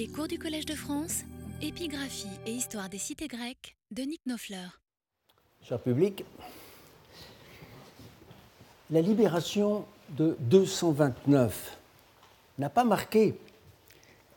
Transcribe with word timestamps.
Les 0.00 0.08
cours 0.08 0.28
du 0.28 0.38
Collège 0.38 0.64
de 0.64 0.72
France, 0.72 1.24
épigraphie 1.60 2.26
et 2.46 2.52
histoire 2.52 2.88
des 2.88 2.96
cités 2.96 3.28
grecques 3.28 3.76
de 3.90 4.00
Nick 4.00 4.22
Nofleur. 4.24 4.80
Cher 5.62 5.78
public, 5.78 6.24
la 8.90 9.02
libération 9.02 9.84
de 10.16 10.38
229 10.40 11.76
n'a 12.58 12.70
pas 12.70 12.84
marqué 12.84 13.34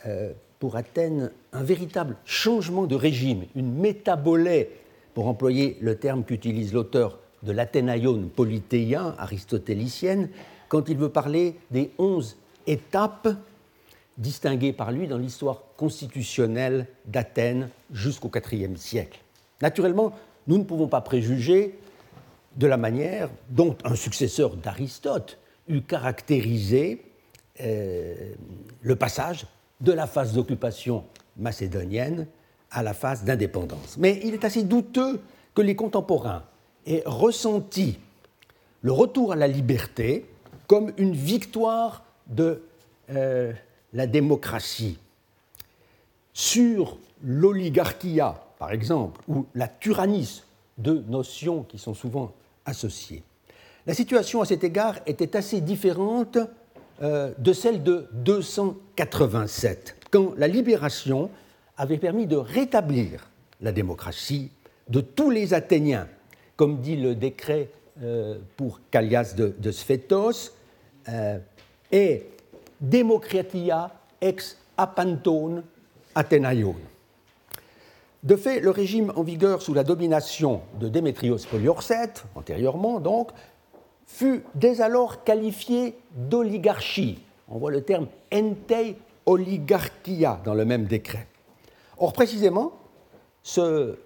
euh, 0.06 0.34
pour 0.60 0.76
Athènes 0.76 1.32
un 1.54 1.64
véritable 1.64 2.18
changement 2.26 2.84
de 2.84 2.96
régime, 2.96 3.46
une 3.56 3.74
métabolée, 3.74 4.70
pour 5.14 5.28
employer 5.28 5.78
le 5.80 5.96
terme 5.96 6.26
qu'utilise 6.26 6.74
l'auteur 6.74 7.20
de 7.42 7.54
l'Athénaïon 7.54 8.30
polythéien 8.36 9.16
aristotélicienne, 9.18 10.28
quand 10.68 10.90
il 10.90 10.98
veut 10.98 11.08
parler 11.08 11.56
des 11.72 11.90
onze 12.00 12.36
étapes 12.68 13.30
distinguées 14.18 14.74
par 14.74 14.92
lui 14.92 15.08
dans 15.08 15.18
l'histoire 15.18 15.64
constitutionnelle 15.78 16.88
d'Athènes 17.06 17.70
jusqu'au 17.92 18.32
IVe 18.52 18.78
siècle. 18.78 19.20
Naturellement, 19.62 20.14
nous 20.48 20.58
ne 20.58 20.64
pouvons 20.64 20.88
pas 20.88 21.02
préjuger 21.02 21.80
de 22.56 22.68
la 22.68 22.78
manière 22.78 23.30
dont 23.50 23.76
un 23.84 23.96
successeur 23.96 24.56
d'Aristote 24.56 25.40
eut 25.68 25.82
caractérisé 25.82 27.04
euh, 27.62 28.34
le 28.82 28.96
passage 28.96 29.46
de 29.82 29.92
la 29.92 30.08
phase 30.08 30.34
d'occupation 30.34 31.04
macédonienne 31.38 32.28
à 32.72 32.84
la 32.84 32.94
phase 32.94 33.24
d'indépendance. 33.24 33.98
Mais 33.98 34.20
il 34.24 34.34
est 34.34 34.46
assez 34.46 34.64
douteux 34.64 35.22
que 35.54 35.62
les 35.62 35.76
contemporains 35.76 36.44
aient 36.86 37.04
ressenti 37.06 38.00
le 38.82 38.92
retour 38.92 39.32
à 39.32 39.36
la 39.36 39.48
liberté 39.48 40.26
comme 40.68 40.92
une 40.98 41.14
victoire 41.14 42.04
de 42.28 42.64
euh, 43.10 43.54
la 43.94 44.08
démocratie 44.08 44.98
sur 46.34 46.98
l'oligarchia, 47.24 48.44
par 48.60 48.72
exemple, 48.72 49.22
ou 49.28 49.46
la 49.54 49.68
tyrannisme, 49.68 50.44
deux 50.78 51.04
notions 51.08 51.64
qui 51.64 51.78
sont 51.78 51.94
souvent 51.94 52.34
associées. 52.66 53.24
La 53.86 53.94
situation 53.94 54.42
à 54.42 54.46
cet 54.46 54.64
égard 54.64 55.00
était 55.06 55.36
assez 55.36 55.62
différente 55.62 56.38
euh, 57.02 57.34
de 57.38 57.54
celle 57.54 57.84
de 57.84 58.08
287, 58.14 59.96
quand 60.12 60.34
la 60.38 60.48
libération 60.48 61.30
avait 61.78 61.98
permis 61.98 62.28
de 62.28 62.36
rétablir 62.36 63.30
la 63.62 63.72
démocratie 63.72 64.52
de 64.90 65.02
tous 65.02 65.30
les 65.30 65.54
Athéniens, 65.54 66.08
comme 66.56 66.80
dit 66.82 66.96
le 66.96 67.16
décret 67.16 67.70
euh, 68.02 68.38
pour 68.58 68.80
Callias 68.92 69.34
de, 69.36 69.54
de 69.58 69.72
Sphétos, 69.72 70.52
euh, 71.10 71.40
et 71.92 72.26
Democratia 72.84 73.92
ex 74.20 74.58
apantone 74.78 75.64
Athénaïon. 76.16 76.76
De 78.24 78.36
fait, 78.36 78.60
le 78.60 78.70
régime 78.72 79.12
en 79.16 79.24
vigueur 79.24 79.62
sous 79.62 79.74
la 79.74 79.86
domination 79.86 80.62
de 80.80 80.90
Démétrios 80.90 81.38
Poliorcète, 81.50 82.26
antérieurement 82.36 83.00
donc, 83.00 83.32
fut 84.06 84.44
dès 84.54 84.82
alors 84.82 85.24
qualifié 85.24 85.98
d'oligarchie. 86.12 87.20
On 87.48 87.58
voit 87.58 87.72
le 87.72 87.82
terme 87.82 88.08
entei 88.34 88.98
oligarchia 89.26 90.42
dans 90.44 90.54
le 90.54 90.66
même 90.66 90.84
décret. 90.86 91.28
Or, 91.98 92.12
précisément, 92.12 92.74
ce 93.44 93.98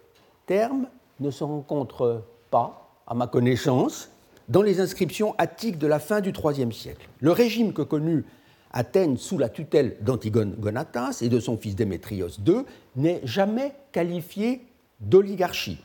terme 0.45 0.87
ne 1.19 1.31
se 1.31 1.43
rencontre 1.43 2.23
pas, 2.51 2.89
à 3.07 3.15
ma 3.15 3.25
connaissance, 3.25 4.11
dans 4.49 4.61
les 4.61 4.79
inscriptions 4.79 5.33
attiques 5.39 5.79
de 5.79 5.87
la 5.87 5.99
fin 5.99 6.21
du 6.21 6.31
IIIe 6.31 6.71
siècle. 6.71 7.09
Le 7.19 7.31
régime 7.31 7.73
que 7.73 7.81
connut 7.81 8.23
Athènes 8.71 9.17
sous 9.17 9.37
la 9.37 9.49
tutelle 9.49 9.97
d'Antigone 10.01 10.55
Gonatas 10.57 11.19
et 11.21 11.29
de 11.29 11.39
son 11.39 11.57
fils 11.57 11.75
Démétrios 11.75 12.29
II 12.45 12.63
n'est 12.95 13.21
jamais 13.23 13.73
qualifié 13.91 14.65
d'oligarchie. 14.99 15.79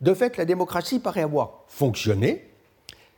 De 0.00 0.14
fait, 0.14 0.36
la 0.36 0.44
démocratie 0.44 0.98
paraît 0.98 1.22
avoir 1.22 1.64
fonctionné, 1.66 2.48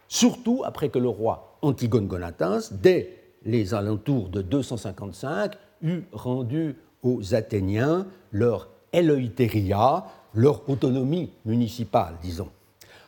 surtout 0.08 0.62
après 0.64 0.88
que 0.88 0.98
le 0.98 1.08
roi 1.08 1.58
Antigone 1.62 2.08
Gonatas, 2.08 2.70
dès 2.72 3.18
les 3.44 3.74
alentours 3.74 4.28
de 4.28 4.42
255, 4.42 5.52
eut 5.82 6.02
rendu 6.12 6.76
aux 7.02 7.34
Athéniens 7.34 8.06
leur 8.30 8.68
eleutéria, 8.92 10.06
leur 10.34 10.68
autonomie 10.68 11.30
municipale, 11.44 12.14
disons. 12.22 12.48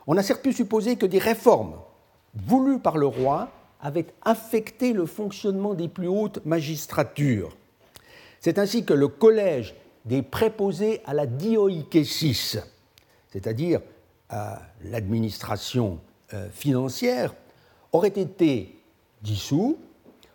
On 0.06 0.16
a 0.16 0.22
certes 0.22 0.42
pu 0.42 0.52
supposer 0.52 0.96
que 0.96 1.06
des 1.06 1.18
réformes 1.18 1.76
voulues 2.34 2.78
par 2.78 2.96
le 2.96 3.06
roi 3.06 3.48
avaient 3.84 4.06
affecté 4.22 4.94
le 4.94 5.04
fonctionnement 5.06 5.74
des 5.74 5.88
plus 5.88 6.08
hautes 6.08 6.44
magistratures. 6.44 7.54
C'est 8.40 8.58
ainsi 8.58 8.84
que 8.84 8.94
le 8.94 9.08
collège 9.08 9.74
des 10.06 10.22
préposés 10.22 11.02
à 11.04 11.14
la 11.14 11.26
dioïkésis, 11.26 12.58
c'est-à-dire 13.28 13.80
à 14.30 14.62
l'administration 14.84 16.00
euh, 16.32 16.48
financière, 16.50 17.34
aurait 17.92 18.08
été 18.08 18.74
dissous 19.22 19.78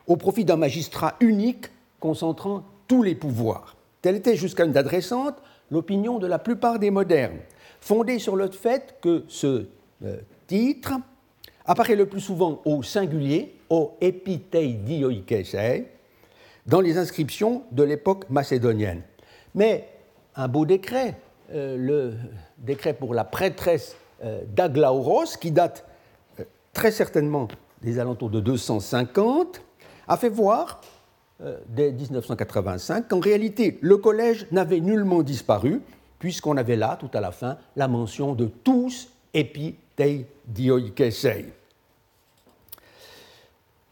au 0.08 0.16
profit 0.16 0.46
d'un 0.46 0.56
magistrat 0.56 1.16
unique 1.20 1.66
concentrant 2.00 2.64
tous 2.88 3.04
les 3.04 3.16
pouvoirs. 3.16 3.76
Telle 4.02 4.16
était 4.16 4.38
jusqu'à 4.38 4.66
une 4.66 4.72
date 4.72 4.88
récente 4.88 5.36
l'opinion 5.72 6.20
de 6.20 6.28
la 6.28 6.40
plupart 6.40 6.80
des 6.80 6.92
modernes 6.92 7.40
fondée 7.82 8.20
sur 8.20 8.36
le 8.36 8.50
fait 8.52 8.96
que 9.02 9.24
ce 9.28 9.66
euh, 10.04 10.18
titre 10.48 10.94
apparaît 11.70 11.96
le 11.96 12.08
plus 12.08 12.20
souvent 12.20 12.62
au 12.66 12.82
singulier, 12.82 13.56
au 13.70 13.96
epitei 14.02 14.74
dioikesei, 14.74 15.86
dans 16.66 16.82
les 16.82 16.98
inscriptions 16.98 17.62
de 17.72 17.84
l'époque 17.84 18.28
macédonienne. 18.32 19.04
Mais 19.54 19.88
un 20.36 20.48
beau 20.48 20.66
décret, 20.66 21.20
euh, 21.54 21.78
le 21.78 22.14
décret 22.58 22.96
pour 22.96 23.14
la 23.14 23.24
prêtresse 23.24 23.96
euh, 24.24 24.42
d'Aglauros, 24.48 25.38
qui 25.40 25.52
date 25.52 25.86
très 26.74 26.90
certainement 26.90 27.48
des 27.84 28.00
alentours 28.00 28.32
de 28.32 28.40
250, 28.40 29.62
a 30.08 30.18
fait 30.18 30.30
voir, 30.30 30.82
dès 31.68 31.92
1985, 31.92 33.08
qu'en 33.08 33.20
réalité, 33.20 33.78
le 33.82 33.98
collège 33.98 34.48
n'avait 34.52 34.80
nullement 34.80 35.22
disparu, 35.22 35.82
puisqu'on 36.18 36.58
avait 36.58 36.76
là, 36.76 36.98
tout 37.00 37.12
à 37.14 37.22
la 37.22 37.32
fin, 37.32 37.58
la 37.76 37.88
mention 37.88 38.34
de 38.34 38.46
tous 38.46 39.10
epitei 39.34 40.26
dioikesei. 40.48 41.59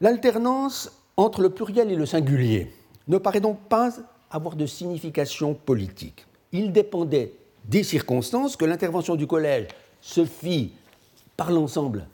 L'alternance 0.00 0.92
entre 1.16 1.40
le 1.40 1.50
pluriel 1.50 1.90
et 1.90 1.96
le 1.96 2.06
singulier 2.06 2.72
ne 3.08 3.18
paraît 3.18 3.40
donc 3.40 3.58
pas 3.68 3.92
avoir 4.30 4.54
de 4.54 4.64
signification 4.64 5.54
politique. 5.54 6.26
Il 6.52 6.72
dépendait 6.72 7.32
des 7.64 7.82
circonstances 7.82 8.56
que 8.56 8.64
l'intervention 8.64 9.16
du 9.16 9.26
collège 9.26 9.66
se 10.00 10.24
fit 10.24 10.72
par 11.36 11.50
l'ensemble 11.50 12.06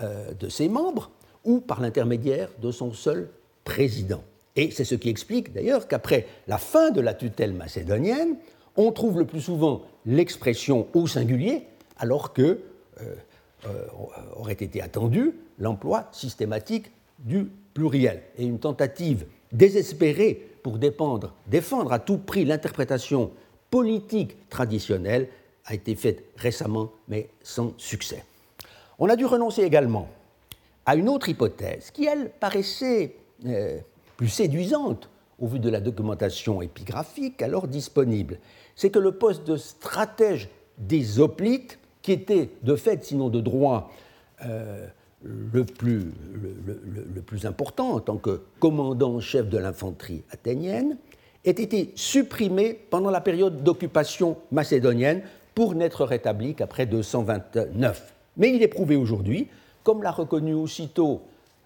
euh, 0.00 0.32
de 0.32 0.48
ses 0.48 0.68
membres 0.68 1.10
ou 1.44 1.60
par 1.60 1.80
l'intermédiaire 1.80 2.48
de 2.62 2.70
son 2.70 2.92
seul 2.92 3.28
président. 3.64 4.22
Et 4.56 4.70
c'est 4.70 4.84
ce 4.84 4.94
qui 4.94 5.10
explique 5.10 5.52
d'ailleurs 5.52 5.86
qu'après 5.86 6.26
la 6.48 6.56
fin 6.56 6.90
de 6.90 7.02
la 7.02 7.12
tutelle 7.12 7.52
macédonienne, 7.52 8.36
on 8.76 8.92
trouve 8.92 9.18
le 9.18 9.26
plus 9.26 9.42
souvent 9.42 9.82
l'expression 10.06 10.86
au 10.94 11.06
singulier, 11.06 11.66
alors 11.98 12.32
que 12.32 12.60
euh, 13.02 13.14
euh, 13.66 13.86
aurait 14.36 14.52
été 14.54 14.80
attendu 14.80 15.34
l'emploi 15.58 16.08
systématique 16.12 16.90
du 17.18 17.50
pluriel. 17.74 18.22
Et 18.38 18.44
une 18.44 18.58
tentative 18.58 19.26
désespérée 19.52 20.50
pour 20.62 20.78
dépendre, 20.78 21.34
défendre 21.46 21.92
à 21.92 21.98
tout 21.98 22.18
prix 22.18 22.44
l'interprétation 22.44 23.30
politique 23.70 24.48
traditionnelle 24.48 25.28
a 25.64 25.74
été 25.74 25.94
faite 25.94 26.24
récemment, 26.36 26.92
mais 27.08 27.28
sans 27.42 27.72
succès. 27.76 28.24
On 28.98 29.08
a 29.08 29.16
dû 29.16 29.26
renoncer 29.26 29.62
également 29.62 30.08
à 30.86 30.96
une 30.96 31.08
autre 31.08 31.28
hypothèse 31.28 31.90
qui, 31.90 32.06
elle, 32.06 32.30
paraissait 32.30 33.16
euh, 33.44 33.78
plus 34.16 34.28
séduisante 34.28 35.08
au 35.38 35.46
vu 35.46 35.58
de 35.58 35.68
la 35.68 35.80
documentation 35.80 36.62
épigraphique 36.62 37.42
alors 37.42 37.68
disponible, 37.68 38.38
c'est 38.74 38.90
que 38.90 38.98
le 38.98 39.12
poste 39.12 39.44
de 39.46 39.56
stratège 39.56 40.48
des 40.78 41.20
hoplites, 41.20 41.78
qui 42.02 42.12
était 42.12 42.50
de 42.62 42.76
fait, 42.76 43.04
sinon 43.04 43.28
de 43.28 43.40
droit, 43.40 43.90
euh, 44.44 44.86
le, 45.22 45.64
plus, 45.64 46.12
important 47.44 47.92
en 47.92 48.00
tant 48.00 48.16
que 48.16 48.42
commandant-chef 48.60 49.48
de 49.48 49.58
l'infanterie 49.58 50.24
athénienne, 50.30 50.96
ait 51.44 51.50
été 51.50 51.92
supprimé 51.94 52.74
pendant 52.90 53.10
la 53.10 53.20
période 53.20 53.62
d'occupation 53.62 54.36
macédonienne 54.50 55.22
pour 55.54 55.74
n'être 55.74 56.04
rétabli 56.04 56.54
qu'après 56.54 56.86
229. 56.86 58.14
Mais 58.36 58.54
il 58.54 58.62
est 58.62 58.68
prouvé 58.68 58.96
aujourd'hui, 58.96 59.48
comme 59.82 60.02
l'a 60.02 60.10
reconnu 60.10 60.54
aussitôt 60.54 61.22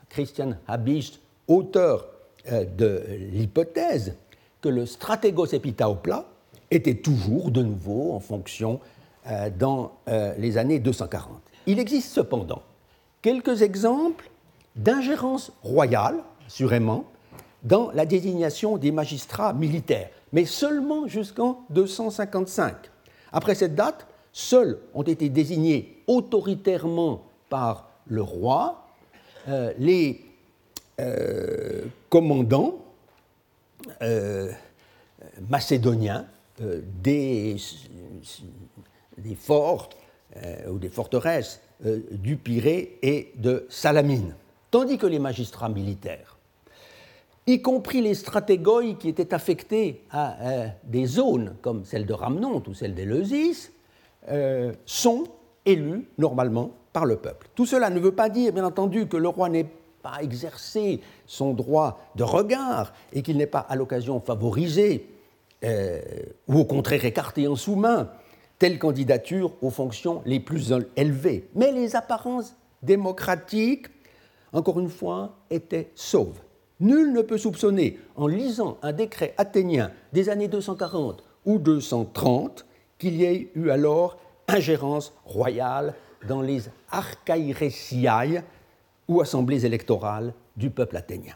Christian 0.08 0.54
Habicht, 0.68 1.20
auteur 1.48 2.06
euh, 2.50 2.64
de 2.64 3.02
l'hypothèse, 3.32 4.16
que 4.60 4.68
le 4.68 4.86
stratégos 4.86 5.46
epitaopla, 5.46 6.26
était 6.70 6.94
toujours 6.94 7.50
de 7.50 7.62
nouveau 7.62 8.12
en 8.12 8.20
fonction 8.20 8.80
euh, 9.26 9.50
dans 9.50 9.92
euh, 10.08 10.34
les 10.38 10.58
années 10.58 10.78
240. 10.78 11.40
Il 11.66 11.78
existe 11.78 12.12
cependant 12.12 12.62
quelques 13.22 13.62
exemples 13.62 14.30
d'ingérence 14.76 15.52
royale, 15.62 16.22
assurément, 16.46 17.04
dans 17.62 17.90
la 17.92 18.06
désignation 18.06 18.78
des 18.78 18.90
magistrats 18.90 19.52
militaires, 19.52 20.10
mais 20.32 20.44
seulement 20.46 21.06
jusqu'en 21.06 21.64
255. 21.70 22.74
Après 23.32 23.54
cette 23.54 23.74
date, 23.74 24.06
seuls 24.32 24.78
ont 24.94 25.02
été 25.02 25.28
désignés 25.28 26.02
autoritairement 26.06 27.24
par 27.48 27.90
le 28.06 28.22
roi 28.22 28.86
euh, 29.48 29.72
les 29.78 30.20
euh, 31.00 31.86
commandants 32.08 32.84
euh, 34.02 34.52
macédoniens 35.48 36.26
des, 36.58 37.56
des, 39.16 39.34
forts 39.34 39.88
ou 40.68 40.78
des 40.78 40.90
forteresses 40.90 41.62
du 41.84 42.36
Pirée 42.36 42.98
et 43.02 43.32
de 43.36 43.66
Salamine, 43.68 44.34
tandis 44.70 44.98
que 44.98 45.06
les 45.06 45.18
magistrats 45.18 45.68
militaires 45.68 46.36
y 47.46 47.62
compris 47.62 48.00
les 48.00 48.14
stratégoïs 48.14 48.96
qui 48.96 49.08
étaient 49.08 49.34
affectés 49.34 50.04
à 50.12 50.36
des 50.84 51.06
zones 51.06 51.56
comme 51.62 51.84
celle 51.84 52.06
de 52.06 52.12
Ramnonte 52.12 52.68
ou 52.68 52.74
celle 52.74 52.94
d'Eleusis, 52.94 53.72
sont 54.86 55.24
élus 55.64 56.06
normalement 56.18 56.70
par 56.92 57.04
le 57.04 57.16
peuple. 57.16 57.48
Tout 57.54 57.66
cela 57.66 57.90
ne 57.90 58.00
veut 58.00 58.12
pas 58.12 58.28
dire, 58.28 58.52
bien 58.52 58.64
entendu, 58.64 59.06
que 59.06 59.16
le 59.16 59.28
roi 59.28 59.48
n'ait 59.48 59.66
pas 60.02 60.18
exercé 60.22 61.00
son 61.26 61.52
droit 61.52 62.00
de 62.16 62.24
regard 62.24 62.92
et 63.12 63.22
qu'il 63.22 63.36
n'ait 63.36 63.46
pas 63.46 63.60
à 63.60 63.76
l'occasion 63.76 64.20
favorisé 64.20 65.06
euh, 65.62 66.00
ou 66.48 66.58
au 66.60 66.64
contraire 66.64 67.04
écarté 67.04 67.46
en 67.46 67.56
sous-main 67.56 68.10
telle 68.60 68.78
candidature 68.78 69.54
aux 69.62 69.70
fonctions 69.70 70.22
les 70.26 70.38
plus 70.38 70.72
élevées. 70.94 71.48
Mais 71.56 71.72
les 71.72 71.96
apparences 71.96 72.54
démocratiques, 72.82 73.86
encore 74.52 74.78
une 74.78 74.90
fois, 74.90 75.38
étaient 75.48 75.90
sauves. 75.96 76.38
Nul 76.78 77.12
ne 77.12 77.22
peut 77.22 77.38
soupçonner, 77.38 77.98
en 78.16 78.26
lisant 78.26 78.78
un 78.82 78.92
décret 78.92 79.34
athénien 79.38 79.90
des 80.12 80.28
années 80.28 80.46
240 80.46 81.24
ou 81.46 81.58
230, 81.58 82.66
qu'il 82.98 83.16
y 83.16 83.24
ait 83.24 83.50
eu 83.54 83.70
alors 83.70 84.18
ingérence 84.46 85.14
royale 85.24 85.94
dans 86.28 86.42
les 86.42 86.64
archaïresiae 86.90 88.42
ou 89.08 89.22
assemblées 89.22 89.64
électorales 89.64 90.34
du 90.56 90.68
peuple 90.68 90.98
athénien. 90.98 91.34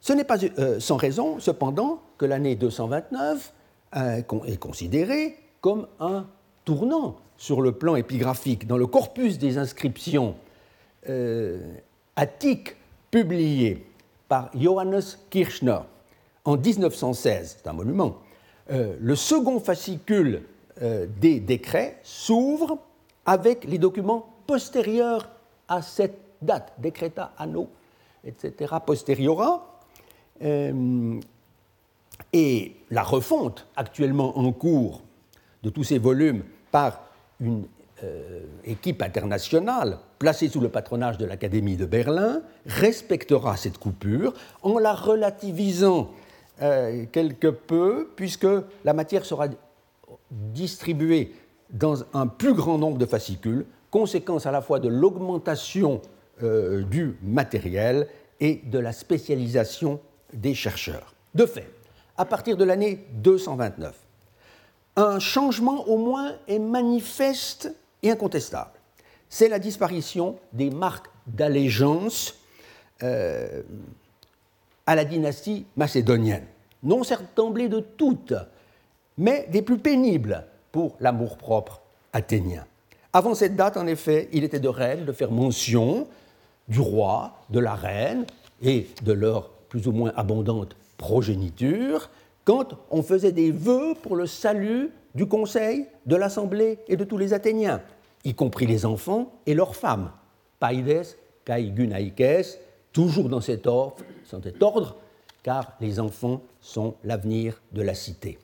Ce 0.00 0.12
n'est 0.12 0.24
pas 0.24 0.38
euh, 0.58 0.78
sans 0.78 0.96
raison, 0.96 1.40
cependant, 1.40 2.00
que 2.16 2.26
l'année 2.26 2.54
229 2.54 3.52
euh, 3.96 4.22
est 4.46 4.56
considérée 4.56 5.41
comme 5.62 5.86
un 5.98 6.26
tournant 6.66 7.16
sur 7.38 7.62
le 7.62 7.72
plan 7.72 7.96
épigraphique 7.96 8.66
dans 8.66 8.76
le 8.76 8.86
corpus 8.86 9.38
des 9.38 9.56
inscriptions 9.56 10.34
euh, 11.08 11.60
attiques 12.16 12.76
publiées 13.10 13.86
par 14.28 14.50
Johannes 14.54 15.00
Kirchner 15.30 15.78
en 16.44 16.58
1916, 16.58 17.60
c'est 17.62 17.68
un 17.68 17.72
monument, 17.72 18.18
le 18.68 19.14
second 19.14 19.60
fascicule 19.60 20.42
des 20.80 21.38
décrets 21.38 22.00
s'ouvre 22.02 22.78
avec 23.26 23.64
les 23.64 23.78
documents 23.78 24.26
postérieurs 24.46 25.28
à 25.68 25.82
cette 25.82 26.18
date, 26.42 26.72
Decreta 26.78 27.32
Anno, 27.38 27.68
etc., 28.24 28.74
posteriora. 28.84 29.80
Euh, 30.42 31.20
et 32.32 32.76
la 32.90 33.02
refonte 33.02 33.66
actuellement 33.76 34.38
en 34.38 34.52
cours 34.52 35.02
de 35.62 35.70
tous 35.70 35.84
ces 35.84 35.98
volumes 35.98 36.42
par 36.70 37.00
une 37.40 37.64
euh, 38.04 38.40
équipe 38.64 39.02
internationale 39.02 39.98
placée 40.18 40.48
sous 40.48 40.60
le 40.60 40.68
patronage 40.68 41.18
de 41.18 41.24
l'Académie 41.24 41.76
de 41.76 41.86
Berlin 41.86 42.42
respectera 42.66 43.56
cette 43.56 43.78
coupure 43.78 44.34
en 44.62 44.78
la 44.78 44.92
relativisant 44.92 46.10
euh, 46.62 47.04
quelque 47.12 47.48
peu, 47.48 48.10
puisque 48.16 48.46
la 48.84 48.92
matière 48.92 49.24
sera 49.24 49.46
distribuée 50.30 51.32
dans 51.70 52.04
un 52.12 52.26
plus 52.26 52.54
grand 52.54 52.78
nombre 52.78 52.98
de 52.98 53.06
fascicules, 53.06 53.66
conséquence 53.90 54.46
à 54.46 54.50
la 54.50 54.62
fois 54.62 54.78
de 54.78 54.88
l'augmentation 54.88 56.00
euh, 56.42 56.82
du 56.82 57.16
matériel 57.22 58.08
et 58.40 58.62
de 58.64 58.78
la 58.78 58.92
spécialisation 58.92 60.00
des 60.32 60.54
chercheurs. 60.54 61.14
De 61.34 61.46
fait, 61.46 61.70
à 62.16 62.24
partir 62.24 62.56
de 62.56 62.64
l'année 62.64 63.06
229, 63.14 63.94
un 64.96 65.18
changement 65.18 65.88
au 65.88 65.96
moins 65.96 66.32
est 66.48 66.58
manifeste 66.58 67.74
et 68.02 68.10
incontestable. 68.10 68.72
C'est 69.28 69.48
la 69.48 69.58
disparition 69.58 70.36
des 70.52 70.70
marques 70.70 71.08
d'allégeance 71.26 72.34
euh, 73.02 73.62
à 74.86 74.94
la 74.94 75.04
dynastie 75.04 75.66
macédonienne. 75.76 76.44
Non 76.82 77.04
certes 77.04 77.24
d'emblée 77.36 77.68
de 77.68 77.80
toutes, 77.80 78.34
mais 79.16 79.46
des 79.50 79.62
plus 79.62 79.78
pénibles, 79.78 80.44
pour 80.72 80.96
l'amour-propre 81.00 81.82
athénien. 82.12 82.64
Avant 83.12 83.34
cette 83.34 83.54
date, 83.54 83.76
en 83.76 83.86
effet, 83.86 84.28
il 84.32 84.42
était 84.42 84.58
de 84.58 84.68
règle 84.68 85.04
de 85.04 85.12
faire 85.12 85.30
mention 85.30 86.08
du 86.66 86.80
roi, 86.80 87.34
de 87.50 87.60
la 87.60 87.74
reine 87.74 88.24
et 88.62 88.88
de 89.02 89.12
leur 89.12 89.50
plus 89.68 89.86
ou 89.86 89.92
moins 89.92 90.12
abondante 90.16 90.74
progéniture 90.96 92.08
quand 92.44 92.76
on 92.90 93.02
faisait 93.02 93.32
des 93.32 93.50
vœux 93.50 93.94
pour 94.02 94.16
le 94.16 94.26
salut 94.26 94.90
du 95.14 95.26
conseil, 95.26 95.86
de 96.06 96.16
l'assemblée 96.16 96.78
et 96.88 96.96
de 96.96 97.04
tous 97.04 97.18
les 97.18 97.32
Athéniens, 97.32 97.82
y 98.24 98.34
compris 98.34 98.66
les 98.66 98.84
enfants 98.86 99.32
et 99.46 99.54
leurs 99.54 99.76
femmes. 99.76 100.10
Paides, 100.58 101.06
Kaigunaikes, 101.44 102.58
toujours 102.92 103.28
dans 103.28 103.40
cet 103.40 103.66
ordre, 103.66 104.96
car 105.42 105.72
les 105.80 105.98
enfants 106.00 106.42
sont 106.60 106.94
l'avenir 107.04 107.60
de 107.72 107.82
la 107.82 107.94
cité. 107.94 108.38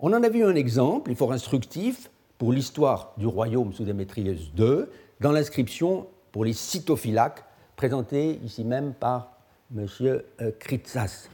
On 0.00 0.12
en 0.12 0.22
a 0.22 0.28
vu 0.28 0.44
un 0.44 0.54
exemple, 0.54 1.10
il 1.10 1.16
fort 1.16 1.32
instructif, 1.32 2.10
pour 2.38 2.52
l'histoire 2.52 3.14
du 3.16 3.26
royaume 3.26 3.72
sous 3.72 3.84
Démétrius 3.84 4.50
II, 4.56 4.84
dans 5.20 5.32
l'inscription 5.32 6.06
pour 6.30 6.44
les 6.44 6.52
cytophylaques, 6.52 7.42
présentée 7.74 8.38
ici 8.44 8.64
même 8.64 8.94
par 8.94 9.32
M. 9.76 9.86
Kritsas. 10.60 11.28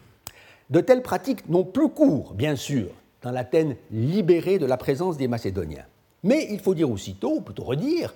De 0.71 0.81
telles 0.81 1.03
pratiques 1.03 1.49
n'ont 1.49 1.65
plus 1.65 1.89
cours, 1.89 2.33
bien 2.35 2.57
sûr, 2.57 2.89
dans 3.23 3.31
l'Athènes 3.31 3.77
libérée 3.91 4.59
de 4.59 4.67
la 4.67 4.77
présence 4.77 5.17
des 5.17 5.29
Macédoniens. 5.29 5.85
Mais 6.23 6.49
il 6.51 6.61
faut 6.61 6.75
dire 6.75 6.91
aussitôt, 6.91 7.41
plutôt 7.41 7.65
redire, 7.65 8.15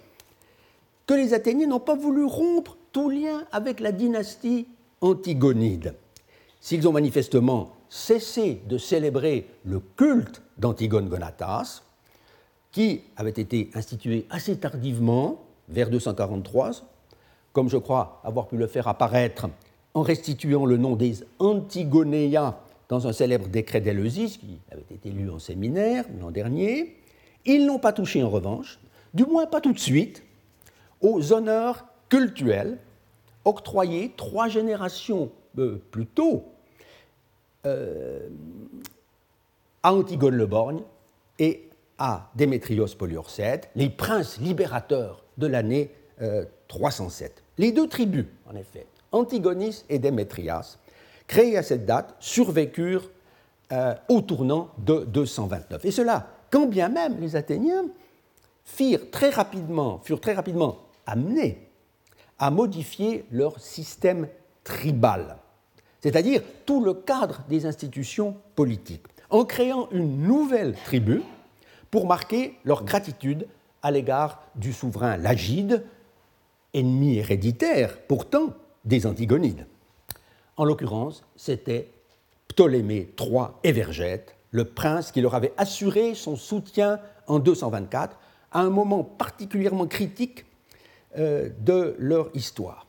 que 1.06 1.14
les 1.14 1.34
Athéniens 1.34 1.66
n'ont 1.66 1.80
pas 1.80 1.96
voulu 1.96 2.24
rompre 2.24 2.76
tout 2.92 3.10
lien 3.10 3.44
avec 3.52 3.80
la 3.80 3.92
dynastie 3.92 4.66
antigonide. 5.00 5.94
S'ils 6.60 6.88
ont 6.88 6.92
manifestement 6.92 7.70
cessé 7.88 8.60
de 8.68 8.78
célébrer 8.78 9.46
le 9.64 9.80
culte 9.96 10.42
d'Antigone 10.58 11.08
Gonatas, 11.08 11.82
qui 12.73 13.02
avait 13.16 13.30
été 13.30 13.70
institué 13.75 14.26
assez 14.30 14.58
tardivement, 14.58 15.44
vers 15.68 15.90
243, 15.90 16.73
comme 17.52 17.68
je 17.68 17.76
crois 17.76 18.20
avoir 18.25 18.46
pu 18.49 18.56
le 18.56 18.66
faire 18.66 18.88
apparaître 18.88 19.49
en 19.99 20.02
restituant 20.02 20.64
le 20.64 20.76
nom 20.76 20.95
des 20.95 21.25
Antigonéas 21.40 22.61
dans 22.88 23.09
un 23.09 23.12
célèbre 23.12 23.49
décret 23.49 23.81
d'Éleusis, 23.81 24.38
qui 24.38 24.61
avait 24.71 24.85
été 24.95 25.11
lu 25.11 25.28
en 25.28 25.40
séminaire 25.40 26.05
l'an 26.21 26.31
dernier. 26.31 26.97
Ils 27.45 27.67
n'ont 27.67 27.81
pas 27.81 27.93
touché 27.93 28.23
en 28.23 28.31
revanche, 28.31 28.78
du 29.12 29.25
moins 29.25 29.47
pas 29.47 29.61
tout 29.61 29.73
de 29.73 29.78
suite, 29.78 30.23
aux 31.00 31.33
honneurs 31.33 31.85
cultuels 32.09 32.78
octroyés 33.45 34.12
trois 34.17 34.47
générations 34.47 35.33
euh, 35.59 35.83
plus 35.90 36.07
tôt 36.07 36.45
euh, 37.67 38.28
à 39.83 39.93
Antigone 39.93 40.37
le 40.37 40.47
Borgne 40.47 40.83
et 41.40 41.69
à 41.99 42.31
Démétrios 42.37 42.87
Poliorcète, 42.97 43.69
les 43.75 43.90
princes 43.90 44.38
libérateurs 44.38 45.25
de 45.38 45.49
l'année 45.49 45.90
307. 46.69 47.33
Euh, 47.33 47.40
les 47.59 47.73
deux 47.73 47.88
tribus, 47.88 48.26
en 48.49 48.55
effet, 48.55 48.87
Antigonis 49.12 49.84
et 49.88 49.98
Démétrias, 49.98 50.78
créées 51.26 51.56
à 51.56 51.62
cette 51.62 51.86
date, 51.86 52.14
survécurent 52.20 53.10
euh, 53.72 53.94
au 54.08 54.20
tournant 54.20 54.70
de 54.78 55.04
229. 55.04 55.84
Et 55.84 55.90
cela, 55.90 56.26
quand 56.50 56.66
bien 56.66 56.88
même 56.88 57.20
les 57.20 57.36
Athéniens 57.36 57.86
furent 58.64 59.10
très 59.10 59.30
rapidement 59.30 60.00
amenés 61.06 61.68
à 62.38 62.50
modifier 62.50 63.24
leur 63.30 63.58
système 63.58 64.28
tribal 64.62 65.38
c'est-à-dire 66.00 66.42
tout 66.64 66.82
le 66.82 66.94
cadre 66.94 67.42
des 67.48 67.66
institutions 67.66 68.36
politiques, 68.54 69.06
en 69.30 69.44
créant 69.44 69.88
une 69.90 70.22
nouvelle 70.22 70.74
tribu 70.84 71.22
pour 71.90 72.06
marquer 72.06 72.56
leur 72.64 72.84
gratitude 72.84 73.46
à 73.82 73.90
l'égard 73.90 74.42
du 74.54 74.72
souverain 74.72 75.16
Lagide, 75.16 75.84
ennemi 76.74 77.16
héréditaire 77.16 77.98
pourtant 78.06 78.54
des 78.88 79.07
Antigonides. 79.07 79.66
En 80.57 80.64
l'occurrence, 80.64 81.23
c'était 81.37 81.92
Ptolémée 82.49 83.12
III 83.21 83.49
Évergète, 83.62 84.35
le 84.50 84.64
prince 84.64 85.12
qui 85.12 85.21
leur 85.21 85.35
avait 85.35 85.52
assuré 85.59 86.14
son 86.14 86.35
soutien 86.35 86.99
en 87.26 87.38
224 87.38 88.18
à 88.50 88.61
un 88.61 88.71
moment 88.71 89.04
particulièrement 89.04 89.87
critique 89.87 90.47
euh, 91.18 91.50
de 91.61 91.95
leur 91.99 92.30
histoire. 92.35 92.87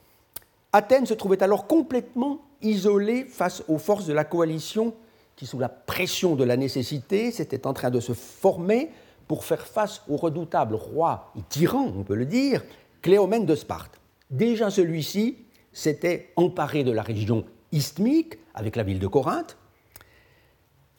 Athènes 0.72 1.06
se 1.06 1.14
trouvait 1.14 1.44
alors 1.44 1.68
complètement 1.68 2.40
isolé 2.62 3.26
face 3.26 3.62
aux 3.68 3.78
forces 3.78 4.06
de 4.06 4.14
la 4.14 4.24
coalition 4.24 4.94
qui, 5.36 5.46
sous 5.46 5.60
la 5.60 5.70
pression 5.70 6.36
de 6.36 6.46
la 6.46 6.56
nécessité, 6.56 7.32
s'étaient 7.32 7.68
en 7.68 7.74
train 7.74 7.90
de 7.90 8.00
se 8.00 8.14
former 8.14 8.90
pour 9.28 9.44
faire 9.44 9.68
face 9.68 10.02
au 10.08 10.16
redoutable 10.16 10.76
roi 10.76 11.32
et 11.38 11.42
tyran, 11.50 11.92
on 11.96 12.04
peut 12.04 12.16
le 12.16 12.26
dire, 12.26 12.64
Cléomène 13.02 13.46
de 13.46 13.56
Sparte. 13.56 14.00
Déjà 14.30 14.70
celui-ci 14.70 15.38
s'était 15.80 16.32
emparé 16.36 16.84
de 16.84 16.92
la 16.92 17.02
région 17.02 17.46
isthmique 17.72 18.38
avec 18.54 18.76
la 18.76 18.84
ville 18.84 19.00
de 19.00 19.08
Corinthe, 19.08 19.58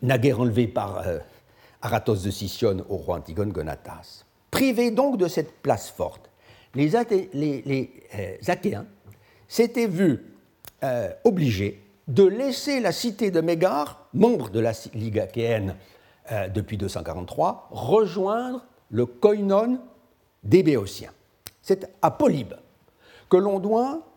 naguère 0.02 0.40
enlevée 0.40 0.66
par 0.66 1.06
euh, 1.06 1.18
Aratos 1.82 2.16
de 2.24 2.30
Sicyone 2.30 2.82
au 2.88 2.96
roi 2.96 3.18
Antigone 3.18 3.52
Gonatas. 3.52 4.24
Privé 4.50 4.90
donc 4.90 5.18
de 5.18 5.28
cette 5.28 5.52
place 5.60 5.90
forte, 5.90 6.30
les, 6.74 6.96
euh, 6.96 8.36
Achéens 8.46 8.86
s'étaient 9.48 9.86
vus 9.86 10.24
euh, 10.82 11.10
obligés 11.24 11.82
de 12.08 12.24
laisser 12.24 12.80
la 12.80 12.92
cité 12.92 13.30
de 13.30 13.40
Mégare, 13.40 14.08
membre 14.14 14.48
de 14.48 14.60
la 14.60 14.72
Ligue 14.94 15.18
achéenne 15.18 15.76
depuis 16.54 16.76
243, 16.76 17.68
rejoindre 17.72 18.64
le 18.90 19.04
koinon 19.04 19.80
des 20.44 20.62
Béotiens. 20.62 21.10
C'est 21.60 21.90
à 22.02 22.12
Polybe 22.12 22.54
que 23.28 23.36
l'on 23.36 23.58
doit 23.58 24.09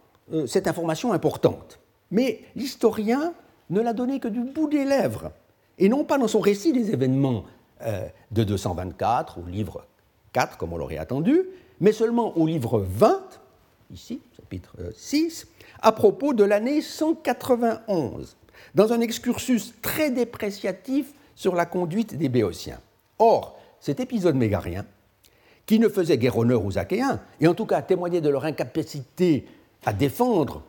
cette 0.47 0.67
information 0.67 1.13
importante. 1.13 1.79
Mais 2.11 2.41
l'historien 2.55 3.33
ne 3.69 3.81
l'a 3.81 3.93
donné 3.93 4.19
que 4.19 4.27
du 4.27 4.41
bout 4.41 4.67
des 4.67 4.85
lèvres, 4.85 5.31
et 5.77 5.89
non 5.89 6.03
pas 6.03 6.17
dans 6.17 6.27
son 6.27 6.39
récit 6.39 6.71
des 6.71 6.91
événements 6.91 7.45
euh, 7.81 8.07
de 8.31 8.43
224, 8.43 9.39
au 9.39 9.49
livre 9.49 9.85
4, 10.33 10.57
comme 10.57 10.73
on 10.73 10.77
l'aurait 10.77 10.97
attendu, 10.97 11.41
mais 11.81 11.91
seulement 11.91 12.37
au 12.37 12.45
livre 12.45 12.79
20, 12.79 13.19
ici, 13.91 14.21
chapitre 14.37 14.75
6, 14.95 15.43
euh, 15.43 15.65
à 15.81 15.91
propos 15.91 16.33
de 16.33 16.43
l'année 16.43 16.81
191, 16.81 18.37
dans 18.75 18.93
un 18.93 19.01
excursus 19.01 19.73
très 19.81 20.11
dépréciatif 20.11 21.13
sur 21.35 21.55
la 21.55 21.65
conduite 21.65 22.15
des 22.15 22.29
Béotiens. 22.29 22.79
Or, 23.19 23.59
cet 23.79 23.99
épisode 23.99 24.35
mégarien, 24.35 24.85
qui 25.65 25.79
ne 25.79 25.89
faisait 25.89 26.17
guère 26.17 26.37
honneur 26.37 26.65
aux 26.65 26.77
Achéens, 26.77 27.21
et 27.41 27.47
en 27.47 27.53
tout 27.53 27.65
cas 27.65 27.81
témoignait 27.81 28.21
de 28.21 28.29
leur 28.29 28.45
incapacité 28.45 29.45
à 29.85 29.93
défendre 29.93 30.63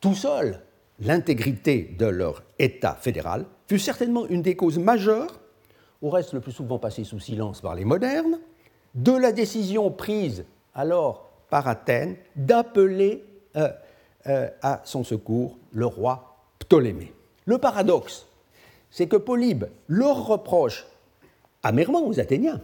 tout 0.00 0.14
seul 0.14 0.60
l'intégrité 1.00 1.94
de 1.98 2.06
leur 2.06 2.42
État 2.58 2.94
fédéral 2.94 3.46
fut 3.68 3.78
certainement 3.78 4.26
une 4.26 4.42
des 4.42 4.56
causes 4.56 4.78
majeures, 4.78 5.40
au 6.02 6.10
reste 6.10 6.34
le 6.34 6.40
plus 6.40 6.52
souvent 6.52 6.78
passé 6.78 7.04
sous 7.04 7.20
silence 7.20 7.60
par 7.60 7.74
les 7.74 7.84
modernes, 7.84 8.38
de 8.94 9.12
la 9.12 9.32
décision 9.32 9.90
prise 9.90 10.44
alors 10.74 11.30
par 11.50 11.66
Athènes 11.66 12.16
d'appeler 12.36 13.24
euh, 13.56 13.68
euh, 14.26 14.48
à 14.62 14.82
son 14.84 15.04
secours 15.04 15.58
le 15.72 15.86
roi 15.86 16.36
Ptolémée. 16.58 17.12
Le 17.44 17.58
paradoxe, 17.58 18.26
c'est 18.90 19.06
que 19.06 19.16
Polybe 19.16 19.64
leur 19.88 20.26
reproche 20.26 20.86
amèrement 21.62 22.06
aux 22.06 22.20
Athéniens 22.20 22.60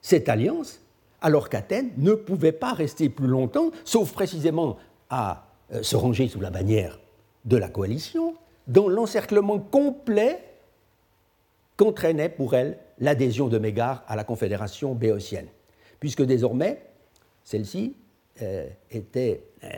cette 0.00 0.28
alliance, 0.28 0.80
alors 1.20 1.48
qu'Athènes 1.48 1.90
ne 1.96 2.12
pouvait 2.12 2.52
pas 2.52 2.72
rester 2.72 3.08
plus 3.08 3.26
longtemps, 3.26 3.70
sauf 3.84 4.12
précisément 4.12 4.76
à 5.10 5.46
euh, 5.72 5.82
se 5.82 5.96
ranger 5.96 6.28
sous 6.28 6.40
la 6.40 6.50
bannière 6.50 6.98
de 7.44 7.56
la 7.56 7.68
coalition, 7.68 8.34
dont 8.66 8.88
l'encerclement 8.88 9.58
complet 9.58 10.42
qu'entraînait 11.76 12.28
pour 12.28 12.54
elle 12.54 12.78
l'adhésion 12.98 13.48
de 13.48 13.58
Mégare 13.58 14.02
à 14.08 14.16
la 14.16 14.24
confédération 14.24 14.94
béotienne, 14.94 15.48
puisque 16.00 16.22
désormais, 16.22 16.82
celle-ci 17.44 17.94
euh, 18.42 18.68
était 18.90 19.44
euh, 19.64 19.68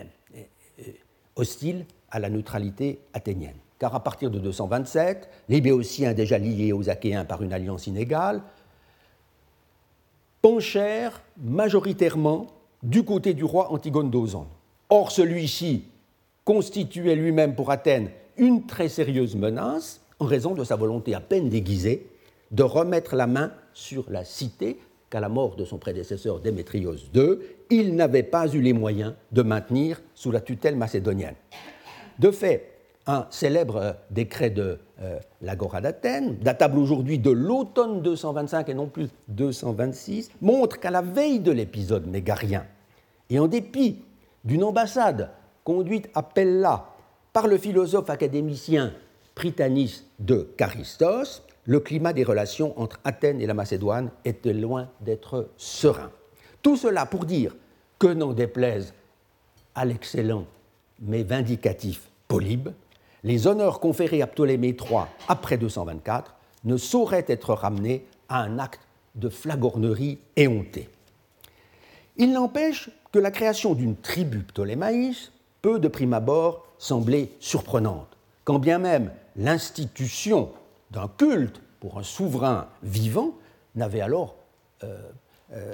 hostile 1.37 1.85
à 2.11 2.18
la 2.18 2.30
neutralité 2.30 3.00
athénienne. 3.12 3.56
Car 3.78 3.94
à 3.94 4.02
partir 4.02 4.30
de 4.30 4.38
227, 4.38 5.28
les 5.49 5.61
Béotiens, 5.61 6.12
déjà 6.12 6.38
liés 6.38 6.73
aux 6.73 6.90
Achéens 6.90 7.25
par 7.25 7.42
une 7.42 7.52
alliance 7.52 7.87
inégale, 7.87 8.42
penchèrent 10.42 11.23
majoritairement 11.37 12.49
du 12.82 13.04
côté 13.04 13.35
du 13.35 13.44
roi 13.44 13.73
Antigone 13.73 14.11
d'Ozon. 14.11 14.47
Or, 14.90 15.11
celui-ci 15.11 15.85
constituait 16.45 17.14
lui-même 17.14 17.54
pour 17.54 17.71
Athènes 17.71 18.11
une 18.38 18.66
très 18.66 18.88
sérieuse 18.88 19.37
menace 19.37 20.00
en 20.18 20.25
raison 20.25 20.54
de 20.54 20.64
sa 20.64 20.76
volonté 20.76 21.14
à 21.14 21.21
peine 21.21 21.49
déguisée 21.49 22.09
de 22.50 22.62
remettre 22.62 23.14
la 23.14 23.26
main 23.26 23.52
sur 23.75 24.11
la 24.11 24.25
cité 24.25 24.78
qu'à 25.11 25.21
la 25.21 25.28
mort 25.28 25.57
de 25.57 25.64
son 25.64 25.78
prédécesseur 25.78 26.40
Démétrios 26.40 26.97
II, 27.14 27.38
il 27.71 27.95
n'avait 27.95 28.23
pas 28.23 28.49
eu 28.49 28.61
les 28.61 28.73
moyens 28.73 29.14
de 29.33 29.42
maintenir 29.42 30.00
sous 30.14 30.30
la 30.30 30.40
tutelle 30.40 30.76
macédonienne. 30.76 31.35
De 32.18 32.30
fait, 32.30 32.73
un 33.07 33.26
célèbre 33.30 33.97
décret 34.11 34.50
de 34.50 34.78
euh, 35.00 35.18
l'Agora 35.40 35.80
d'Athènes, 35.80 36.37
datable 36.42 36.78
aujourd'hui 36.78 37.18
de 37.18 37.30
l'automne 37.30 38.02
225 38.02 38.68
et 38.68 38.75
non 38.75 38.87
plus 38.87 39.09
226, 39.28 40.30
montre 40.42 40.78
qu'à 40.78 40.90
la 40.90 41.00
veille 41.00 41.40
de 41.40 41.52
l'épisode 41.52 42.07
mégarien, 42.07 42.66
et 43.30 43.38
en 43.38 43.47
dépit 43.47 44.02
d'une 44.49 44.64
ambassade 44.64 45.31
conduite 45.62 46.09
à 46.14 46.23
Pella 46.23 46.87
par 47.35 47.47
le 47.47 47.59
philosophe 47.59 48.09
académicien 48.09 48.95
Prytanis 49.35 50.05
de 50.19 50.49
Charistos, 50.57 51.43
le 51.67 51.81
climat 51.81 52.14
des 52.14 52.25
relations 52.25 52.73
entre 52.81 52.99
Athènes 53.05 53.43
et 53.43 53.47
la 53.47 53.52
Macédoine 53.52 54.11
était 54.25 54.55
loin 54.55 54.88
d'être 55.02 55.50
serein. 55.59 56.11
Tout 56.62 56.78
cela 56.78 57.05
pour 57.05 57.26
dire 57.26 57.55
que 57.99 58.07
n'en 58.07 58.33
déplaise 58.33 58.95
à 59.75 59.85
l'excellent 59.85 60.47
mais 61.00 61.25
vindicatif 61.25 62.09
Polybe, 62.26 62.71
les 63.25 63.47
honneurs 63.47 63.81
conférés 63.81 64.23
à 64.23 64.26
Ptolémée 64.26 64.75
III 64.81 65.02
après 65.28 65.59
224 65.59 66.35
ne 66.64 66.78
sauraient 66.78 67.26
être 67.28 67.52
ramenés 67.52 68.07
à 68.31 68.40
un 68.40 68.59
acte 68.59 68.81
de 69.14 69.28
flagornerie 69.28 70.19
éhontée. 70.37 70.88
Il 72.19 72.33
n'empêche 72.33 72.91
que 73.13 73.21
la 73.21 73.31
création 73.31 73.75
d'une 73.75 73.97
tribu 73.97 74.41
ptolémaïs 74.41 75.31
peut 75.63 75.79
de 75.79 75.89
prime 75.89 76.13
abord 76.13 76.67
sembler 76.79 77.33
surprenante, 77.39 78.09
quand 78.45 78.59
bien 78.59 78.79
même 78.79 79.13
l'institution 79.37 80.51
d'un 80.91 81.09
culte 81.17 81.61
pour 81.81 81.99
un 81.99 82.03
souverain 82.03 82.67
vivant 82.83 83.35
n'avait 83.77 84.01
alors 84.01 84.35
euh, 84.83 84.99
euh, 85.53 85.73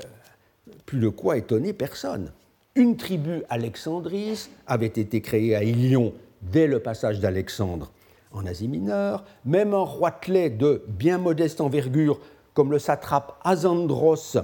plus 0.85 1.01
de 1.01 1.09
quoi 1.09 1.39
étonner 1.39 1.73
personne. 1.73 2.31
Une 2.75 2.97
tribu 2.97 3.43
alexandris 3.49 4.51
avait 4.67 4.87
été 4.87 5.23
créée 5.23 5.55
à 5.57 5.63
Ilion 5.63 6.13
dès 6.43 6.67
le 6.67 6.81
passage 6.81 7.21
d'Alexandre 7.21 7.91
en 8.33 8.45
Asie 8.45 8.69
mineure, 8.69 9.25
même 9.45 9.73
un 9.73 9.85
roitelet 9.85 10.51
de 10.51 10.83
bien 10.89 11.19
modeste 11.19 11.61
envergure 11.61 12.21
comme 12.53 12.71
le 12.71 12.79
satrape 12.79 13.39
Azandros 13.45 14.37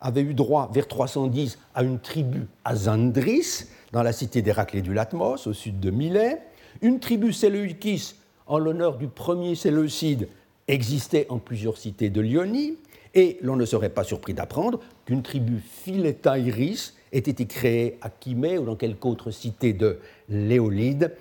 avait 0.00 0.22
eu 0.22 0.34
droit 0.34 0.70
vers 0.72 0.88
310 0.88 1.58
à 1.74 1.82
une 1.82 1.98
tribu 1.98 2.46
Azandris, 2.64 3.66
dans 3.92 4.02
la 4.02 4.12
cité 4.12 4.42
d'Héraclée 4.42 4.82
du 4.82 4.94
Latmos, 4.94 5.46
au 5.46 5.52
sud 5.52 5.80
de 5.80 5.90
Milet. 5.90 6.40
Une 6.82 7.00
tribu 7.00 7.32
Séleucis, 7.32 8.14
en 8.46 8.58
l'honneur 8.58 8.96
du 8.96 9.08
premier 9.08 9.54
Séleucide, 9.54 10.28
existait 10.68 11.26
en 11.28 11.38
plusieurs 11.38 11.76
cités 11.76 12.10
de 12.10 12.20
Lyonie. 12.20 12.78
Et 13.14 13.38
l'on 13.42 13.56
ne 13.56 13.64
serait 13.64 13.90
pas 13.90 14.04
surpris 14.04 14.34
d'apprendre 14.34 14.78
qu'une 15.04 15.22
tribu 15.22 15.58
Philétaïris 15.58 16.94
ait 17.12 17.18
été 17.18 17.46
créée 17.46 17.98
à 18.02 18.10
Chimée 18.22 18.56
ou 18.56 18.64
dans 18.64 18.76
quelque 18.76 19.04
autre 19.04 19.32
cité 19.32 19.72
de 19.72 19.98
l'Éolide, 20.28 21.12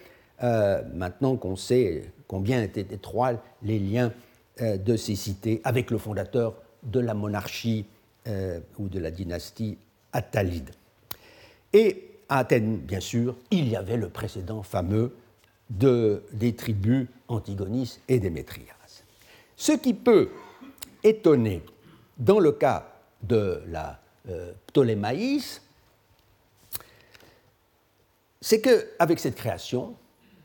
euh, 0.43 0.83
maintenant 0.93 1.35
qu'on 1.35 1.55
sait 1.55 2.03
combien 2.27 2.61
étaient 2.61 2.85
étroits 2.93 3.33
les 3.63 3.79
liens 3.79 4.13
euh, 4.61 4.77
de 4.77 4.95
ces 4.95 5.15
cités 5.15 5.61
avec 5.63 5.89
le 5.89 5.97
fondateur 5.97 6.53
de 6.83 6.99
la 6.99 7.15
monarchie 7.15 7.85
euh, 8.27 8.59
ou 8.77 8.89
de 8.89 8.99
la 8.99 9.11
dynastie 9.11 9.77
Attalide. 10.11 10.71
Et 11.73 12.09
à 12.27 12.39
Athènes, 12.39 12.77
bien 12.77 12.99
sûr, 12.99 13.35
il 13.51 13.67
y 13.69 13.75
avait 13.75 13.97
le 13.97 14.09
précédent 14.09 14.63
fameux 14.63 15.15
de, 15.69 16.23
des 16.33 16.55
tribus 16.55 17.07
Antigonis 17.27 17.99
et 18.07 18.19
Démétrias. 18.19 19.03
Ce 19.55 19.71
qui 19.73 19.93
peut 19.93 20.29
étonner 21.03 21.63
dans 22.17 22.39
le 22.39 22.51
cas 22.51 22.93
de 23.21 23.61
la 23.67 23.99
euh, 24.29 24.53
Ptolémaïs, 24.67 25.61
c'est 28.41 28.61
qu'avec 28.61 29.19
cette 29.19 29.35
création, 29.35 29.95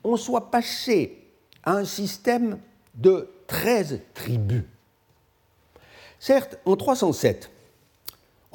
on 0.03 0.17
soit 0.17 0.51
passé 0.51 1.17
à 1.63 1.73
un 1.73 1.85
système 1.85 2.59
de 2.93 3.29
13 3.47 4.01
tribus. 4.13 4.63
Certes, 6.19 6.57
en 6.65 6.75
307, 6.75 7.49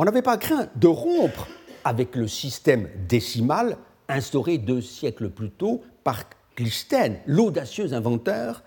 on 0.00 0.04
n'avait 0.04 0.22
pas 0.22 0.38
craint 0.38 0.66
de 0.76 0.88
rompre 0.88 1.46
avec 1.84 2.16
le 2.16 2.26
système 2.26 2.88
décimal 3.06 3.76
instauré 4.08 4.56
deux 4.56 4.80
siècles 4.80 5.28
plus 5.28 5.50
tôt 5.50 5.82
par 6.04 6.24
Clisthène, 6.54 7.18
l'audacieux 7.26 7.92
inventeur 7.92 8.62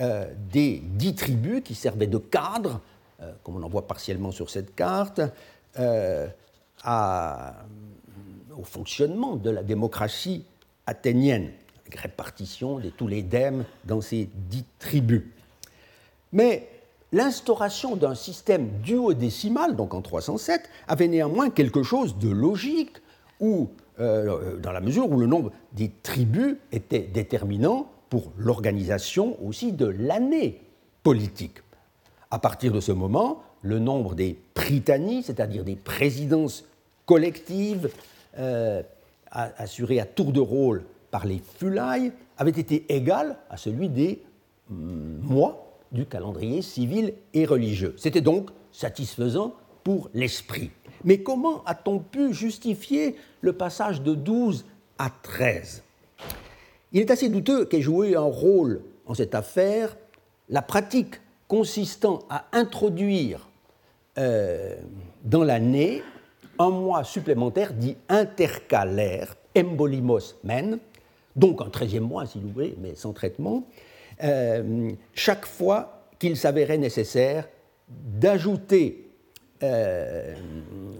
euh, 0.00 0.32
des 0.50 0.80
dix 0.82 1.14
tribus 1.14 1.60
qui 1.62 1.74
servaient 1.74 2.06
de 2.06 2.16
cadre, 2.16 2.80
euh, 3.20 3.30
comme 3.42 3.56
on 3.56 3.62
en 3.62 3.68
voit 3.68 3.86
partiellement 3.86 4.30
sur 4.30 4.48
cette 4.48 4.74
carte, 4.74 5.20
euh, 5.78 6.26
au 8.56 8.64
fonctionnement 8.64 9.36
de 9.36 9.50
la 9.50 9.62
démocratie 9.62 10.46
athénienne, 10.86 11.50
répartition 11.94 12.78
de 12.78 12.88
tous 12.88 13.08
les 13.08 13.20
dèmes 13.20 13.66
dans 13.84 14.00
ces 14.00 14.30
dix 14.34 14.64
tribus. 14.78 15.24
L'instauration 17.12 17.96
d'un 17.96 18.14
système 18.14 18.68
duodécimal, 18.82 19.76
donc 19.76 19.94
en 19.94 20.02
307, 20.02 20.68
avait 20.86 21.08
néanmoins 21.08 21.50
quelque 21.50 21.82
chose 21.82 22.18
de 22.18 22.30
logique, 22.30 22.96
où, 23.40 23.70
euh, 24.00 24.56
dans 24.58 24.72
la 24.72 24.80
mesure 24.80 25.10
où 25.10 25.18
le 25.18 25.26
nombre 25.26 25.52
des 25.72 25.90
tribus 26.02 26.56
était 26.72 27.00
déterminant 27.00 27.88
pour 28.10 28.32
l'organisation 28.36 29.36
aussi 29.44 29.72
de 29.72 29.86
l'année 29.86 30.60
politique. 31.02 31.58
À 32.30 32.38
partir 32.38 32.72
de 32.72 32.80
ce 32.80 32.92
moment, 32.92 33.42
le 33.62 33.78
nombre 33.78 34.14
des 34.14 34.38
prytanies, 34.54 35.22
c'est-à-dire 35.22 35.64
des 35.64 35.76
présidences 35.76 36.64
collectives 37.06 37.90
euh, 38.38 38.82
assurées 39.30 40.00
à 40.00 40.04
tour 40.04 40.32
de 40.32 40.40
rôle 40.40 40.84
par 41.10 41.26
les 41.26 41.40
fulailles, 41.58 42.12
avait 42.36 42.50
été 42.50 42.84
égal 42.94 43.36
à 43.50 43.56
celui 43.56 43.88
des 43.88 44.22
mm, 44.68 45.20
mois 45.22 45.67
du 45.92 46.06
calendrier 46.06 46.62
civil 46.62 47.14
et 47.34 47.44
religieux. 47.44 47.94
C'était 47.96 48.20
donc 48.20 48.50
satisfaisant 48.72 49.54
pour 49.84 50.10
l'esprit. 50.14 50.70
Mais 51.04 51.22
comment 51.22 51.62
a-t-on 51.64 52.00
pu 52.00 52.32
justifier 52.32 53.16
le 53.40 53.52
passage 53.52 54.02
de 54.02 54.14
12 54.14 54.64
à 54.98 55.10
13 55.22 55.82
Il 56.92 57.00
est 57.00 57.10
assez 57.10 57.28
douteux 57.28 57.64
qu'ait 57.64 57.80
joué 57.80 58.16
un 58.16 58.20
rôle 58.20 58.82
en 59.06 59.14
cette 59.14 59.34
affaire 59.34 59.96
la 60.48 60.62
pratique 60.62 61.20
consistant 61.46 62.20
à 62.28 62.46
introduire 62.52 63.48
euh, 64.18 64.76
dans 65.24 65.44
l'année 65.44 66.02
un 66.58 66.70
mois 66.70 67.04
supplémentaire 67.04 67.72
dit 67.72 67.96
intercalaire, 68.08 69.36
embolimos 69.56 70.36
men, 70.42 70.78
donc 71.36 71.62
un 71.62 71.70
treizième 71.70 72.04
mois 72.04 72.26
si 72.26 72.40
vous 72.40 72.48
voulez, 72.48 72.76
mais 72.80 72.94
sans 72.94 73.12
traitement, 73.12 73.64
euh, 74.22 74.90
chaque 75.14 75.46
fois 75.46 76.08
qu'il 76.18 76.36
s'avérait 76.36 76.78
nécessaire 76.78 77.48
d'ajouter, 77.88 79.10
euh, 79.62 80.34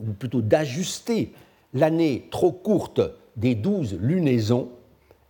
ou 0.07 0.13
plutôt 0.13 0.41
d'ajuster 0.41 1.33
l'année 1.75 2.29
trop 2.31 2.53
courte 2.53 3.01
des 3.37 3.55
douze 3.55 3.99
lunaisons 4.01 4.71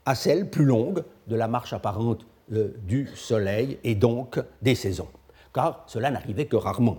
à 0.04 0.14
celle 0.14 0.48
plus 0.48 0.64
longue 0.64 1.02
de 1.26 1.36
la 1.36 1.48
marche 1.48 1.72
apparente 1.72 2.26
euh, 2.52 2.74
du 2.82 3.08
Soleil 3.14 3.78
et 3.84 3.94
donc 3.94 4.40
des 4.62 4.74
saisons, 4.74 5.08
car 5.54 5.84
cela 5.86 6.10
n'arrivait 6.10 6.46
que 6.46 6.56
rarement. 6.56 6.98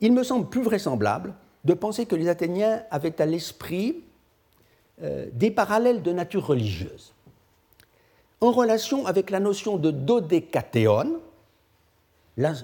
Il 0.00 0.12
me 0.12 0.22
semble 0.22 0.48
plus 0.48 0.62
vraisemblable 0.62 1.34
de 1.64 1.74
penser 1.74 2.06
que 2.06 2.16
les 2.16 2.28
Athéniens 2.28 2.82
avaient 2.90 3.20
à 3.20 3.26
l'esprit 3.26 4.04
des 5.32 5.50
parallèles 5.50 6.02
de 6.02 6.12
nature 6.12 6.46
religieuse 6.46 7.14
en 8.40 8.52
relation 8.52 9.06
avec 9.06 9.30
la 9.30 9.40
notion 9.40 9.76
de 9.76 9.90
dodécatéon, 9.90 11.20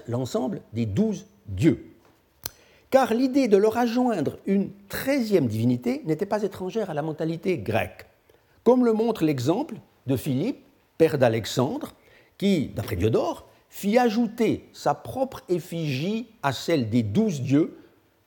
l'ensemble 0.07 0.61
des 0.73 0.85
douze 0.85 1.27
dieux. 1.47 1.93
Car 2.89 3.13
l'idée 3.13 3.47
de 3.47 3.57
leur 3.57 3.77
adjoindre 3.77 4.37
une 4.45 4.71
treizième 4.87 5.47
divinité 5.47 6.01
n'était 6.05 6.25
pas 6.25 6.43
étrangère 6.43 6.89
à 6.89 6.93
la 6.93 7.01
mentalité 7.01 7.57
grecque, 7.57 8.05
comme 8.63 8.85
le 8.85 8.93
montre 8.93 9.23
l'exemple 9.23 9.75
de 10.07 10.15
Philippe, 10.15 10.63
père 10.97 11.17
d'Alexandre, 11.17 11.93
qui, 12.37 12.69
d'après 12.69 12.95
Diodore, 12.95 13.47
fit 13.69 13.97
ajouter 13.97 14.69
sa 14.73 14.93
propre 14.93 15.41
effigie 15.49 16.27
à 16.41 16.53
celle 16.53 16.89
des 16.89 17.03
douze 17.03 17.41
dieux 17.41 17.77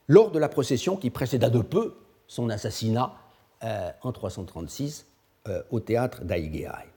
lors 0.09 0.30
de 0.30 0.38
la 0.38 0.49
procession 0.49 0.97
qui 0.97 1.09
précéda 1.11 1.49
de 1.49 1.62
peu 1.62 1.97
son 2.26 2.50
assassinat 2.50 3.14
euh, 3.64 3.90
en 4.02 4.12
336 4.12 5.07
euh, 5.49 5.62
au 5.71 5.80
théâtre 5.80 6.23
d'Aigéaï. 6.25 6.90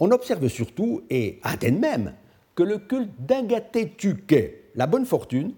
On 0.00 0.10
observe 0.12 0.48
surtout, 0.48 1.02
et 1.10 1.38
à 1.42 1.50
Athènes 1.52 1.78
même, 1.78 2.14
que 2.54 2.62
le 2.62 2.78
culte 2.78 3.10
d'Agathé 3.18 3.94
la 4.74 4.86
bonne 4.86 5.04
fortune, 5.04 5.52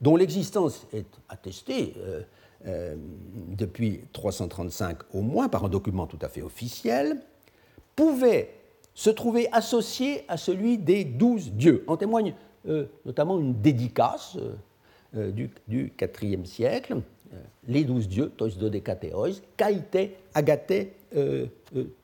dont 0.00 0.16
l'existence 0.16 0.86
est 0.92 1.06
attestée 1.28 1.94
euh, 1.98 2.22
euh, 2.66 2.94
depuis 3.48 4.02
335 4.12 4.98
au 5.12 5.22
moins 5.22 5.48
par 5.48 5.64
un 5.64 5.68
document 5.68 6.06
tout 6.06 6.18
à 6.22 6.28
fait 6.28 6.42
officiel, 6.42 7.20
pouvait 7.96 8.50
se 8.94 9.10
trouver 9.10 9.48
associé 9.50 10.24
à 10.28 10.36
celui 10.36 10.78
des 10.78 11.04
douze 11.04 11.50
dieux. 11.50 11.84
En 11.88 11.96
témoigne 11.96 12.34
euh, 12.68 12.86
notamment 13.04 13.40
une 13.40 13.60
dédicace 13.60 14.38
du, 15.12 15.50
IVe 15.68 16.44
siècle, 16.44 16.96
les 17.68 17.84
douze 17.84 18.08
dieux, 18.08 18.30
tois 18.36 18.48
dodekateois, 18.48 19.30
kaite, 19.56 20.10
agate, 20.34 20.88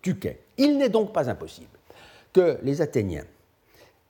tuke. 0.00 0.36
Il 0.60 0.76
n'est 0.76 0.90
donc 0.90 1.14
pas 1.14 1.30
impossible 1.30 1.70
que 2.34 2.58
les 2.62 2.82
Athéniens 2.82 3.24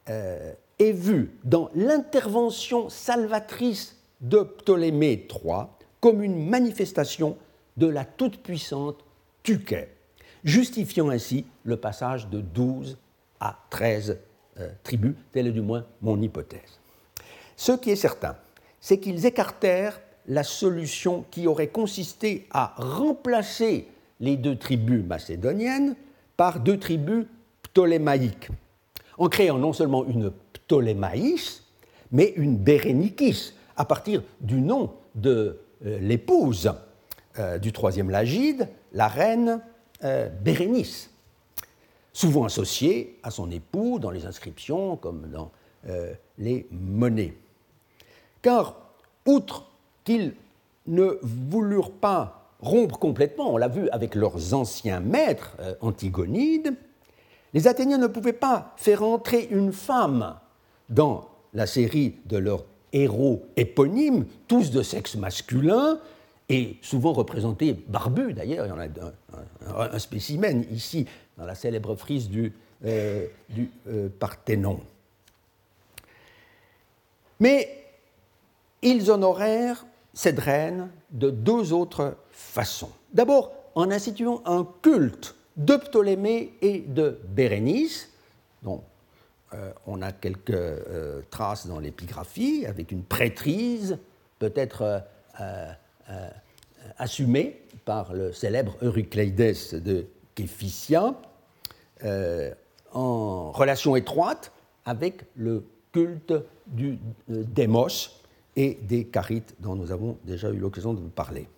euh, 0.09 0.53
aient 0.81 0.91
vu 0.91 1.31
dans 1.45 1.71
l'intervention 1.77 2.89
salvatrice 2.89 3.97
de 4.21 4.41
Ptolémée 4.41 5.29
III 5.31 5.67
comme 6.01 6.25
une 6.25 6.49
manifestation 6.49 7.37
de 7.77 7.87
la 7.87 8.05
toute-puissante 8.05 8.99
Tuké, 9.45 9.87
justifiant 10.43 11.09
ainsi 11.11 11.47
le 11.63 11.77
passage 11.77 12.27
de 12.29 12.41
12 12.41 12.99
à 13.39 13.57
13 13.71 14.19
euh, 14.59 14.69
tribus, 14.83 15.15
telle 15.31 15.47
est 15.47 15.53
du 15.53 15.61
moins 15.61 15.87
mon 16.03 16.21
hypothèse. 16.21 16.81
Ce 17.57 17.73
qui 17.73 17.91
est 17.91 17.97
certain, 17.97 18.37
c'est 18.81 18.99
qu'ils 18.99 19.25
écartèrent 19.25 20.01
la 20.27 20.43
solution 20.43 21.25
qui 21.31 21.47
aurait 21.47 21.69
consisté 21.69 22.49
à 22.51 22.75
remplacer 22.77 23.87
les 24.19 24.37
deux 24.37 24.57
tribus 24.57 25.05
macédoniennes 25.05 25.95
par 26.41 26.59
deux 26.59 26.79
tribus 26.79 27.27
ptolémaïques, 27.61 28.49
en 29.19 29.29
créant 29.29 29.59
non 29.59 29.75
seulement 29.75 30.07
une 30.07 30.33
Ptolémaïs, 30.55 31.65
mais 32.13 32.33
une 32.35 32.57
Bérénikis, 32.57 33.53
à 33.77 33.85
partir 33.85 34.23
du 34.41 34.63
nom 34.63 34.91
de 35.15 35.61
euh, 35.85 35.99
l'épouse 35.99 36.73
euh, 37.39 37.59
du 37.59 37.73
troisième 37.73 38.09
Lagide, 38.09 38.71
la 38.95 39.07
reine 39.07 39.61
euh, 40.03 40.31
Bérénice, 40.31 41.11
souvent 42.11 42.45
associée 42.45 43.19
à 43.23 43.31
son 43.31 43.51
époux 43.51 43.99
dans 43.99 44.11
les 44.11 44.25
inscriptions 44.25 44.97
comme 44.97 45.29
dans 45.29 45.51
les 46.39 46.67
monnaies. 46.71 47.35
Car, 48.41 48.77
outre 49.27 49.67
qu'ils 50.05 50.35
ne 50.87 51.19
voulurent 51.21 51.93
pas 51.93 52.40
rompre 52.61 52.99
complètement, 52.99 53.53
on 53.53 53.57
l'a 53.57 53.69
vu 53.69 53.89
avec 53.91 54.15
leurs 54.15 54.55
anciens 54.55 55.01
maîtres 55.01 55.57
euh, 55.61 55.75
antigonides, 55.81 56.75
les 57.53 57.67
Athéniens 57.67 57.99
ne 57.99 58.07
pouvaient 58.07 58.33
pas 58.33 58.75
faire 58.77 59.03
entrer 59.03 59.49
une 59.51 59.73
femme 59.73 60.37
dans 60.89 61.29
la 61.53 61.67
série 61.67 62.17
de 62.27 62.37
leurs 62.37 62.65
héros 62.93 63.43
éponymes, 63.57 64.27
tous 64.47 64.71
de 64.71 64.83
sexe 64.83 65.17
masculin, 65.17 65.99
et 66.49 66.77
souvent 66.83 67.13
représentés 67.13 67.73
barbus 67.73 68.35
d'ailleurs, 68.35 68.67
il 68.67 68.71
y 68.71 68.73
en 68.73 68.79
a 68.79 69.95
un, 69.95 69.99
spécimen 69.99 70.65
ici 70.71 71.07
dans 71.39 71.45
la 71.45 71.55
célèbre 71.55 71.95
frise 71.95 72.29
du, 72.29 72.53
euh, 72.85 73.27
euh, 73.87 74.09
Parthénon. 74.19 74.81
Mais 77.39 77.69
ils 78.83 79.11
honorèrent 79.11 79.87
cette 80.15 80.39
reine 80.39 80.91
de 81.11 81.31
deux 81.31 81.73
autres 81.73 82.17
façon. 82.31 82.91
D'abord, 83.13 83.53
en 83.75 83.91
instituant 83.91 84.43
un 84.45 84.67
culte 84.83 85.35
de 85.57 85.77
Ptolémée 85.77 86.55
et 86.63 86.81
de 86.81 87.21
Bérénice, 87.29 88.11
dont 88.63 88.83
euh, 89.55 89.73
on 89.87 90.03
a 90.03 90.13
quelques 90.13 90.51
euh, 90.51 91.23
traces 91.31 91.67
dans 91.67 91.79
l'épigraphie, 91.79 92.67
avec 92.67 92.93
une 92.93 93.03
prêtrise 93.03 93.99
peut-être 94.39 95.03
euh, 95.41 95.73
assumée 96.99 97.61
par 97.85 98.13
le 98.13 98.33
célèbre 98.33 98.77
Eurycleides 98.83 99.57
de 99.83 100.07
Képhysia, 100.35 101.15
en 102.93 103.53
relation 103.53 103.95
étroite 103.97 104.53
avec 104.87 105.25
le 105.37 105.65
culte 105.93 106.33
du 106.67 106.99
démos 107.29 108.20
et 108.57 108.79
des 108.83 109.09
charites 109.13 109.55
dont 109.61 109.75
nous 109.75 109.93
avons 109.93 110.19
déjà 110.25 110.51
eu 110.51 110.57
l'occasion 110.57 110.93
de 110.95 111.01
vous 111.01 111.09
parler. 111.09 111.49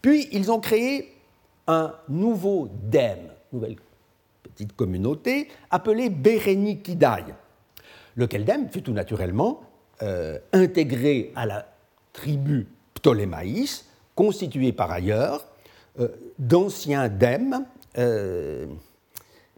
Puis 0.00 0.28
ils 0.32 0.50
ont 0.50 0.60
créé 0.60 1.14
un 1.66 1.94
nouveau 2.08 2.68
dème, 2.84 3.28
nouvelle 3.52 3.76
petite 4.42 4.74
communauté, 4.74 5.48
appelée 5.70 6.10
Bérénikidaï, 6.10 7.24
lequel 8.16 8.44
dème 8.44 8.68
fut 8.70 8.82
tout 8.82 8.92
naturellement 8.92 9.60
euh, 10.02 10.38
intégré 10.52 11.32
à 11.36 11.46
la 11.46 11.66
tribu 12.12 12.66
Ptolémaïs, 12.94 13.86
constituée 14.14 14.72
par 14.72 14.90
ailleurs 14.90 15.46
euh, 16.00 16.08
d'anciens 16.38 17.08
dèmes 17.08 17.64
euh, 17.98 18.66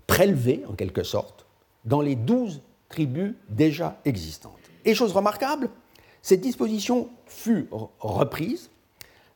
prélevés 0.07 0.62
en 0.69 0.75
quelque 0.75 1.03
sorte 1.03 1.47
dans 1.85 2.01
les 2.01 2.16
douze 2.16 2.61
tribus 2.88 3.35
déjà 3.49 3.99
existantes. 4.05 4.59
Et 4.85 4.95
chose 4.95 5.12
remarquable, 5.12 5.71
cette 6.22 6.40
disposition 6.40 7.09
fut 7.26 7.68
reprise 8.00 8.70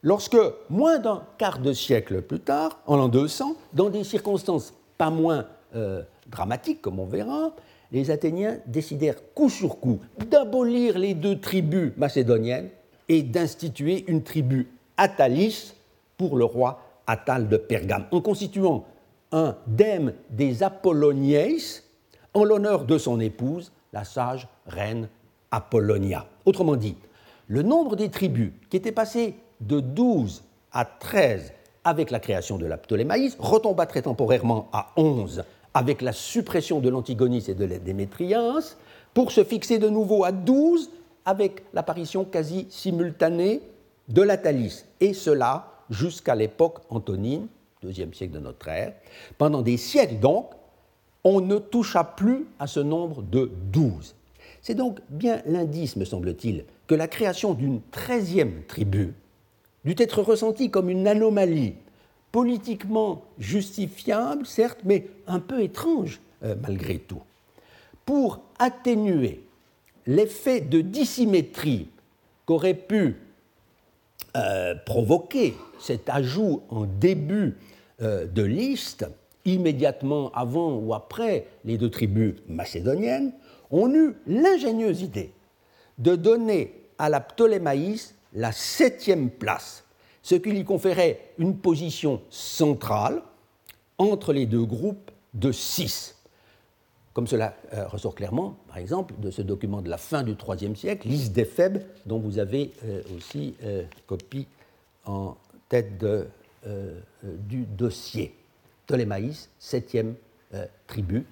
lorsque, 0.03 0.37
moins 0.71 0.99
d'un 0.99 1.23
quart 1.39 1.59
de 1.59 1.73
siècle 1.73 2.23
plus 2.23 2.41
tard, 2.41 2.79
en 2.87 2.97
l'an 2.97 3.09
200, 3.09 3.57
dans 3.73 3.91
des 3.91 4.05
circonstances 4.05 4.75
pas 4.99 5.11
moins 5.11 5.47
euh, 5.75 6.03
dramatique, 6.29 6.81
comme 6.83 7.01
on 7.01 7.07
verra, 7.07 7.53
les 7.91 8.11
Athéniens 8.11 8.59
décidèrent 8.67 9.33
coup 9.35 9.49
sur 9.49 9.81
coup 9.81 10.01
d'abolir 10.31 10.99
les 10.99 11.15
deux 11.15 11.41
tribus 11.41 11.93
macédoniennes 11.97 12.69
et 13.09 13.23
d'instituer 13.23 14.05
une 14.09 14.23
tribu 14.23 14.69
Atalis 14.97 15.75
pour 16.17 16.37
le 16.37 16.45
roi 16.45 16.81
Attal 17.07 17.49
de 17.49 17.57
Pergame, 17.57 18.07
en 18.13 18.21
constituant 18.21 18.85
un 19.33 19.57
dème 19.67 20.15
des 20.31 20.63
Apollonies 20.63 21.81
en 22.33 22.45
l'honneur 22.45 22.85
de 22.85 22.99
son 22.99 23.21
épouse, 23.21 23.73
la 23.93 24.05
sage 24.05 24.49
reine 24.67 25.09
Autrement 26.45 26.77
dit, 26.77 26.97
le 27.49 27.63
nombre 27.63 27.97
des 27.97 28.11
tribus 28.11 28.53
qui 28.71 28.77
était 28.77 28.93
passé 28.93 29.37
de 29.61 29.81
12 29.81 30.43
à 30.73 30.85
13 30.85 31.53
avec 31.85 32.11
la 32.11 32.19
création 32.19 32.59
de 32.59 32.67
la 32.67 32.77
Ptolémaïs 32.77 33.37
retomba 33.39 33.87
très 33.87 34.03
temporairement 34.03 34.69
à 34.73 34.91
11 34.97 35.45
avec 35.75 36.03
la 36.03 36.13
suppression 36.13 36.81
de 36.81 36.89
l'Antigonis 36.89 37.45
et 37.49 37.55
de 37.55 37.65
la 37.65 37.79
Démétrias, 37.79 38.77
pour 39.13 39.33
se 39.33 39.45
fixer 39.45 39.79
de 39.79 39.89
nouveau 39.89 40.25
à 40.25 40.33
12 40.33 40.91
avec 41.25 41.65
l'apparition 41.73 42.25
quasi 42.25 42.67
simultanée 42.71 43.61
de 44.09 44.23
la 44.23 44.37
Thalys, 44.37 44.85
et 45.01 45.15
cela 45.15 45.67
jusqu'à 45.91 46.35
l'époque 46.35 46.79
antonine, 46.91 47.49
deuxième 47.83 48.15
siècle 48.15 48.35
de 48.35 48.39
notre 48.39 48.69
ère. 48.69 48.93
Pendant 49.39 49.63
des 49.63 49.77
siècles 49.77 50.19
donc, 50.21 50.51
on 51.25 51.41
ne 51.41 51.59
toucha 51.59 52.05
plus 52.05 52.47
à 52.59 52.67
ce 52.67 52.81
nombre 52.81 53.23
de 53.23 53.51
12. 53.73 54.15
C'est 54.65 54.75
donc 54.75 55.01
bien 55.11 55.43
l'indice, 55.45 55.95
me 55.95 56.07
semble-t-il, 56.07 56.65
que 56.87 56.95
la 56.95 57.07
création 57.07 57.53
d'une 57.53 57.83
treizième 57.91 58.63
tribu 58.67 59.13
dut 59.85 59.95
être 59.99 60.23
ressentie 60.23 60.71
comme 60.71 60.89
une 60.89 61.07
anomalie 61.07 61.75
politiquement 62.33 63.23
justifiable, 63.39 64.47
certes, 64.47 64.79
mais 64.85 65.07
un 65.27 65.39
peu 65.39 65.63
étrange 65.63 66.19
euh, 66.43 66.55
malgré 66.61 66.99
tout. 66.99 67.21
Pour 68.07 68.41
atténuer 68.59 69.43
l'effet 70.07 70.63
de 70.63 70.81
dissymétrie 70.81 71.89
qu'aurait 72.47 72.73
pu 72.73 73.17
euh, 74.35 74.75
provoquer 74.87 75.55
cet 75.79 76.09
ajout 76.09 76.63
en 76.71 76.87
début 76.87 77.59
euh, 78.01 78.27
de 78.27 78.43
liste, 78.43 79.07
immédiatement 79.45 80.33
avant 80.33 80.75
ou 80.75 80.95
après 80.95 81.47
les 81.67 81.77
deux 81.77 81.91
tribus 81.91 82.35
macédoniennes, 82.49 83.33
on 83.75 83.93
eut 83.93 84.15
l'ingénieuse 84.29 85.03
idée 85.03 85.33
de 85.99 86.15
donner 86.15 86.87
à 86.97 87.09
la 87.09 87.21
Ptolémaïs 87.21 88.15
la 88.33 88.53
septième 88.53 89.31
place 89.31 89.85
ce 90.23 90.37
qui 90.37 90.53
lui 90.53 90.65
conférait 90.65 91.33
une 91.39 91.59
position 91.59 92.23
centrale 92.31 93.21
entre 93.99 94.33
les 94.33 94.47
deux 94.47 94.65
groupes 94.65 95.11
de 95.35 95.51
six. 95.51 96.17
Comme 97.13 97.27
cela 97.27 97.57
euh, 97.75 97.87
ressort 97.89 98.15
clairement, 98.15 98.57
par 98.69 98.79
exemple, 98.79 99.15
de 99.19 99.31
ce 99.31 99.43
document 99.43 99.83
de 99.83 99.91
la 99.91 99.99
fin 99.99 100.23
du 100.23 100.33
IIIe 100.33 100.77
siècle, 100.77 101.09
liste 101.09 101.33
d'Éphèbes, 101.33 101.83
dont 102.07 102.19
vous 102.19 102.39
avez 102.39 102.73
euh, 102.85 103.03
aussi 103.17 103.55
euh, 103.65 103.85
copie 104.07 104.47
en 105.05 105.37
tête 105.69 106.05
du 107.23 107.65
dossier. 107.65 108.35
Ptolémaïs, 108.87 109.51
septième 109.59 110.15
tribu. 110.87 111.27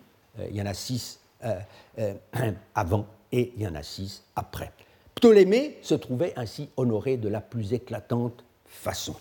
il 0.51 0.57
y 0.57 0.61
en 0.61 0.67
a 0.67 0.75
six 0.75 1.22
avant 2.75 3.07
et 3.33 3.53
il 3.57 3.63
y 3.63 3.67
en 3.67 3.75
a 3.75 3.83
six 3.83 4.23
après. 4.37 4.73
Ptolémée 5.15 5.79
se 5.83 5.95
trouvait 5.95 6.33
ainsi 6.37 6.69
honoré 6.77 7.17
de 7.17 7.29
la 7.29 7.41
plus 7.41 7.73
éclatante 7.73 8.45
façon. 8.67 9.15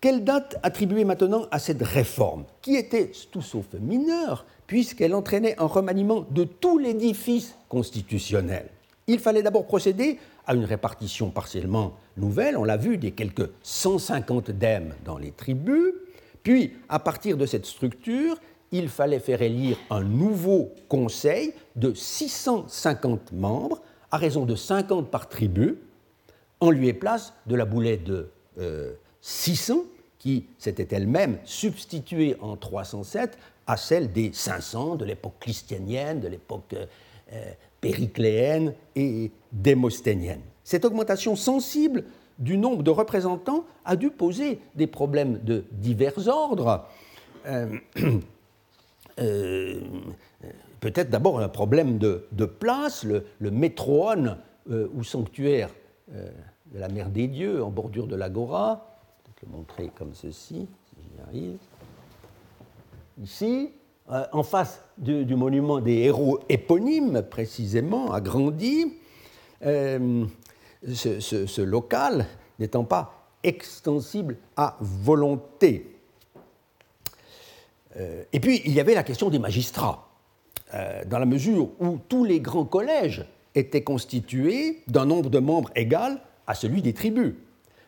Quelle 0.00 0.22
date 0.22 0.56
attribuer 0.62 1.04
maintenant 1.04 1.46
à 1.50 1.58
cette 1.58 1.82
réforme, 1.82 2.44
qui 2.62 2.76
était 2.76 3.10
tout 3.32 3.42
sauf 3.42 3.66
mineure, 3.80 4.46
puisqu'elle 4.68 5.14
entraînait 5.14 5.58
un 5.58 5.66
remaniement 5.66 6.24
de 6.30 6.44
tout 6.44 6.78
l'édifice 6.78 7.56
constitutionnel? 7.68 8.68
Il 9.08 9.18
fallait 9.18 9.42
d'abord 9.42 9.66
procéder 9.66 10.18
à 10.46 10.54
une 10.54 10.64
répartition 10.64 11.30
partiellement 11.30 11.94
nouvelle, 12.16 12.56
on 12.56 12.64
l'a 12.64 12.76
vu, 12.76 12.96
des 12.96 13.10
quelques 13.10 13.50
150 13.62 14.52
dèmes 14.52 14.94
dans 15.04 15.18
les 15.18 15.32
tribus, 15.32 15.94
puis 16.44 16.74
à 16.88 17.00
partir 17.00 17.36
de 17.36 17.46
cette 17.46 17.66
structure, 17.66 18.36
il 18.72 18.88
fallait 18.88 19.20
faire 19.20 19.42
élire 19.42 19.76
un 19.90 20.02
nouveau 20.02 20.72
conseil 20.88 21.52
de 21.76 21.94
650 21.94 23.32
membres, 23.32 23.80
à 24.10 24.16
raison 24.16 24.44
de 24.44 24.54
50 24.54 25.10
par 25.10 25.28
tribu, 25.28 25.78
en 26.60 26.70
lieu 26.70 26.88
et 26.88 26.92
place 26.94 27.32
de 27.46 27.54
la 27.54 27.64
boulette 27.64 28.04
de 28.04 28.30
600, 29.20 29.74
euh, 29.74 29.82
qui 30.18 30.46
s'était 30.58 30.94
elle-même 30.94 31.38
substituée 31.44 32.36
en 32.40 32.56
307 32.56 33.38
à 33.66 33.76
celle 33.76 34.12
des 34.12 34.32
500 34.32 34.96
de 34.96 35.04
l'époque 35.04 35.36
christianienne, 35.38 36.20
de 36.20 36.28
l'époque 36.28 36.72
euh, 36.72 36.86
euh, 37.32 37.52
péricléenne 37.80 38.74
et 38.96 39.30
démosthénienne. 39.52 40.40
Cette 40.64 40.84
augmentation 40.84 41.36
sensible 41.36 42.04
du 42.38 42.56
nombre 42.56 42.82
de 42.82 42.90
représentants 42.90 43.64
a 43.84 43.94
dû 43.96 44.10
poser 44.10 44.60
des 44.74 44.86
problèmes 44.86 45.38
de 45.44 45.64
divers 45.72 46.28
ordres. 46.28 46.86
Peut-être 50.80 51.10
d'abord 51.10 51.40
un 51.40 51.48
problème 51.48 51.98
de, 51.98 52.44
place, 52.44 53.04
le, 53.04 53.24
le 53.40 53.50
métroone 53.50 54.38
ou 54.68 55.02
sanctuaire 55.02 55.70
de 56.08 56.78
la 56.78 56.88
mer 56.88 57.08
des 57.10 57.26
dieux 57.26 57.62
en 57.62 57.70
bordure 57.70 58.06
de 58.06 58.16
l'agora. 58.16 59.00
Vais 59.26 59.32
le 59.46 59.56
montrer 59.56 59.90
comme 59.96 60.14
ceci, 60.14 60.66
si 60.66 60.96
j'y 60.96 61.20
arrive. 61.22 61.58
Ici, 63.22 63.70
euh, 64.10 64.24
en 64.32 64.42
face 64.42 64.80
du, 64.96 65.34
monument 65.34 65.80
des 65.80 65.96
héros 65.98 66.40
éponymes, 66.48 67.22
précisément, 67.28 68.12
agrandi, 68.12 68.94
euh, 69.66 70.24
ce, 70.94 71.60
local 71.60 72.26
n'étant 72.58 72.84
pas 72.84 73.28
extensible 73.42 74.38
à 74.56 74.76
volonté. 74.80 75.97
Euh, 77.98 78.24
et 78.32 78.40
puis, 78.40 78.62
il 78.64 78.72
y 78.72 78.80
avait 78.80 78.94
la 78.94 79.02
question 79.02 79.30
des 79.30 79.38
magistrats, 79.38 80.04
dans 81.06 81.18
la 81.18 81.24
mesure 81.24 81.70
où 81.80 81.98
tous 82.10 82.24
les 82.24 82.40
grands 82.40 82.66
collèges 82.66 83.24
étaient 83.54 83.82
constitués 83.82 84.82
d'un 84.86 85.06
nombre 85.06 85.30
de 85.30 85.38
membres 85.38 85.70
égal 85.74 86.20
à 86.46 86.54
celui 86.54 86.82
des 86.82 86.92
tribus. 86.92 87.34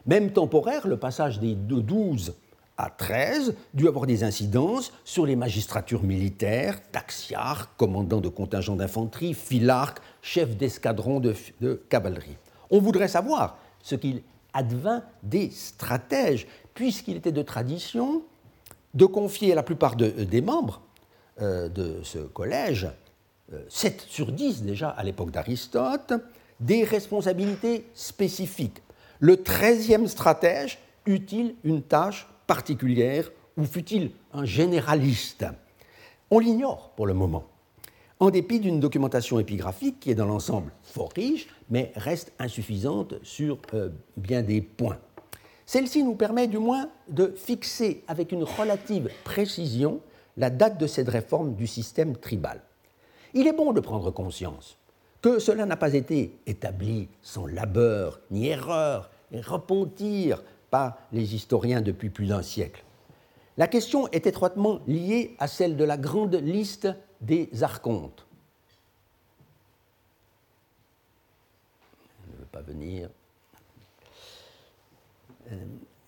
Même 0.06 0.32
temporaire, 0.32 0.86
le 0.86 0.96
passage 0.96 1.40
des 1.40 1.54
12 1.54 2.34
à 2.80 2.88
13 2.88 3.54
dut 3.74 3.88
avoir 3.88 4.06
des 4.06 4.24
incidences 4.24 4.92
sur 5.04 5.26
les 5.26 5.36
magistratures 5.36 6.02
militaires, 6.02 6.80
taxiarques, 6.90 7.76
commandants 7.76 8.22
de 8.22 8.28
contingents 8.28 8.76
d'infanterie, 8.76 9.34
filarques, 9.34 9.98
chefs 10.22 10.56
d'escadron 10.56 11.20
de, 11.20 11.34
cavalerie. 11.90 12.38
On 12.70 12.80
voudrait 12.80 13.08
savoir 13.08 13.58
ce 13.82 13.96
qu'il 13.96 14.22
advint 14.54 15.02
des 15.22 15.50
stratèges, 15.50 16.46
puisqu'il 16.72 17.16
était 17.16 17.32
de 17.32 17.42
tradition 17.42 18.22
de 18.94 19.06
confier 19.06 19.52
à 19.52 19.54
la 19.54 19.62
plupart 19.62 19.96
des 19.96 20.40
membres 20.40 20.82
euh, 21.40 21.68
de 21.68 22.00
ce 22.02 22.18
collège, 22.18 22.88
7 23.68 23.94
euh, 23.94 24.04
sur 24.08 24.32
10 24.32 24.62
déjà 24.62 24.90
à 24.90 25.02
l'époque 25.04 25.30
d'Aristote, 25.30 26.12
des 26.58 26.84
responsabilités 26.84 27.86
spécifiques. 27.94 28.82
Le 29.20 29.42
treizième 29.42 30.06
stratège 30.06 30.78
eut-il 31.06 31.54
une 31.64 31.82
tâche 31.82 32.28
particulière 32.46 33.30
ou 33.56 33.64
fut-il 33.64 34.10
un 34.32 34.44
généraliste? 34.44 35.46
On 36.30 36.38
l'ignore 36.38 36.90
pour 36.90 37.06
le 37.06 37.14
moment, 37.14 37.44
en 38.18 38.30
dépit 38.30 38.60
d'une 38.60 38.80
documentation 38.80 39.38
épigraphique 39.38 39.98
qui 40.00 40.10
est 40.10 40.14
dans 40.14 40.26
l'ensemble 40.26 40.72
fort 40.82 41.12
riche, 41.16 41.48
mais 41.70 41.92
reste 41.96 42.32
insuffisante 42.38 43.14
sur 43.22 43.58
euh, 43.72 43.88
bien 44.16 44.42
des 44.42 44.60
points. 44.60 44.98
Celle-ci 45.70 46.02
nous 46.02 46.16
permet 46.16 46.48
du 46.48 46.58
moins 46.58 46.90
de 47.06 47.32
fixer 47.36 48.02
avec 48.08 48.32
une 48.32 48.42
relative 48.42 49.08
précision 49.22 50.00
la 50.36 50.50
date 50.50 50.80
de 50.80 50.88
cette 50.88 51.08
réforme 51.08 51.54
du 51.54 51.68
système 51.68 52.16
tribal. 52.16 52.60
Il 53.34 53.46
est 53.46 53.52
bon 53.52 53.72
de 53.72 53.78
prendre 53.78 54.10
conscience 54.10 54.78
que 55.22 55.38
cela 55.38 55.66
n'a 55.66 55.76
pas 55.76 55.94
été 55.94 56.36
établi 56.48 57.08
sans 57.22 57.46
labeur 57.46 58.18
ni 58.32 58.48
erreur 58.48 59.10
et 59.30 59.40
repentir 59.40 60.42
par 60.70 60.98
les 61.12 61.36
historiens 61.36 61.82
depuis 61.82 62.10
plus 62.10 62.26
d'un 62.26 62.42
siècle. 62.42 62.82
La 63.56 63.68
question 63.68 64.08
est 64.08 64.26
étroitement 64.26 64.80
liée 64.88 65.36
à 65.38 65.46
celle 65.46 65.76
de 65.76 65.84
la 65.84 65.98
grande 65.98 66.34
liste 66.34 66.88
des 67.20 67.48
archontes. 67.62 68.26
Je 72.26 72.32
ne 72.32 72.38
veux 72.40 72.46
pas 72.50 72.62
venir. 72.62 73.08
Euh, 75.52 75.56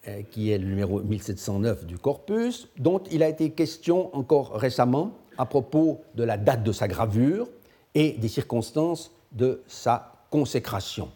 euh, 0.09 0.22
qui 0.33 0.50
est 0.50 0.59
le 0.59 0.66
numéro 0.66 1.00
1709 1.00 1.87
du 1.87 1.96
corpus, 1.96 2.68
dont 2.76 3.00
il 3.12 3.22
a 3.22 3.28
été 3.28 3.52
question 3.52 4.12
encore 4.16 4.50
récemment 4.55 5.16
à 5.38 5.46
propos 5.46 6.00
de 6.16 6.24
la 6.24 6.37
date 6.37 6.64
de 6.64 6.72
sa 6.72 6.88
gravure 6.88 7.48
et 7.94 8.11
des 8.14 8.26
circonstances 8.26 9.12
de 9.31 9.62
sa 9.68 10.12
consécration. 10.28 11.09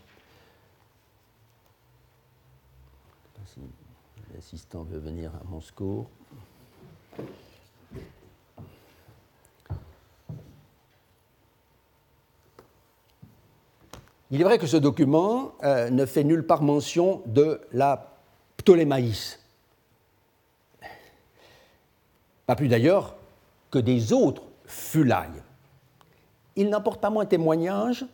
Si 3.45 3.61
L'assistant 4.33 4.85
veut 4.85 5.01
venir 5.01 5.33
à 5.35 5.43
mon 5.51 5.61
secours. 5.61 6.09
Il 14.31 14.41
est 14.41 14.45
vrai 14.45 14.59
que 14.59 14.69
ce 14.69 14.77
document 14.77 15.55
euh, 15.65 15.91
ne 15.91 16.07
fait 16.07 16.23
nulle 16.23 16.47
part 16.47 16.63
mention 16.63 17.23
de 17.27 17.61
la 17.73 18.16
Ptolémaïs. 18.67 19.39
Pas 22.47 22.57
plus 22.57 22.67
d'ailleurs 22.67 23.15
que 23.71 23.79
des 23.79 24.13
autres 24.13 24.43
Fulailles. 24.67 25.43
Il 26.57 26.69
n'apporte 26.69 27.01
pas 27.01 27.11
moins 27.11 27.27
témoignage 27.27 28.05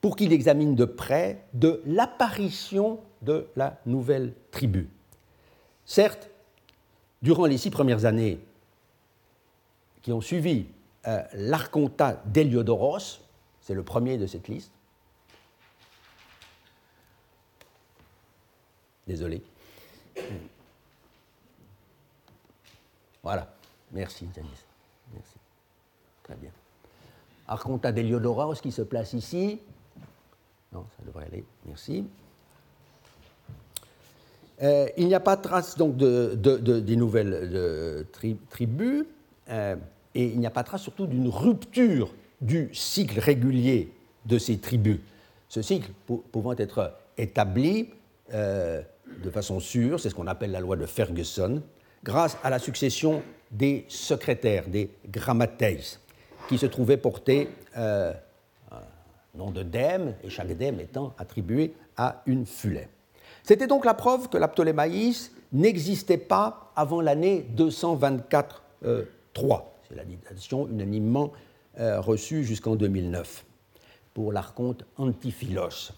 pour 0.00 0.16
qu'il 0.16 0.32
examine 0.32 0.74
de 0.74 0.84
près 0.84 1.44
de 1.54 1.80
l'apparition 1.86 2.98
de 3.22 3.46
la 3.54 3.78
nouvelle 3.86 4.34
tribu. 4.50 4.88
Certes, 5.84 6.28
durant 7.22 7.46
les 7.46 7.56
six 7.56 7.70
premières 7.70 8.04
années 8.04 8.40
qui 10.02 10.10
ont 10.12 10.20
suivi 10.20 10.66
euh, 11.06 11.22
l'Arconta 11.34 12.20
d'Héliodoros, 12.26 13.20
c'est 13.60 13.74
le 13.74 13.84
premier 13.84 14.18
de 14.18 14.26
cette 14.26 14.48
liste, 14.48 14.72
Désolé. 19.06 19.42
Voilà. 23.22 23.52
Merci, 23.92 24.26
Janice. 24.34 24.64
Merci. 25.12 25.34
Très 26.22 26.34
bien. 26.36 26.50
Arconta 27.46 27.92
d'Héliodoros 27.92 28.54
qui 28.60 28.72
se 28.72 28.82
place? 28.82 29.12
Ici? 29.14 29.60
Non, 30.72 30.84
ça 30.96 31.04
devrait 31.06 31.26
aller. 31.26 31.44
Merci. 31.66 32.06
Euh, 34.62 34.88
il 34.96 35.06
n'y 35.06 35.14
a 35.14 35.20
pas 35.20 35.36
trace 35.36 35.76
donc 35.76 35.96
de, 35.96 36.34
des 36.34 36.96
nouvelles 36.96 38.06
tribus 38.50 39.04
euh, 39.48 39.76
et 40.14 40.26
il 40.26 40.40
n'y 40.40 40.46
a 40.46 40.50
pas 40.50 40.64
trace 40.64 40.82
surtout 40.82 41.06
d'une 41.06 41.28
rupture 41.28 42.12
du 42.40 42.68
cycle 42.74 43.20
régulier 43.20 43.92
de 44.26 44.38
ces 44.38 44.58
tribus. 44.58 44.98
Ce 45.48 45.62
cycle 45.62 45.90
pouvant 46.32 46.54
être 46.56 46.94
établi 47.16 47.90
euh, 48.34 48.82
de 49.22 49.30
façon 49.30 49.60
sûre, 49.60 50.00
c'est 50.00 50.10
ce 50.10 50.14
qu'on 50.14 50.26
appelle 50.26 50.50
la 50.50 50.60
loi 50.60 50.76
de 50.76 50.86
Ferguson, 50.86 51.62
grâce 52.04 52.36
à 52.42 52.50
la 52.50 52.58
succession 52.58 53.22
des 53.50 53.84
secrétaires, 53.88 54.68
des 54.68 54.90
grammateis, 55.08 55.98
qui 56.48 56.58
se 56.58 56.66
trouvaient 56.66 56.96
porter 56.96 57.48
euh, 57.76 58.12
un 58.70 59.38
nom 59.38 59.50
de 59.50 59.62
dème, 59.62 60.14
et 60.22 60.30
chaque 60.30 60.56
dème 60.56 60.80
étant 60.80 61.14
attribué 61.18 61.74
à 61.96 62.22
une 62.26 62.46
fulet. 62.46 62.88
C'était 63.42 63.66
donc 63.66 63.84
la 63.84 63.94
preuve 63.94 64.28
que 64.28 64.36
la 64.36 64.48
Ptolémaïs 64.48 65.32
n'existait 65.52 66.18
pas 66.18 66.72
avant 66.76 67.00
l'année 67.00 67.46
224-3. 67.56 68.52
Euh, 68.84 69.04
c'est 69.88 69.96
la 69.96 70.04
datation 70.04 70.68
unanimement 70.68 71.32
euh, 71.80 72.00
reçue 72.00 72.44
jusqu'en 72.44 72.76
2009 72.76 73.44
pour 74.12 74.32
l'archonte 74.32 74.84
Antiphilos. 74.96 75.92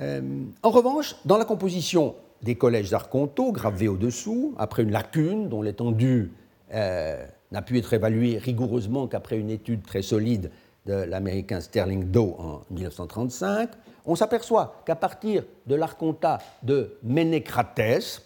En 0.00 0.70
revanche, 0.70 1.16
dans 1.24 1.36
la 1.36 1.44
composition 1.44 2.14
des 2.42 2.54
collèges 2.54 2.92
archontaux 2.92 3.52
gravés 3.52 3.88
au-dessous, 3.88 4.54
après 4.58 4.82
une 4.82 4.92
lacune 4.92 5.48
dont 5.48 5.62
l'étendue 5.62 6.32
euh, 6.72 7.24
n'a 7.52 7.62
pu 7.62 7.78
être 7.78 7.92
évaluée 7.92 8.38
rigoureusement 8.38 9.06
qu'après 9.06 9.38
une 9.38 9.50
étude 9.50 9.82
très 9.82 10.02
solide 10.02 10.50
de 10.86 10.94
l'américain 10.94 11.60
Sterling 11.60 12.10
Doe 12.10 12.34
en 12.38 12.62
1935, 12.70 13.70
on 14.06 14.16
s'aperçoit 14.16 14.82
qu'à 14.86 14.96
partir 14.96 15.44
de 15.66 15.74
l'archontat 15.74 16.38
de 16.62 16.96
Ménécrates, 17.02 18.22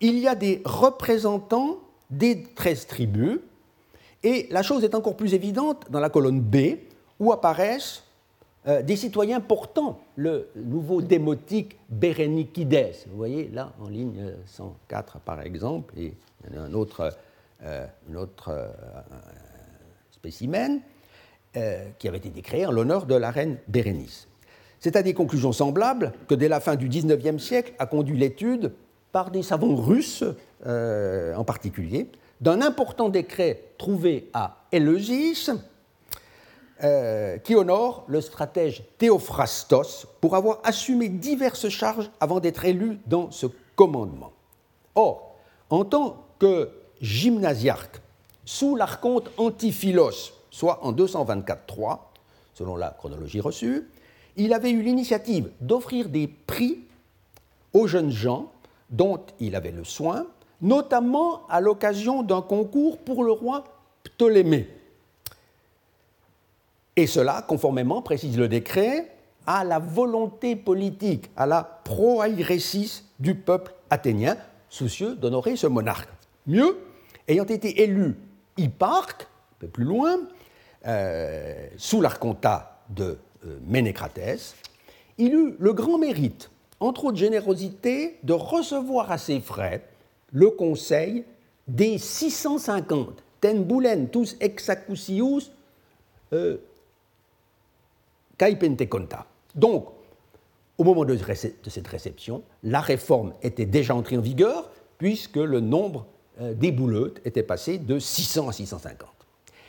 il 0.00 0.18
y 0.18 0.28
a 0.28 0.34
des 0.34 0.60
représentants 0.64 1.78
des 2.10 2.42
13 2.42 2.86
tribus, 2.86 3.38
et 4.22 4.48
la 4.50 4.62
chose 4.62 4.84
est 4.84 4.94
encore 4.94 5.16
plus 5.16 5.32
évidente 5.32 5.86
dans 5.90 6.00
la 6.00 6.10
colonne 6.10 6.40
B, 6.40 6.76
où 7.18 7.32
apparaissent 7.32 8.02
euh, 8.66 8.82
des 8.82 8.96
citoyens 8.96 9.40
portant 9.40 10.00
le 10.16 10.50
nouveau 10.54 11.00
démotique 11.00 11.78
Berenikides. 11.88 13.06
Vous 13.08 13.16
voyez 13.16 13.48
là 13.48 13.72
en 13.80 13.88
ligne 13.88 14.34
104 14.44 15.20
par 15.20 15.40
exemple, 15.40 15.94
et 15.98 16.12
il 16.46 16.54
y 16.54 16.58
a 16.58 16.62
un 16.62 16.74
autre, 16.74 17.10
euh, 17.62 17.86
euh, 18.48 18.68
spécimen 20.10 20.80
qui 21.98 22.06
avait 22.06 22.18
été 22.18 22.42
créé 22.42 22.64
en 22.64 22.70
l'honneur 22.70 23.06
de 23.06 23.14
la 23.16 23.32
reine 23.32 23.56
Bérénice. 23.66 24.28
C'est 24.78 24.94
à 24.94 25.02
des 25.02 25.14
conclusions 25.14 25.50
semblables 25.50 26.12
que 26.28 26.36
dès 26.36 26.46
la 26.46 26.60
fin 26.60 26.76
du 26.76 26.88
XIXe 26.88 27.42
siècle 27.42 27.72
a 27.80 27.86
conduit 27.86 28.16
l'étude, 28.16 28.72
par 29.10 29.32
des 29.32 29.42
savants 29.42 29.74
russes 29.74 30.22
en 30.64 31.44
particulier, 31.44 32.06
d'un 32.40 32.62
important 32.62 33.08
décret 33.08 33.64
trouvé 33.78 34.30
à 34.32 34.64
Éleusis, 34.70 35.50
euh, 36.82 37.38
qui 37.38 37.54
honore 37.54 38.04
le 38.06 38.20
stratège 38.20 38.82
Théophrastos 38.98 40.06
pour 40.20 40.36
avoir 40.36 40.60
assumé 40.64 41.08
diverses 41.08 41.68
charges 41.68 42.10
avant 42.20 42.40
d'être 42.40 42.64
élu 42.64 42.98
dans 43.06 43.30
ce 43.30 43.46
commandement. 43.76 44.32
Or, 44.94 45.36
en 45.68 45.84
tant 45.84 46.24
que 46.38 46.70
gymnasiarque 47.00 48.00
sous 48.44 48.76
l'archonte 48.76 49.30
Antiphilos, 49.36 50.32
soit 50.50 50.84
en 50.84 50.92
224-3, 50.92 51.98
selon 52.54 52.76
la 52.76 52.90
chronologie 52.90 53.40
reçue, 53.40 53.88
il 54.36 54.52
avait 54.52 54.70
eu 54.70 54.82
l'initiative 54.82 55.50
d'offrir 55.60 56.08
des 56.08 56.28
prix 56.28 56.80
aux 57.72 57.86
jeunes 57.86 58.10
gens 58.10 58.50
dont 58.90 59.20
il 59.38 59.54
avait 59.54 59.70
le 59.70 59.84
soin, 59.84 60.26
notamment 60.60 61.46
à 61.48 61.60
l'occasion 61.60 62.22
d'un 62.22 62.42
concours 62.42 62.98
pour 62.98 63.24
le 63.24 63.32
roi 63.32 63.64
Ptolémée. 64.02 64.68
Et 66.96 67.06
cela, 67.06 67.42
conformément, 67.46 68.02
précise 68.02 68.36
le 68.38 68.48
décret, 68.48 69.10
à 69.46 69.64
la 69.64 69.78
volonté 69.78 70.56
politique, 70.56 71.30
à 71.36 71.46
la 71.46 71.62
proairesis 71.62 73.04
du 73.18 73.34
peuple 73.34 73.72
athénien, 73.88 74.36
soucieux 74.68 75.14
d'honorer 75.14 75.56
ce 75.56 75.66
monarque. 75.66 76.08
Mieux, 76.46 76.78
ayant 77.26 77.44
été 77.44 77.82
élu 77.82 78.16
hipparque, 78.56 79.22
un 79.22 79.56
peu 79.60 79.68
plus 79.68 79.84
loin, 79.84 80.20
euh, 80.86 81.68
sous 81.76 82.00
l'archontat 82.00 82.80
de 82.90 83.18
euh, 83.46 83.58
Ménécrates, 83.66 84.54
il 85.18 85.34
eut 85.34 85.54
le 85.58 85.72
grand 85.72 85.98
mérite, 85.98 86.50
entre 86.80 87.06
autres 87.06 87.18
générosité, 87.18 88.18
de 88.22 88.32
recevoir 88.32 89.10
à 89.10 89.18
ses 89.18 89.40
frais 89.40 89.84
le 90.32 90.50
conseil 90.50 91.24
des 91.68 91.98
650 91.98 93.22
ten 93.40 93.64
boulen 93.64 94.08
tous 94.08 94.36
exacusius 94.40 95.50
euh, 96.32 96.58
Donc, 99.54 99.86
au 100.78 100.84
moment 100.84 101.04
de 101.04 101.16
cette 101.16 101.88
réception, 101.88 102.42
la 102.62 102.80
réforme 102.80 103.34
était 103.42 103.66
déjà 103.66 103.94
entrée 103.94 104.16
en 104.16 104.22
vigueur, 104.22 104.70
puisque 104.96 105.36
le 105.36 105.60
nombre 105.60 106.06
euh, 106.40 106.54
des 106.54 106.72
bouleutes 106.72 107.20
était 107.26 107.42
passé 107.42 107.78
de 107.78 107.98
600 107.98 108.48
à 108.48 108.52
650. 108.52 109.08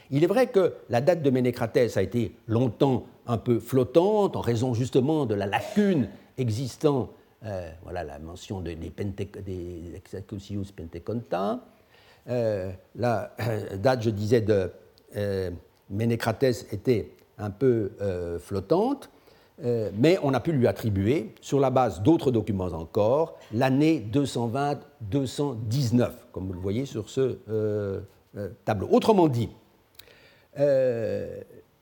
Il 0.10 0.24
est 0.24 0.28
vrai 0.28 0.48
que 0.48 0.74
la 0.90 1.02
date 1.02 1.22
de 1.22 1.30
Ménécrates 1.30 1.78
a 1.96 2.02
été 2.02 2.36
longtemps 2.48 3.06
un 3.28 3.38
peu 3.38 3.60
flottante, 3.60 4.36
en 4.36 4.42
raison 4.42 4.74
justement 4.74 5.26
de 5.26 5.36
la 5.36 5.48
lacune 5.48 6.08
existant, 6.38 7.10
euh, 7.46 7.70
voilà 7.84 8.04
la 8.04 8.20
mention 8.20 8.62
des, 8.62 8.76
des 8.76 9.96
Execusius 9.96 10.72
Penteconta. 10.72 11.60
Euh, 12.30 12.72
la 12.96 13.36
date, 13.78 14.04
je 14.04 14.10
disais, 14.12 14.42
de 14.42 14.72
Ménécrates 15.90 16.44
était 16.44 17.12
un 17.42 17.50
peu 17.50 17.92
euh, 18.02 18.40
flottante, 18.40 19.10
euh, 19.64 19.92
mais 19.96 20.18
on 20.24 20.34
a 20.34 20.40
pu 20.40 20.54
lui 20.54 20.66
attribuer, 20.68 21.36
sur 21.42 21.60
la 21.60 21.70
base 21.70 22.02
d'autres 22.02 22.32
documents 22.32 22.68
encore, 22.68 23.38
l'année 23.54 24.08
220-219, 24.12 26.10
comme 26.32 26.48
vous 26.48 26.54
le 26.54 26.60
voyez 26.60 26.86
sur 26.86 27.10
ce 27.10 27.38
euh, 27.50 28.00
tableau. 28.66 28.88
Autrement 28.92 29.28
dit, 29.28 29.50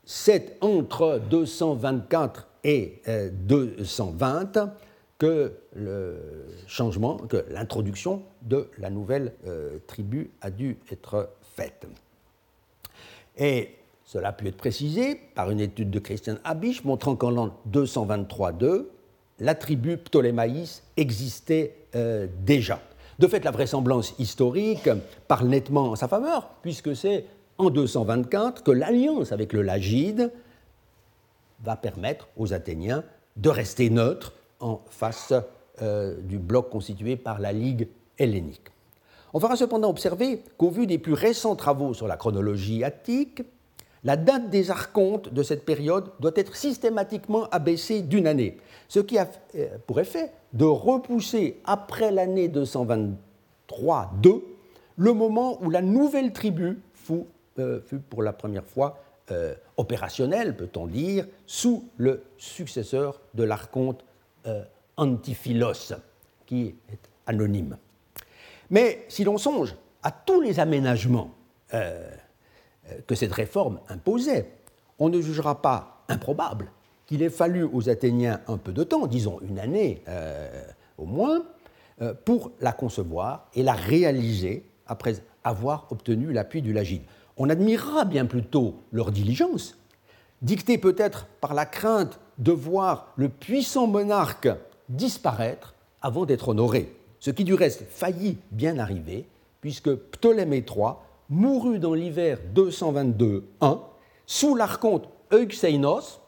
c'est 0.04 0.56
entre 0.60 1.20
224 1.30 2.48
et 2.64 3.00
220 3.32 4.74
que 5.18 5.52
le 5.74 6.46
changement, 6.66 7.16
que 7.16 7.44
l'introduction 7.50 8.22
de 8.42 8.68
la 8.78 8.90
nouvelle 8.90 9.32
tribu 9.86 10.30
a 10.40 10.50
dû 10.50 10.78
être 10.90 11.30
faite. 11.42 11.86
Et 13.36 13.79
cela 14.10 14.30
a 14.30 14.32
pu 14.32 14.48
être 14.48 14.56
précisé 14.56 15.14
par 15.36 15.52
une 15.52 15.60
étude 15.60 15.88
de 15.88 16.00
Christian 16.00 16.34
Habisch 16.42 16.82
montrant 16.82 17.14
qu'en 17.14 17.30
l'an 17.30 17.54
223-2, 17.70 18.86
la 19.38 19.54
tribu 19.54 19.98
Ptolémaïs 19.98 20.82
existait 20.96 21.76
euh, 21.94 22.26
déjà. 22.44 22.80
De 23.20 23.28
fait, 23.28 23.44
la 23.44 23.52
vraisemblance 23.52 24.14
historique 24.18 24.90
parle 25.28 25.46
nettement 25.46 25.92
en 25.92 25.94
sa 25.94 26.08
faveur, 26.08 26.50
puisque 26.60 26.96
c'est 26.96 27.24
en 27.56 27.70
224 27.70 28.64
que 28.64 28.72
l'alliance 28.72 29.30
avec 29.30 29.52
le 29.52 29.62
Lagide 29.62 30.32
va 31.62 31.76
permettre 31.76 32.26
aux 32.36 32.52
Athéniens 32.52 33.04
de 33.36 33.48
rester 33.48 33.90
neutres 33.90 34.32
en 34.58 34.80
face 34.90 35.32
euh, 35.82 36.20
du 36.20 36.40
bloc 36.40 36.68
constitué 36.68 37.14
par 37.14 37.38
la 37.38 37.52
Ligue 37.52 37.86
hellénique. 38.18 38.70
On 39.32 39.38
fera 39.38 39.54
cependant 39.54 39.88
observer 39.88 40.42
qu'au 40.58 40.70
vu 40.70 40.88
des 40.88 40.98
plus 40.98 41.12
récents 41.12 41.54
travaux 41.54 41.94
sur 41.94 42.08
la 42.08 42.16
chronologie 42.16 42.82
attique, 42.82 43.44
la 44.04 44.16
date 44.16 44.50
des 44.50 44.70
archontes 44.70 45.32
de 45.32 45.42
cette 45.42 45.64
période 45.64 46.10
doit 46.20 46.32
être 46.36 46.56
systématiquement 46.56 47.48
abaissée 47.50 48.02
d'une 48.02 48.26
année, 48.26 48.56
ce 48.88 49.00
qui 49.00 49.18
a 49.18 49.28
euh, 49.56 49.68
pour 49.86 50.00
effet 50.00 50.32
de 50.52 50.64
repousser 50.64 51.60
après 51.64 52.10
l'année 52.10 52.48
223-2 52.48 53.16
le 54.96 55.12
moment 55.12 55.62
où 55.62 55.70
la 55.70 55.82
nouvelle 55.82 56.32
tribu 56.32 56.78
fut, 56.94 57.24
euh, 57.58 57.80
pour 58.08 58.22
la 58.22 58.32
première 58.32 58.64
fois 58.64 58.98
euh, 59.30 59.54
opérationnelle, 59.76 60.56
peut-on 60.56 60.86
dire, 60.86 61.26
sous 61.46 61.88
le 61.96 62.22
successeur 62.36 63.20
de 63.34 63.44
l'archonte 63.44 64.04
Antiphilos, 64.96 65.92
qui 66.46 66.74
est 66.90 66.98
anonyme. 67.26 67.76
Mais 68.70 69.04
si 69.08 69.22
l'on 69.24 69.36
songe 69.36 69.76
à 70.02 70.10
tous 70.10 70.40
les 70.40 70.58
aménagements 70.58 71.34
que 73.06 73.14
cette 73.14 73.32
réforme 73.32 73.80
imposait, 73.88 74.50
on 74.98 75.08
ne 75.08 75.20
jugera 75.20 75.62
pas 75.62 76.04
improbable 76.08 76.70
qu'il 77.06 77.22
ait 77.22 77.30
fallu 77.30 77.64
aux 77.64 77.88
Athéniens 77.88 78.40
un 78.46 78.56
peu 78.56 78.72
de 78.72 78.84
temps, 78.84 79.06
disons 79.06 79.40
une 79.40 79.58
année 79.58 80.02
euh, 80.08 80.62
au 80.96 81.06
moins, 81.06 81.42
euh, 82.02 82.14
pour 82.24 82.52
la 82.60 82.72
concevoir 82.72 83.48
et 83.54 83.62
la 83.62 83.72
réaliser 83.72 84.64
après 84.86 85.14
avoir 85.42 85.86
obtenu 85.90 86.32
l'appui 86.32 86.62
du 86.62 86.72
Lagide. 86.72 87.02
On 87.36 87.48
admirera 87.48 88.04
bien 88.04 88.26
plutôt 88.26 88.76
leur 88.92 89.10
diligence, 89.10 89.76
dictée 90.42 90.78
peut-être 90.78 91.26
par 91.40 91.54
la 91.54 91.66
crainte 91.66 92.20
de 92.38 92.52
voir 92.52 93.12
le 93.16 93.28
puissant 93.28 93.86
monarque 93.86 94.48
disparaître 94.88 95.74
avant 96.02 96.26
d'être 96.26 96.48
honoré, 96.48 96.94
ce 97.18 97.30
qui 97.30 97.44
du 97.44 97.54
reste 97.54 97.84
faillit 97.90 98.38
bien 98.50 98.78
arriver, 98.78 99.26
puisque 99.60 99.94
Ptolémée 99.94 100.64
III 100.66 100.94
mourut 101.30 101.78
dans 101.78 101.94
l'hiver 101.94 102.38
222-1 102.54 103.42
sous 104.26 104.54
l'archonte 104.54 105.08
Euxeinos, 105.32 106.20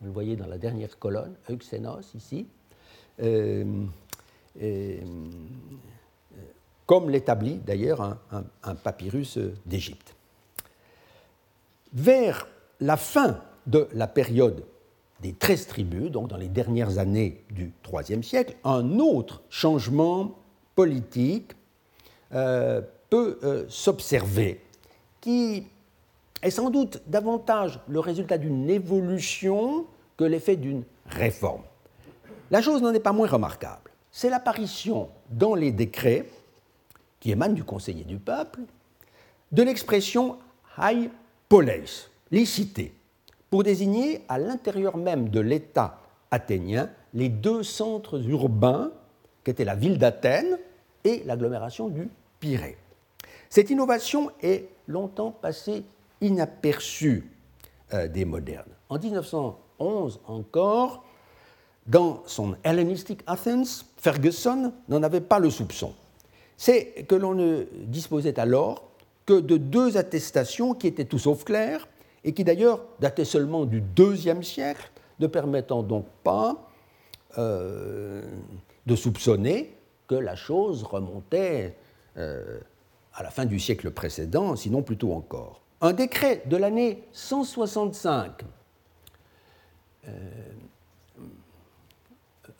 vous 0.00 0.06
le 0.06 0.12
voyez 0.12 0.36
dans 0.36 0.46
la 0.46 0.58
dernière 0.58 0.98
colonne, 0.98 1.34
Euxeinos 1.50 2.14
ici, 2.14 2.46
euh, 3.22 3.64
euh, 4.60 5.00
comme 6.86 7.10
l'établit 7.10 7.56
d'ailleurs 7.56 8.18
un, 8.30 8.74
papyrus 8.74 9.38
d'Égypte. 9.64 10.14
Vers 11.94 12.46
la 12.80 12.96
fin 12.96 13.40
de 13.66 13.88
la 13.92 14.06
période 14.06 14.64
des 15.20 15.32
treize 15.32 15.66
tribus, 15.66 16.10
donc 16.10 16.28
dans 16.28 16.36
les 16.36 16.48
dernières 16.48 16.98
années 16.98 17.44
du 17.50 17.72
IIIe 17.90 18.24
siècle, 18.24 18.56
un 18.64 18.98
autre 18.98 19.42
changement 19.48 20.36
politique 20.74 21.52
euh, 22.34 22.82
peut 23.12 23.38
euh, 23.44 23.66
s'observer, 23.68 24.58
qui 25.20 25.66
est 26.42 26.50
sans 26.50 26.70
doute 26.70 27.02
davantage 27.06 27.78
le 27.86 28.00
résultat 28.00 28.38
d'une 28.38 28.70
évolution 28.70 29.84
que 30.16 30.24
l'effet 30.24 30.56
d'une 30.56 30.82
réforme. 31.04 31.60
La 32.50 32.62
chose 32.62 32.80
n'en 32.80 32.94
est 32.94 33.00
pas 33.00 33.12
moins 33.12 33.28
remarquable. 33.28 33.90
C'est 34.10 34.30
l'apparition 34.30 35.10
dans 35.28 35.54
les 35.54 35.72
décrets, 35.72 36.24
qui 37.20 37.30
émanent 37.32 37.52
du 37.52 37.64
conseiller 37.64 38.04
du 38.04 38.16
peuple, 38.16 38.60
de 39.52 39.62
l'expression 39.62 40.38
hai 40.78 41.10
poleis, 41.50 42.08
les 42.30 42.46
cités, 42.46 42.94
pour 43.50 43.62
désigner 43.62 44.22
à 44.30 44.38
l'intérieur 44.38 44.96
même 44.96 45.28
de 45.28 45.40
l'État 45.40 45.98
athénien 46.30 46.88
les 47.12 47.28
deux 47.28 47.62
centres 47.62 48.26
urbains 48.26 48.90
qu'étaient 49.44 49.66
la 49.66 49.74
ville 49.74 49.98
d'Athènes 49.98 50.58
et 51.04 51.22
l'agglomération 51.26 51.88
du 51.88 52.08
Pirée. 52.40 52.78
Cette 53.52 53.68
innovation 53.68 54.30
est 54.40 54.70
longtemps 54.88 55.30
passée 55.30 55.84
inaperçue 56.22 57.30
euh, 57.92 58.08
des 58.08 58.24
modernes. 58.24 58.72
En 58.88 58.98
1911 58.98 60.20
encore, 60.26 61.04
dans 61.86 62.22
son 62.24 62.56
Hellenistic 62.64 63.20
Athens, 63.26 63.84
Ferguson 63.98 64.72
n'en 64.88 65.02
avait 65.02 65.20
pas 65.20 65.38
le 65.38 65.50
soupçon. 65.50 65.92
C'est 66.56 67.04
que 67.06 67.14
l'on 67.14 67.34
ne 67.34 67.66
disposait 67.84 68.40
alors 68.40 68.84
que 69.26 69.38
de 69.38 69.58
deux 69.58 69.98
attestations 69.98 70.72
qui 70.72 70.86
étaient 70.86 71.04
tout 71.04 71.18
sauf 71.18 71.44
claires 71.44 71.86
et 72.24 72.32
qui 72.32 72.44
d'ailleurs 72.44 72.82
dataient 73.00 73.26
seulement 73.26 73.66
du 73.66 73.82
IIe 73.98 74.42
siècle, 74.42 74.90
ne 75.20 75.26
permettant 75.26 75.82
donc 75.82 76.06
pas 76.24 76.70
euh, 77.36 78.22
de 78.86 78.96
soupçonner 78.96 79.76
que 80.08 80.14
la 80.14 80.36
chose 80.36 80.84
remontait 80.84 81.76
euh, 82.16 82.58
à 83.14 83.22
la 83.22 83.30
fin 83.30 83.44
du 83.44 83.58
siècle 83.58 83.90
précédent, 83.90 84.56
sinon 84.56 84.82
plutôt 84.82 85.12
encore. 85.12 85.60
Un 85.80 85.92
décret 85.92 86.42
de 86.46 86.56
l'année 86.56 87.02
165, 87.12 88.42
euh, 90.08 90.10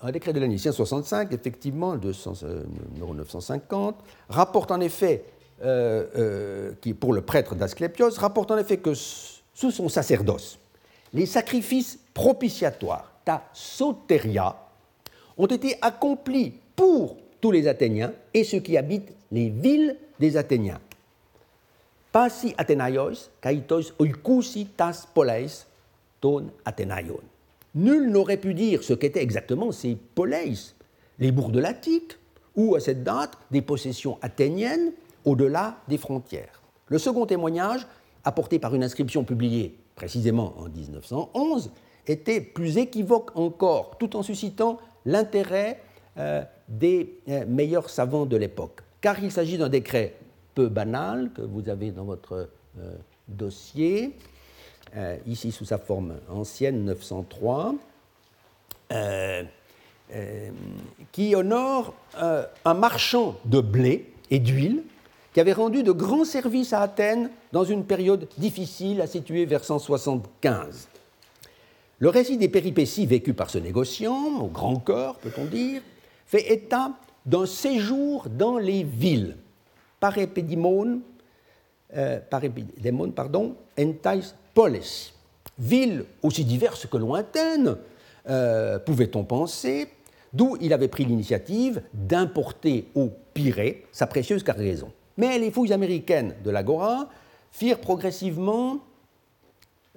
un 0.00 0.10
décret 0.10 0.32
de 0.32 0.40
l'année 0.40 0.58
165, 0.58 1.32
effectivement, 1.32 1.96
de 1.96 2.12
euh, 2.42 2.64
numéro 2.92 3.14
950, 3.14 3.96
rapporte 4.28 4.70
en 4.70 4.80
effet, 4.80 5.24
euh, 5.64 6.72
qui 6.80 6.92
pour 6.94 7.12
le 7.12 7.22
prêtre 7.22 7.54
d'Asclépios, 7.54 8.10
rapporte 8.18 8.50
en 8.50 8.58
effet 8.58 8.78
que 8.78 8.94
sous 8.94 9.70
son 9.70 9.88
sacerdoce, 9.88 10.58
les 11.12 11.26
sacrifices 11.26 11.98
propitiatoires, 12.14 13.12
ta 13.24 13.44
soteria, 13.52 14.56
ont 15.38 15.46
été 15.46 15.76
accomplis 15.80 16.54
pour 16.74 17.16
tous 17.40 17.50
les 17.50 17.68
Athéniens 17.68 18.12
et 18.34 18.44
ceux 18.44 18.60
qui 18.60 18.76
habitent 18.76 19.12
les 19.32 19.48
villes 19.48 19.96
des 20.20 20.36
Athéniens. 20.36 20.80
Pasi 22.12 22.54
Athénaios, 22.58 23.30
kaitos 23.40 23.94
oikusi 23.98 24.66
tas 24.76 25.08
poleis, 25.14 25.66
ton 26.20 26.50
Athénaion. 26.64 27.18
Nul 27.74 28.10
n'aurait 28.10 28.36
pu 28.36 28.52
dire 28.52 28.84
ce 28.84 28.92
qu'étaient 28.92 29.22
exactement 29.22 29.72
ces 29.72 29.96
poleis, 30.14 30.74
les 31.18 31.32
bourgs 31.32 31.50
de 31.50 31.60
l'Attique, 31.60 32.18
ou 32.54 32.74
à 32.74 32.80
cette 32.80 33.02
date 33.02 33.38
des 33.50 33.62
possessions 33.62 34.18
athéniennes 34.20 34.92
au-delà 35.24 35.78
des 35.88 35.96
frontières. 35.96 36.60
Le 36.88 36.98
second 36.98 37.24
témoignage, 37.24 37.86
apporté 38.24 38.58
par 38.58 38.74
une 38.74 38.84
inscription 38.84 39.24
publiée 39.24 39.74
précisément 39.94 40.52
en 40.58 40.68
1911, 40.68 41.70
était 42.06 42.42
plus 42.42 42.76
équivoque 42.76 43.34
encore, 43.38 43.96
tout 43.96 44.16
en 44.16 44.22
suscitant 44.22 44.78
l'intérêt 45.06 45.80
euh, 46.18 46.42
des 46.68 47.20
euh, 47.30 47.46
meilleurs 47.46 47.88
savants 47.88 48.26
de 48.26 48.36
l'époque 48.36 48.82
car 49.02 49.22
il 49.22 49.30
s'agit 49.30 49.58
d'un 49.58 49.68
décret 49.68 50.14
peu 50.54 50.68
banal 50.68 51.30
que 51.34 51.42
vous 51.42 51.68
avez 51.68 51.90
dans 51.90 52.04
votre 52.04 52.48
euh, 52.78 52.94
dossier, 53.28 54.16
euh, 54.96 55.16
ici 55.26 55.52
sous 55.52 55.66
sa 55.66 55.76
forme 55.76 56.14
ancienne 56.30 56.84
903, 56.84 57.74
euh, 58.92 59.42
qui 61.10 61.34
honore 61.34 61.94
un 62.14 62.74
marchand 62.74 63.36
de 63.46 63.60
blé 63.60 64.12
et 64.30 64.38
d'huile 64.38 64.82
qui 65.32 65.40
avait 65.40 65.54
rendu 65.54 65.82
de 65.82 65.92
grands 65.92 66.26
services 66.26 66.74
à 66.74 66.82
Athènes 66.82 67.30
dans 67.52 67.64
une 67.64 67.86
période 67.86 68.28
difficile 68.36 69.00
à 69.00 69.06
situer 69.06 69.46
vers 69.46 69.64
175. 69.64 70.88
Le 71.98 72.08
récit 72.10 72.36
des 72.36 72.50
péripéties 72.50 73.06
vécues 73.06 73.32
par 73.32 73.48
ce 73.48 73.56
négociant, 73.56 74.42
au 74.42 74.48
grand 74.48 74.76
cœur 74.76 75.16
peut-on 75.16 75.46
dire, 75.46 75.80
fait 76.26 76.52
état 76.52 76.92
d'un 77.26 77.46
séjour 77.46 78.28
dans 78.28 78.58
les 78.58 78.82
villes, 78.82 79.36
par 80.00 80.14
euh, 81.94 82.20
pardon, 83.14 83.54
entais 83.78 84.20
polis, 84.54 85.14
villes 85.58 86.04
aussi 86.22 86.44
diverses 86.44 86.86
que 86.86 86.96
lointaines, 86.96 87.76
euh, 88.28 88.78
pouvait-on 88.78 89.24
penser, 89.24 89.88
d'où 90.32 90.56
il 90.60 90.72
avait 90.72 90.88
pris 90.88 91.04
l'initiative 91.04 91.82
d'importer 91.92 92.88
au 92.94 93.10
Pirée 93.34 93.86
sa 93.92 94.06
précieuse 94.06 94.42
cargaison. 94.42 94.92
Mais 95.16 95.38
les 95.38 95.50
fouilles 95.50 95.72
américaines 95.72 96.34
de 96.44 96.50
l'Agora 96.50 97.08
firent 97.50 97.80
progressivement 97.80 98.78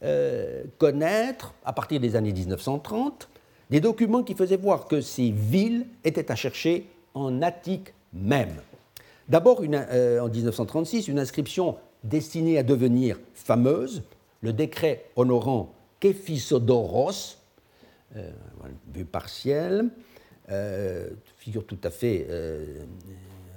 euh, 0.03 0.63
connaître, 0.77 1.53
à 1.63 1.73
partir 1.73 1.99
des 1.99 2.15
années 2.15 2.33
1930, 2.33 3.29
des 3.69 3.79
documents 3.79 4.23
qui 4.23 4.35
faisaient 4.35 4.57
voir 4.57 4.87
que 4.87 5.01
ces 5.01 5.31
villes 5.31 5.87
étaient 6.03 6.31
à 6.31 6.35
chercher 6.35 6.85
en 7.15 7.41
Attique 7.41 7.93
même. 8.13 8.53
D'abord, 9.27 9.61
euh, 9.63 10.19
en 10.19 10.29
1936, 10.29 11.07
une 11.07 11.17
inscription 11.17 11.77
destinée 12.03 12.59
à 12.59 12.63
devenir 12.63 13.17
fameuse, 13.33 14.03
le 14.41 14.53
décret 14.53 15.05
honorant 15.15 15.73
Képhisodoros, 15.99 17.37
euh, 18.15 18.29
vue 18.93 19.05
partielle, 19.05 19.89
euh, 20.51 21.09
figure 21.37 21.65
tout 21.65 21.79
à 21.83 21.89
fait 21.89 22.27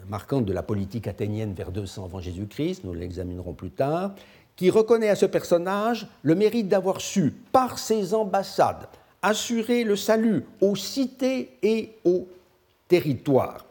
marquante 0.08 0.46
de 0.46 0.54
la 0.54 0.62
politique 0.62 1.06
athénienne 1.06 1.52
vers 1.52 1.70
200 1.70 2.06
avant 2.06 2.20
Jésus-Christ, 2.20 2.84
nous 2.84 2.94
l'examinerons 2.94 3.52
plus 3.52 3.70
tard, 3.70 4.14
qui 4.56 4.70
reconnaît 4.70 5.10
à 5.10 5.14
ce 5.14 5.26
personnage 5.26 6.08
le 6.22 6.34
mérite 6.34 6.68
d'avoir 6.68 7.02
su, 7.02 7.30
par 7.52 7.78
ses 7.78 8.14
ambassades, 8.14 8.88
assurer 9.20 9.84
le 9.84 9.96
salut 9.96 10.44
aux 10.62 10.76
cités 10.76 11.50
et 11.62 11.90
aux 12.04 12.26
territoire. 12.88 13.66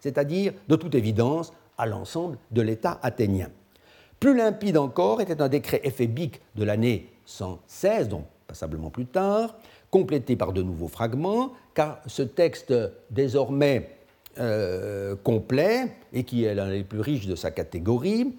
C'est-à-dire, 0.00 0.52
de 0.68 0.76
toute 0.76 0.94
évidence, 0.94 1.52
à 1.78 1.86
l'ensemble 1.86 2.38
de 2.50 2.62
l'État 2.62 2.98
athénien. 3.02 3.48
Plus 4.20 4.36
limpide 4.36 4.78
encore 4.78 5.20
était 5.20 5.40
un 5.42 5.48
décret 5.48 5.80
éphébique 5.84 6.40
de 6.54 6.64
l'année 6.64 7.10
116, 7.26 8.08
donc 8.08 8.24
passablement 8.46 8.90
plus 8.90 9.06
tard, 9.06 9.56
complété 9.90 10.36
par 10.36 10.52
de 10.52 10.62
nouveaux 10.62 10.88
fragments, 10.88 11.52
car 11.74 12.00
ce 12.06 12.22
texte 12.22 12.72
désormais 13.10 13.90
euh, 14.38 15.16
complet, 15.16 15.88
et 16.12 16.24
qui 16.24 16.44
est 16.44 16.54
l'un 16.54 16.70
des 16.70 16.84
plus 16.84 17.00
riches 17.00 17.26
de 17.26 17.34
sa 17.34 17.50
catégorie, 17.50 18.34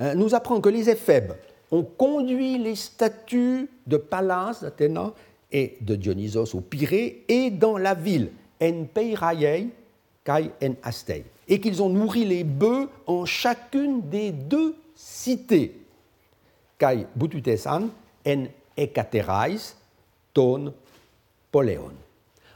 euh, 0.00 0.14
nous 0.14 0.34
apprend 0.34 0.60
que 0.60 0.68
les 0.68 0.90
éphèbes 0.90 1.32
ont 1.70 1.84
conduit 1.84 2.58
les 2.58 2.74
statues 2.74 3.68
de 3.86 3.96
Pallas 3.96 4.58
d'Athéna 4.62 5.12
et 5.52 5.76
de 5.80 5.96
Dionysos 5.96 6.54
au 6.54 6.60
Pirée 6.60 7.24
et 7.28 7.50
dans 7.50 7.78
la 7.78 7.94
ville, 7.94 8.30
en 8.60 8.84
Peiraiei 8.84 9.68
kai 10.24 10.50
en 10.62 10.74
Astei, 10.82 11.24
et 11.46 11.60
qu'ils 11.60 11.82
ont 11.82 11.90
nourri 11.90 12.24
les 12.24 12.44
bœufs 12.44 12.88
en 13.06 13.24
chacune 13.24 14.08
des 14.08 14.32
deux 14.32 14.74
cités, 14.94 15.80
kai 16.78 17.06
bututesan 17.14 17.88
en 18.26 18.44
Ekaterais 18.76 19.56
ton 20.32 20.72
Poléon. 21.52 21.92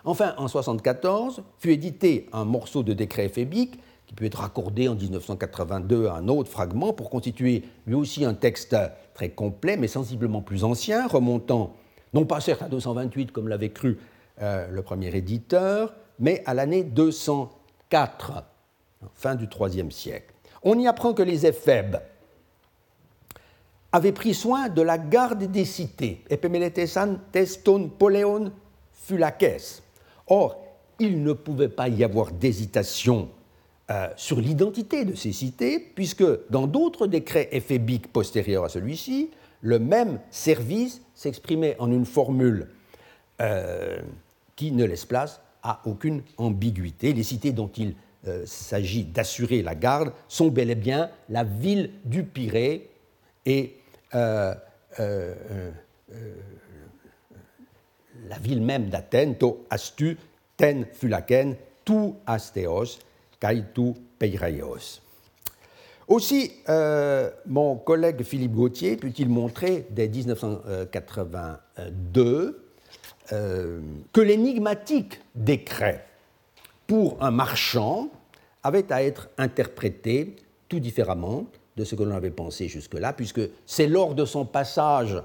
Enfin, 0.04 0.30
en 0.38 0.48
1974, 0.48 1.42
fut 1.58 1.70
édité 1.70 2.26
un 2.32 2.44
morceau 2.44 2.82
de 2.82 2.94
décret 2.94 3.26
éphébique 3.26 3.78
qui 4.06 4.14
peut 4.14 4.24
être 4.24 4.42
accordé 4.42 4.88
en 4.88 4.94
1982 4.94 6.06
à 6.06 6.14
un 6.14 6.28
autre 6.28 6.50
fragment 6.50 6.94
pour 6.94 7.10
constituer 7.10 7.62
lui 7.86 7.94
aussi 7.94 8.24
un 8.24 8.32
texte 8.32 8.74
très 9.12 9.28
complet, 9.28 9.76
mais 9.76 9.86
sensiblement 9.86 10.40
plus 10.40 10.64
ancien, 10.64 11.06
remontant 11.06 11.74
non 12.14 12.24
pas 12.24 12.40
certes 12.40 12.62
à 12.62 12.68
228 12.68 13.32
comme 13.32 13.48
l'avait 13.48 13.70
cru 13.70 13.98
euh, 14.40 14.68
le 14.68 14.82
premier 14.82 15.14
éditeur, 15.14 15.94
mais 16.18 16.42
à 16.46 16.54
l'année 16.54 16.84
204, 16.84 18.44
fin 19.14 19.34
du 19.34 19.46
IIIe 19.46 19.92
siècle. 19.92 20.34
On 20.62 20.78
y 20.78 20.86
apprend 20.86 21.14
que 21.14 21.22
les 21.22 21.46
éphèbes 21.46 21.98
avaient 23.92 24.12
pris 24.12 24.34
soin 24.34 24.68
de 24.68 24.82
la 24.82 24.98
garde 24.98 25.44
des 25.44 25.64
cités, 25.64 26.24
epemeletesan 26.28 27.18
teston 27.32 27.88
poleon 27.88 28.52
fulakes. 28.92 29.82
Or, 30.26 30.62
il 30.98 31.22
ne 31.22 31.32
pouvait 31.32 31.68
pas 31.68 31.88
y 31.88 32.04
avoir 32.04 32.32
d'hésitation 32.32 33.30
euh, 33.90 34.08
sur 34.16 34.40
l'identité 34.40 35.04
de 35.04 35.14
ces 35.14 35.32
cités, 35.32 35.78
puisque 35.78 36.24
dans 36.50 36.66
d'autres 36.66 37.06
décrets 37.06 37.48
éphébiques 37.52 38.12
postérieurs 38.12 38.64
à 38.64 38.68
celui-ci, 38.68 39.30
le 39.60 39.78
même 39.78 40.20
service 40.30 41.02
s'exprimait 41.14 41.76
en 41.78 41.90
une 41.90 42.06
formule 42.06 42.68
euh, 43.40 43.98
qui 44.56 44.72
ne 44.72 44.84
laisse 44.84 45.04
place 45.04 45.40
à 45.62 45.80
aucune 45.84 46.22
ambiguïté. 46.36 47.12
Les 47.12 47.22
cités 47.22 47.52
dont 47.52 47.70
il 47.76 47.94
euh, 48.26 48.44
s'agit 48.46 49.04
d'assurer 49.04 49.62
la 49.62 49.74
garde 49.74 50.12
sont 50.28 50.48
bel 50.48 50.70
et 50.70 50.74
bien 50.74 51.10
la 51.28 51.44
ville 51.44 51.90
du 52.04 52.24
Pirée 52.24 52.90
et 53.46 53.74
la 58.28 58.38
ville 58.38 58.62
même 58.62 58.88
d'Athènes, 58.88 59.36
to 59.36 59.66
astu, 59.70 60.16
ten 60.56 60.86
fulaken, 60.92 61.56
tu 61.84 62.14
astéos, 62.26 62.98
Kaitu 63.40 63.94
Peireios. 64.18 65.00
Aussi, 66.08 66.50
euh, 66.70 67.30
mon 67.46 67.76
collègue 67.76 68.22
Philippe 68.22 68.54
Gauthier 68.54 68.96
put-il 68.96 69.28
montrer 69.28 69.86
dès 69.90 70.08
1982 70.08 72.64
euh, 73.32 73.80
que 74.10 74.22
l'énigmatique 74.22 75.20
décret 75.34 76.06
pour 76.86 77.22
un 77.22 77.30
marchand 77.30 78.08
avait 78.62 78.90
à 78.90 79.02
être 79.02 79.28
interprété 79.36 80.36
tout 80.70 80.80
différemment 80.80 81.44
de 81.76 81.84
ce 81.84 81.94
que 81.94 82.02
l'on 82.02 82.16
avait 82.16 82.30
pensé 82.30 82.68
jusque-là, 82.68 83.12
puisque 83.12 83.42
c'est 83.66 83.86
lors 83.86 84.14
de 84.14 84.24
son 84.24 84.46
passage 84.46 85.22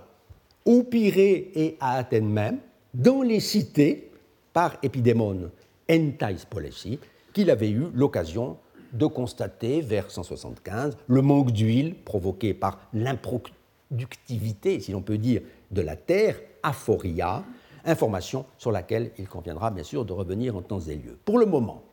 au 0.65 0.83
Pirée 0.83 1.49
et 1.55 1.77
à 1.79 1.93
Athènes 1.93 2.29
même, 2.29 2.57
dans 2.93 3.21
les 3.21 3.39
cités, 3.39 4.11
par 4.51 4.75
Épidémon 4.83 5.49
Entais 5.89 6.35
Polesi, 6.49 6.99
qu'il 7.31 7.49
avait 7.49 7.71
eu 7.71 7.85
l'occasion 7.93 8.57
de 8.93 9.05
constater 9.05 9.81
vers 9.81 10.09
175 10.09 10.97
le 11.07 11.21
manque 11.21 11.51
d'huile 11.51 11.95
provoqué 11.95 12.53
par 12.53 12.79
l'improductivité, 12.93 14.79
si 14.79 14.91
l'on 14.91 15.01
peut 15.01 15.17
dire, 15.17 15.41
de 15.71 15.81
la 15.81 15.95
terre, 15.95 16.39
aphoria, 16.61 17.43
information 17.85 18.45
sur 18.57 18.71
laquelle 18.71 19.11
il 19.17 19.27
conviendra 19.27 19.71
bien 19.71 19.83
sûr 19.83 20.05
de 20.05 20.13
revenir 20.13 20.55
en 20.55 20.61
temps 20.61 20.79
et 20.79 20.95
lieu. 20.95 21.17
Pour 21.25 21.37
le 21.37 21.45
moment, 21.45 21.83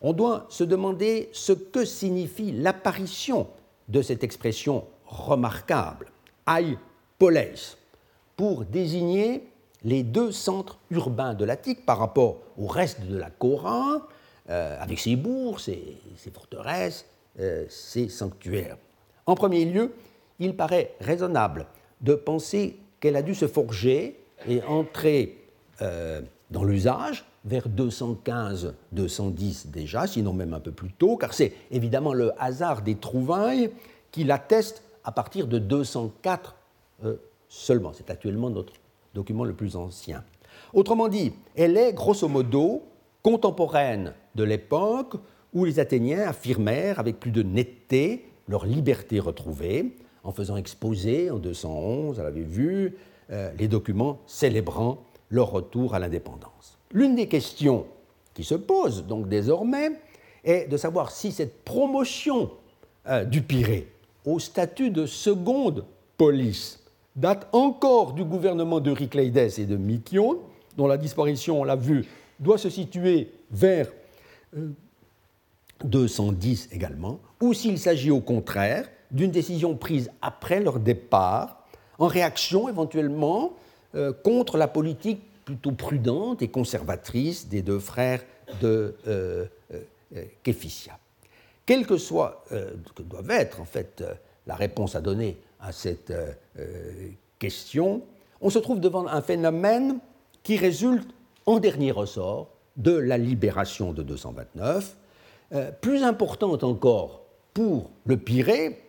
on 0.00 0.12
doit 0.12 0.46
se 0.48 0.64
demander 0.64 1.28
ce 1.32 1.52
que 1.52 1.84
signifie 1.84 2.52
l'apparition 2.52 3.46
de 3.88 4.02
cette 4.02 4.24
expression 4.24 4.84
remarquable, 5.06 6.06
ai 6.48 6.76
poleis, 7.18 7.76
pour 8.36 8.64
désigner 8.64 9.48
les 9.84 10.02
deux 10.02 10.32
centres 10.32 10.78
urbains 10.90 11.34
de 11.34 11.44
l'Attique 11.44 11.84
par 11.86 11.98
rapport 11.98 12.36
au 12.58 12.66
reste 12.66 13.00
de 13.06 13.16
la 13.16 13.30
Cora, 13.30 14.06
euh, 14.50 14.78
avec 14.80 14.98
ses 14.98 15.14
bourgs, 15.14 15.60
ses, 15.60 15.98
forteresses, 16.32 17.04
euh, 17.38 17.66
ses 17.68 18.08
sanctuaires. 18.08 18.78
En 19.26 19.34
premier 19.34 19.66
lieu, 19.66 19.92
il 20.38 20.56
paraît 20.56 20.94
raisonnable 21.00 21.66
de 22.00 22.14
penser 22.14 22.78
qu'elle 22.98 23.16
a 23.16 23.22
dû 23.22 23.34
se 23.34 23.46
forger 23.46 24.18
et 24.48 24.62
entrer 24.62 25.36
euh, 25.82 26.22
dans 26.50 26.64
l'usage 26.64 27.26
vers 27.44 27.68
215-210 27.68 29.70
déjà, 29.70 30.06
sinon 30.06 30.32
même 30.32 30.54
un 30.54 30.60
peu 30.60 30.72
plus 30.72 30.92
tôt, 30.92 31.18
car 31.18 31.34
c'est 31.34 31.52
évidemment 31.70 32.14
le 32.14 32.32
hasard 32.42 32.80
des 32.80 32.94
trouvailles 32.94 33.70
qui 34.10 34.24
l'atteste 34.24 34.82
à 35.04 35.12
partir 35.12 35.46
de 35.46 35.58
204 35.58 36.56
seulement. 37.50 37.92
C'est 37.92 38.08
actuellement 38.08 38.48
notre 38.48 38.72
document 39.14 39.44
le 39.44 39.52
plus 39.52 39.76
ancien. 39.76 40.24
Autrement 40.72 41.08
dit, 41.08 41.34
elle 41.54 41.76
est 41.76 41.92
grosso 41.92 42.28
modo 42.28 42.82
contemporaine 43.22 44.14
de 44.34 44.44
l'époque 44.44 45.16
où 45.54 45.64
les 45.64 45.78
Athéniens 45.78 46.28
affirmèrent 46.28 46.98
avec 46.98 47.18
plus 47.18 47.30
de 47.30 47.42
netteté 47.42 48.26
leur 48.48 48.66
liberté 48.66 49.20
retrouvée 49.20 49.96
en 50.24 50.32
faisant 50.32 50.56
exposer 50.56 51.30
en 51.30 51.38
211, 51.38 52.18
elle 52.18 52.26
avait 52.26 52.40
vu, 52.42 52.96
euh, 53.30 53.50
les 53.58 53.68
documents 53.68 54.18
célébrant 54.26 54.98
leur 55.30 55.50
retour 55.50 55.94
à 55.94 55.98
l'indépendance. 55.98 56.78
L'une 56.92 57.14
des 57.14 57.28
questions 57.28 57.86
qui 58.34 58.44
se 58.44 58.54
pose 58.54 59.04
donc 59.06 59.28
désormais 59.28 59.92
est 60.44 60.68
de 60.68 60.76
savoir 60.76 61.10
si 61.10 61.32
cette 61.32 61.64
promotion 61.64 62.50
euh, 63.08 63.24
du 63.24 63.42
Pirée 63.42 63.88
au 64.24 64.38
statut 64.38 64.90
de 64.90 65.06
seconde 65.06 65.84
police 66.16 66.80
date 67.16 67.48
encore 67.52 68.12
du 68.12 68.24
gouvernement 68.24 68.80
de 68.80 68.90
Ricleides 68.90 69.58
et 69.58 69.66
de 69.66 69.76
Mykion, 69.76 70.38
dont 70.76 70.86
la 70.86 70.96
disparition, 70.96 71.60
on 71.60 71.64
l'a 71.64 71.76
vu, 71.76 72.06
doit 72.40 72.58
se 72.58 72.70
situer 72.70 73.30
vers 73.50 73.88
210 75.84 76.68
euh, 76.70 76.74
également, 76.74 77.20
ou 77.40 77.54
s'il 77.54 77.78
s'agit 77.78 78.10
au 78.10 78.20
contraire 78.20 78.88
d'une 79.10 79.30
décision 79.30 79.74
prise 79.74 80.10
après 80.20 80.60
leur 80.60 80.78
départ, 80.78 81.64
en 81.98 82.06
réaction 82.06 82.68
éventuellement 82.68 83.54
euh, 83.94 84.12
contre 84.12 84.56
la 84.56 84.68
politique 84.68 85.22
plutôt 85.44 85.72
prudente 85.72 86.42
et 86.42 86.48
conservatrice 86.48 87.48
des 87.48 87.62
deux 87.62 87.78
frères 87.78 88.22
de 88.60 88.94
euh, 89.06 89.46
Képhysia. 90.42 90.98
Quelle 91.66 91.86
que 91.86 91.98
soit, 91.98 92.44
que 92.94 93.02
doive 93.02 93.30
être 93.30 93.60
en 93.60 93.66
fait 93.66 94.02
la 94.46 94.54
réponse 94.54 94.94
à 94.94 95.02
donner 95.02 95.36
à 95.60 95.70
cette 95.70 96.14
question, 97.38 98.02
on 98.40 98.48
se 98.48 98.58
trouve 98.58 98.80
devant 98.80 99.06
un 99.06 99.20
phénomène 99.20 99.98
qui 100.42 100.56
résulte 100.56 101.10
en 101.48 101.60
dernier 101.60 101.92
ressort 101.92 102.50
de 102.76 102.92
la 102.92 103.16
libération 103.16 103.94
de 103.94 104.02
229, 104.02 104.96
euh, 105.54 105.72
plus 105.80 106.04
importante 106.04 106.62
encore 106.62 107.22
pour 107.54 107.90
le 108.04 108.18
Pirée 108.18 108.84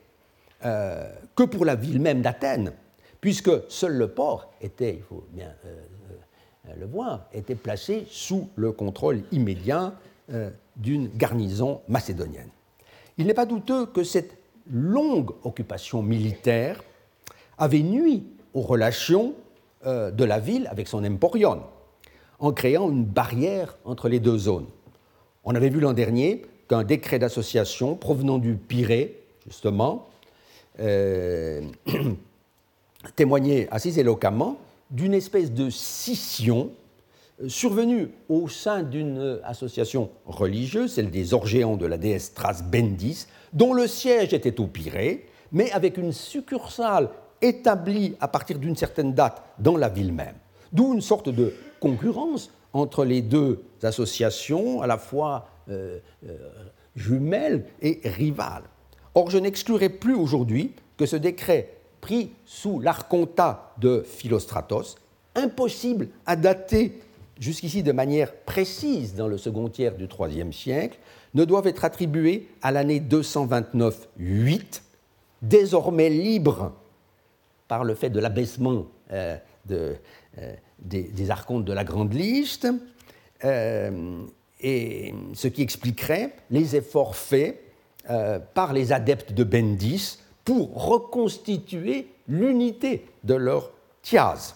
euh, 0.66 1.10
que 1.38 1.44
pour 1.44 1.64
la 1.64 1.76
ville 1.76 2.02
même 2.02 2.22
d'Athènes, 2.22 2.74
puisque 3.22 3.50
seul 3.70 3.94
le 3.94 4.10
port 4.10 4.52
était, 4.60 4.96
il 4.96 5.04
faut 5.04 5.24
bien 5.32 5.54
euh, 5.66 6.76
le 6.78 6.86
voir, 6.86 7.28
était 7.32 7.56
placé 7.56 8.06
sous 8.10 8.50
le 8.56 8.74
contrôle 8.74 9.22
immédiat 9.32 9.94
d'une 10.76 11.08
garnison 11.08 11.82
macédonienne. 11.88 12.50
Il 13.18 13.26
n'est 13.26 13.34
pas 13.34 13.48
douteux 13.48 13.88
que 13.88 14.04
cette 14.04 14.38
longue 14.70 15.32
occupation 15.44 16.04
militaire 16.04 16.84
avait 17.58 17.82
nuit 17.82 18.28
aux 18.54 18.62
relations 18.62 19.34
de 19.84 20.24
la 20.24 20.40
ville 20.40 20.68
avec 20.68 20.88
son 20.88 21.04
emporion 21.04 21.64
en 22.40 22.52
créant 22.52 22.90
une 22.90 23.06
barrière 23.06 23.78
entre 23.86 24.10
les 24.10 24.20
deux 24.20 24.38
zones. 24.38 24.68
On 25.44 25.56
avait 25.56 25.70
vu 25.70 25.80
l'an 25.80 25.94
dernier 25.94 26.44
qu'un 26.68 26.84
décret 26.84 27.20
d'association 27.20 27.96
provenant 27.96 28.38
du 28.38 28.56
Pirée, 28.56 29.20
justement, 29.48 30.08
euh, 30.80 31.62
témoignait 33.16 33.68
assez 33.72 34.00
éloquemment 34.00 34.58
d'une 34.92 35.14
espèce 35.14 35.52
de 35.52 35.70
scission 35.70 36.72
survenu 37.48 38.10
au 38.28 38.50
sein 38.50 38.84
d'une 38.84 39.40
association 39.44 40.10
religieuse, 40.26 40.94
celle 40.94 41.10
des 41.10 41.34
Orgéans 41.34 41.78
de 41.78 41.86
la 41.86 41.98
déesse 41.98 42.34
Thras 42.34 42.62
Bendis, 42.62 43.28
dont 43.54 43.74
le 43.74 43.88
siège 43.88 44.34
était 44.34 44.60
au 44.60 44.68
Pirée, 44.68 45.26
mais 45.52 45.72
avec 45.72 45.98
une 45.98 46.12
succursale 46.12 47.10
établie 47.42 48.16
à 48.20 48.28
partir 48.28 48.60
d'une 48.60 48.76
certaine 48.76 49.14
date 49.14 49.42
dans 49.58 49.78
la 49.78 49.90
ville 49.90 50.14
même. 50.14 50.36
D'où 50.74 50.94
une 50.94 51.02
sorte 51.02 51.30
de 51.30 51.54
concurrence 51.80 52.52
entre 52.74 53.06
les 53.06 53.22
deux 53.22 53.64
associations, 53.82 54.82
à 54.82 54.88
la 54.88 54.98
fois 54.98 55.48
euh, 55.70 56.00
euh, 56.28 56.38
jumelles 56.96 57.66
et 57.82 58.02
rivales. 58.04 58.64
Or, 59.16 59.30
je 59.30 59.38
n'exclurai 59.38 59.90
plus 59.90 60.16
aujourd'hui 60.16 60.74
que 60.98 61.06
ce 61.06 61.16
décret 61.16 61.78
pris 62.02 62.32
sous 62.46 62.80
l'archontat 62.80 63.74
de 63.80 64.04
Philostratos, 64.06 64.96
impossible 65.36 66.10
à 66.26 66.36
dater 66.36 67.00
jusqu'ici 67.40 67.84
de 67.84 67.92
manière 67.92 68.34
précise 68.34 69.16
dans 69.16 69.28
le 69.28 69.38
second 69.38 69.70
tiers 69.70 69.96
du 69.96 70.06
IIIe 70.06 70.54
siècle, 70.54 71.00
ne 71.34 71.46
doivent 71.46 71.68
être 71.68 71.86
attribués 71.86 72.50
à 72.62 72.72
l'année 72.72 73.00
229-8, 73.00 74.82
désormais 75.42 76.10
libre 76.10 76.74
par 77.68 77.84
le 77.84 77.96
fait 77.96 78.10
de 78.10 78.20
l'abaissement 78.20 78.86
euh, 79.12 79.38
euh, 79.72 79.96
des, 80.82 81.32
archontes 81.32 81.66
de 81.66 81.74
la 81.74 81.84
Grande 81.84 82.14
Liste, 82.14 82.68
euh, 83.44 84.22
et 84.62 85.14
ce 85.34 85.48
qui 85.48 85.62
expliquerait 85.62 86.34
les 86.50 86.76
efforts 86.76 87.16
faits 87.16 87.64
par 88.56 88.74
les 88.74 88.92
adeptes 88.92 89.34
de 89.34 89.44
Bendis 89.44 90.18
pour 90.44 90.84
reconstituer 90.84 92.08
l'unité 92.28 93.06
de 93.24 93.36
leur 93.36 93.72
tiaz. 94.02 94.56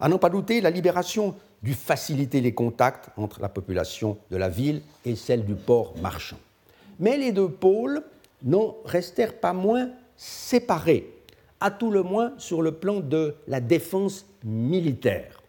À 0.00 0.08
n'en 0.08 0.18
pas 0.18 0.30
douter, 0.30 0.60
la 0.60 0.70
libération 0.70 1.34
dut 1.62 1.74
faciliter 1.74 2.40
les 2.40 2.54
contacts 2.54 3.10
entre 3.16 3.40
la 3.40 3.48
population 3.48 4.18
de 4.30 4.36
la 4.36 4.48
ville 4.48 4.82
et 5.04 5.16
celle 5.16 5.44
du 5.44 5.54
port 5.54 5.94
marchand. 6.00 6.38
Mais 6.98 7.16
les 7.16 7.32
deux 7.32 7.48
pôles 7.48 8.02
n'en 8.42 8.76
restèrent 8.84 9.34
pas 9.34 9.52
moins 9.52 9.90
séparés, 10.16 11.10
à 11.60 11.70
tout 11.70 11.90
le 11.90 12.02
moins 12.02 12.32
sur 12.38 12.62
le 12.62 12.72
plan 12.72 13.00
de 13.00 13.34
la 13.48 13.60
défense 13.60 14.26
militaire. 14.44 15.42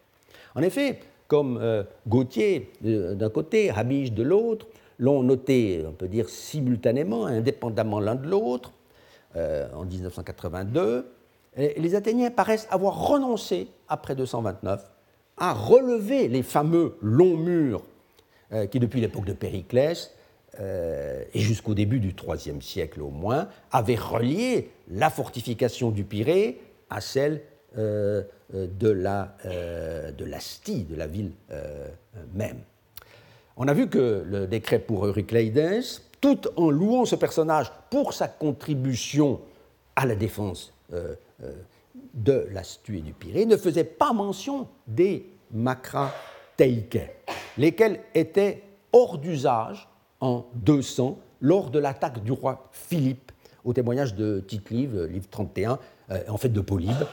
En 0.56 0.62
effet, 0.62 0.98
comme 1.28 1.58
euh, 1.60 1.84
Gauthier 2.08 2.72
d'un 2.80 3.28
côté, 3.30 3.70
Habige 3.70 4.12
de 4.12 4.22
l'autre, 4.22 4.66
l'ont 4.98 5.22
noté, 5.22 5.84
on 5.86 5.92
peut 5.92 6.08
dire, 6.08 6.28
simultanément, 6.30 7.26
indépendamment 7.26 8.00
l'un 8.00 8.14
de 8.14 8.26
l'autre, 8.26 8.72
euh, 9.36 9.68
en 9.74 9.84
1982, 9.84 11.12
les 11.58 11.94
Athéniens 11.94 12.30
paraissent 12.30 12.68
avoir 12.70 13.08
renoncé, 13.08 13.68
après 13.88 14.14
229, 14.14 14.82
à 15.38 15.52
relever 15.52 16.28
les 16.28 16.42
fameux 16.42 16.96
longs 17.00 17.36
murs 17.36 17.82
euh, 18.52 18.66
qui, 18.66 18.78
depuis 18.78 19.00
l'époque 19.00 19.26
de 19.26 19.32
Périclès, 19.32 20.12
et 20.58 21.38
jusqu'au 21.38 21.74
début 21.74 22.00
du 22.00 22.14
IIIe 22.26 22.62
siècle 22.62 23.02
au 23.02 23.10
moins, 23.10 23.50
avaient 23.70 23.94
relié 23.94 24.70
la 24.88 25.10
fortification 25.10 25.90
du 25.90 26.02
Pirée 26.02 26.58
à 26.88 27.02
celle 27.02 27.42
de 27.76 28.88
la, 28.88 29.36
de 29.44 30.24
l'Astie, 30.24 30.84
de 30.84 30.96
la 30.96 31.06
ville 31.06 31.32
même. 32.34 32.58
On 33.56 33.68
a 33.68 33.74
vu 33.74 33.88
que 33.88 34.22
le 34.26 34.46
décret 34.46 34.78
pour 34.78 35.06
Eurycleides 35.06 35.82
tout 36.20 36.40
en 36.56 36.70
louant 36.70 37.04
ce 37.04 37.16
personnage 37.16 37.70
pour 37.90 38.12
sa 38.12 38.28
contribution 38.28 39.40
à 39.94 40.06
la 40.06 40.14
défense 40.14 40.72
euh, 40.92 41.14
euh, 41.42 41.52
de 42.14 42.46
l'astu 42.52 42.98
et 42.98 43.00
du 43.00 43.12
Pirée, 43.12 43.46
ne 43.46 43.56
faisait 43.56 43.84
pas 43.84 44.12
mention 44.12 44.68
des 44.86 45.30
macrateikais, 45.52 47.16
lesquels 47.56 48.00
étaient 48.14 48.62
hors 48.92 49.18
d'usage 49.18 49.88
en 50.20 50.46
200 50.54 51.18
lors 51.40 51.70
de 51.70 51.78
l'attaque 51.78 52.22
du 52.22 52.32
roi 52.32 52.68
Philippe, 52.72 53.32
au 53.64 53.72
témoignage 53.72 54.14
de 54.14 54.40
Tite-Live, 54.40 55.04
livre 55.04 55.28
31, 55.30 55.78
euh, 56.10 56.22
en 56.28 56.36
fait 56.36 56.48
de 56.50 56.60
Polybe, 56.60 57.04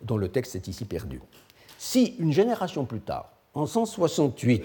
dont 0.00 0.16
le 0.16 0.28
texte 0.28 0.56
est 0.56 0.68
ici 0.68 0.84
perdu. 0.84 1.20
Si 1.78 2.16
une 2.18 2.32
génération 2.32 2.84
plus 2.84 3.00
tard, 3.00 3.30
en 3.54 3.66
168, 3.66 4.64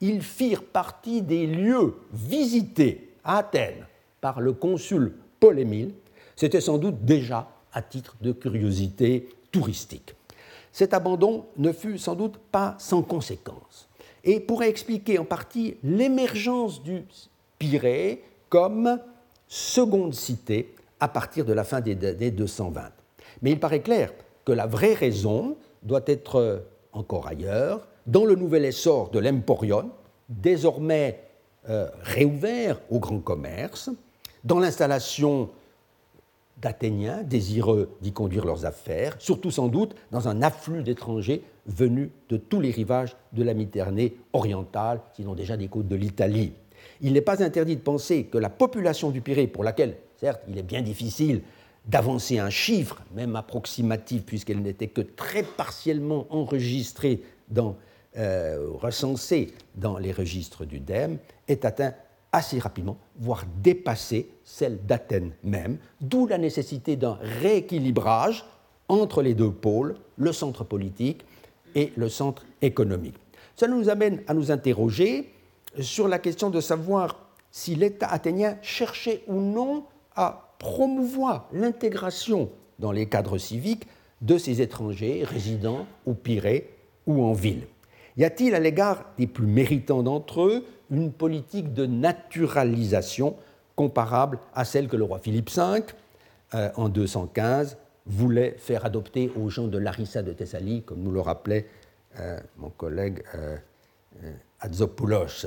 ils 0.00 0.22
firent 0.22 0.64
partie 0.64 1.22
des 1.22 1.46
lieux 1.46 1.94
visités 2.12 3.14
à 3.24 3.38
Athènes 3.38 3.86
par 4.20 4.40
le 4.40 4.52
consul 4.52 5.14
Paul 5.40 5.58
Émile, 5.58 5.92
c'était 6.34 6.60
sans 6.60 6.78
doute 6.78 7.04
déjà 7.04 7.48
à 7.72 7.82
titre 7.82 8.16
de 8.20 8.32
curiosité 8.32 9.28
touristique. 9.50 10.14
Cet 10.72 10.92
abandon 10.92 11.46
ne 11.56 11.72
fut 11.72 11.98
sans 11.98 12.14
doute 12.14 12.38
pas 12.38 12.74
sans 12.78 13.02
conséquence 13.02 13.88
et 14.24 14.40
pourrait 14.40 14.68
expliquer 14.68 15.18
en 15.18 15.24
partie 15.24 15.76
l'émergence 15.82 16.82
du 16.82 17.04
Pirée 17.58 18.22
comme 18.50 19.00
seconde 19.48 20.14
cité 20.14 20.74
à 21.00 21.08
partir 21.08 21.44
de 21.44 21.52
la 21.52 21.64
fin 21.64 21.80
des, 21.80 21.94
220. 21.94 22.90
Mais 23.42 23.52
il 23.52 23.60
paraît 23.60 23.80
clair 23.80 24.12
que 24.46 24.52
la 24.52 24.66
vraie 24.66 24.94
raison 24.94 25.56
doit 25.82 26.04
être 26.06 26.64
encore 26.92 27.26
ailleurs, 27.26 27.86
dans 28.06 28.24
le 28.24 28.36
nouvel 28.36 28.64
essor 28.64 29.10
de 29.10 29.18
l'Emporion, 29.18 29.90
désormais 30.30 31.20
euh, 31.68 31.88
réouvert 32.00 32.80
au 32.90 32.98
grand 32.98 33.18
commerce, 33.18 33.90
dans 34.44 34.60
l'installation 34.60 35.50
d'Athéniens 36.62 37.22
désireux 37.22 37.90
d'y 38.00 38.12
conduire 38.12 38.46
leurs 38.46 38.64
affaires, 38.64 39.16
surtout 39.18 39.50
sans 39.50 39.68
doute 39.68 39.94
dans 40.10 40.28
un 40.28 40.40
afflux 40.40 40.82
d'étrangers 40.82 41.42
venus 41.66 42.10
de 42.28 42.36
tous 42.36 42.60
les 42.60 42.70
rivages 42.70 43.16
de 43.32 43.42
la 43.42 43.52
Méditerranée 43.52 44.16
orientale, 44.32 45.00
sinon 45.14 45.34
déjà 45.34 45.56
des 45.56 45.68
côtes 45.68 45.88
de 45.88 45.96
l'Italie. 45.96 46.52
Il 47.00 47.12
n'est 47.12 47.20
pas 47.20 47.42
interdit 47.42 47.76
de 47.76 47.82
penser 47.82 48.24
que 48.24 48.38
la 48.38 48.48
population 48.48 49.10
du 49.10 49.20
Pirée, 49.20 49.48
pour 49.48 49.64
laquelle, 49.64 49.96
certes, 50.16 50.42
il 50.48 50.56
est 50.56 50.62
bien 50.62 50.82
difficile 50.82 51.42
d'avancer 51.86 52.38
un 52.38 52.50
chiffre, 52.50 53.00
même 53.14 53.36
approximatif, 53.36 54.24
puisqu'elle 54.24 54.60
n'était 54.60 54.88
que 54.88 55.00
très 55.00 55.42
partiellement 55.42 56.26
enregistrée 56.30 57.22
dans 57.48 57.76
euh, 58.18 58.68
recensée 58.72 59.52
dans 59.74 59.98
les 59.98 60.10
registres 60.10 60.64
du 60.64 60.80
DEM 60.80 61.18
est 61.48 61.66
atteint 61.66 61.92
assez 62.32 62.58
rapidement, 62.58 62.96
voire 63.18 63.44
dépassé 63.62 64.30
celle 64.42 64.84
d'Athènes 64.86 65.32
même, 65.44 65.78
d'où 66.00 66.26
la 66.26 66.38
nécessité 66.38 66.96
d'un 66.96 67.18
rééquilibrage 67.20 68.44
entre 68.88 69.22
les 69.22 69.34
deux 69.34 69.50
pôles, 69.50 69.96
le 70.16 70.32
centre 70.32 70.64
politique 70.64 71.24
et 71.74 71.92
le 71.96 72.08
centre 72.08 72.46
économique. 72.62 73.16
Ça 73.54 73.68
nous 73.68 73.88
amène 73.88 74.22
à 74.26 74.34
nous 74.34 74.50
interroger 74.50 75.32
sur 75.80 76.08
la 76.08 76.18
question 76.18 76.50
de 76.50 76.60
savoir 76.60 77.16
si 77.50 77.74
l'État 77.74 78.08
athénien 78.08 78.56
cherchait 78.62 79.24
ou 79.28 79.40
non 79.40 79.84
à 80.14 80.45
promouvoir 80.58 81.48
l'intégration 81.52 82.50
dans 82.78 82.92
les 82.92 83.06
cadres 83.06 83.38
civiques 83.38 83.86
de 84.22 84.38
ces 84.38 84.62
étrangers 84.62 85.24
résidant 85.24 85.86
au 86.06 86.14
Pirée 86.14 86.70
ou 87.06 87.22
en 87.22 87.32
ville. 87.32 87.66
Y 88.16 88.24
a-t-il 88.24 88.54
à 88.54 88.60
l'égard 88.60 89.04
des 89.18 89.26
plus 89.26 89.46
méritants 89.46 90.02
d'entre 90.02 90.42
eux 90.42 90.64
une 90.90 91.12
politique 91.12 91.74
de 91.74 91.84
naturalisation 91.84 93.36
comparable 93.74 94.38
à 94.54 94.64
celle 94.64 94.88
que 94.88 94.96
le 94.96 95.04
roi 95.04 95.18
Philippe 95.18 95.50
V, 95.50 95.82
euh, 96.54 96.70
en 96.76 96.88
215, 96.88 97.76
voulait 98.06 98.54
faire 98.58 98.86
adopter 98.86 99.30
aux 99.36 99.50
gens 99.50 99.66
de 99.66 99.78
Larissa 99.78 100.22
de 100.22 100.32
Thessalie, 100.32 100.82
comme 100.82 101.02
nous 101.02 101.10
le 101.10 101.20
rappelait 101.20 101.66
euh, 102.20 102.38
mon 102.56 102.70
collègue 102.70 103.22
euh, 103.34 103.56
Adzopoulos. 104.60 105.46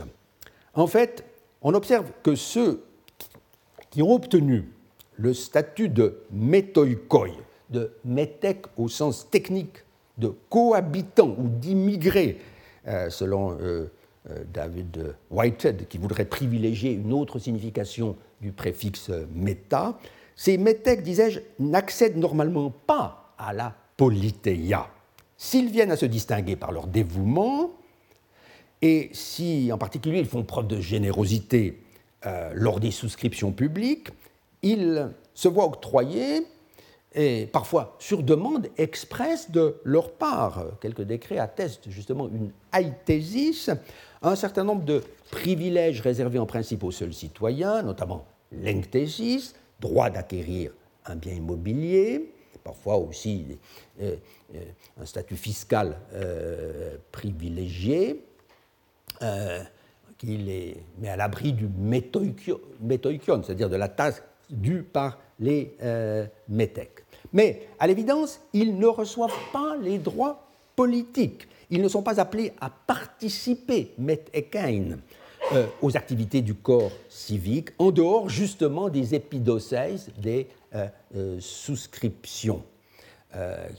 En 0.73 0.87
fait, 0.87 1.23
on 1.61 1.73
observe 1.73 2.11
que 2.21 2.35
ceux 2.35 2.83
qui 3.89 4.03
ont 4.03 4.13
obtenu 4.13 4.69
le 5.19 5.33
statut 5.33 5.89
de 5.89 6.21
métoïkoi, 6.31 7.31
de 7.69 7.91
métèque 8.05 8.65
au 8.77 8.87
sens 8.87 9.29
technique, 9.29 9.83
de 10.17 10.33
cohabitants 10.49 11.35
ou 11.37 11.49
d'immigrés 11.49 12.37
euh, 12.87 13.09
selon 13.09 13.51
euh, 13.51 13.91
euh, 14.29 14.43
David 14.53 15.15
Whitehead, 15.29 15.87
qui 15.89 15.97
voudrait 15.97 16.25
privilégier 16.25 16.93
une 16.93 17.11
autre 17.11 17.37
signification 17.37 18.15
du 18.41 18.53
préfixe 18.53 19.11
méta, 19.35 19.99
ces 20.37 20.57
métèques, 20.57 21.03
disais-je, 21.03 21.41
n'accèdent 21.59 22.17
normalement 22.17 22.73
pas 22.87 23.33
à 23.37 23.51
la 23.51 23.75
polythéia. 23.97 24.87
S'ils 25.37 25.69
viennent 25.69 25.91
à 25.91 25.97
se 25.97 26.05
distinguer 26.05 26.55
par 26.55 26.71
leur 26.71 26.87
dévouement, 26.87 27.71
et 28.81 29.09
si 29.11 29.69
en 29.73 29.77
particulier 29.77 30.19
ils 30.19 30.25
font 30.25 30.43
preuve 30.43 30.67
de 30.67 30.79
générosité 30.79 31.81
lors 32.53 32.79
des 32.79 32.91
souscriptions 32.91 33.51
publiques, 33.51 34.09
ils 34.61 35.09
se 35.33 35.47
voient 35.47 35.65
octroyer 35.65 36.45
et 37.15 37.47
parfois 37.47 37.95
sur 37.99 38.21
demande 38.23 38.67
expresse 38.77 39.49
de 39.51 39.77
leur 39.83 40.11
part. 40.11 40.63
Quelques 40.79 41.01
décrets 41.01 41.39
attestent 41.39 41.89
justement 41.89 42.27
une 42.27 42.51
aïtésis, 42.71 43.71
un 44.21 44.35
certain 44.35 44.63
nombre 44.63 44.83
de 44.83 45.01
privilèges 45.31 46.01
réservés 46.01 46.39
en 46.39 46.45
principe 46.45 46.83
aux 46.83 46.91
seuls 46.91 47.13
citoyens, 47.13 47.81
notamment 47.81 48.25
l'enctésis, 48.51 49.55
droit 49.79 50.09
d'acquérir 50.09 50.71
un 51.05 51.15
bien 51.15 51.33
immobilier, 51.33 52.33
parfois 52.63 52.97
aussi 52.97 53.57
euh, 54.01 54.15
euh, 54.55 54.63
un 55.01 55.05
statut 55.05 55.35
fiscal 55.35 55.97
euh, 56.13 56.97
privilégié, 57.11 58.25
qui 60.17 60.37
les 60.37 60.77
met 60.97 61.09
à 61.09 61.17
l'abri 61.17 61.51
du 61.51 61.67
métoïkion, 61.67 62.61
c'est-à-dire 63.43 63.69
de 63.69 63.75
la 63.75 63.89
tasse 63.89 64.23
due 64.49 64.83
par 64.83 65.19
les 65.39 65.75
métèques. 66.47 67.03
Mais 67.33 67.67
à 67.79 67.87
l'évidence, 67.87 68.41
ils 68.53 68.77
ne 68.77 68.87
reçoivent 68.87 69.31
pas 69.53 69.75
les 69.81 69.97
droits 69.97 70.47
politiques. 70.75 71.47
Ils 71.69 71.81
ne 71.81 71.87
sont 71.87 72.01
pas 72.01 72.19
appelés 72.19 72.53
à 72.59 72.69
participer, 72.69 73.93
euh, 75.51 75.65
aux 75.81 75.95
activités 75.95 76.41
du 76.41 76.55
corps 76.55 76.91
civique, 77.09 77.69
en 77.77 77.91
dehors 77.91 78.29
justement 78.29 78.89
des 78.89 79.13
épidocèses, 79.13 80.09
des 80.17 80.47
euh, 80.75 80.87
euh, 81.15 81.37
souscriptions, 81.39 82.63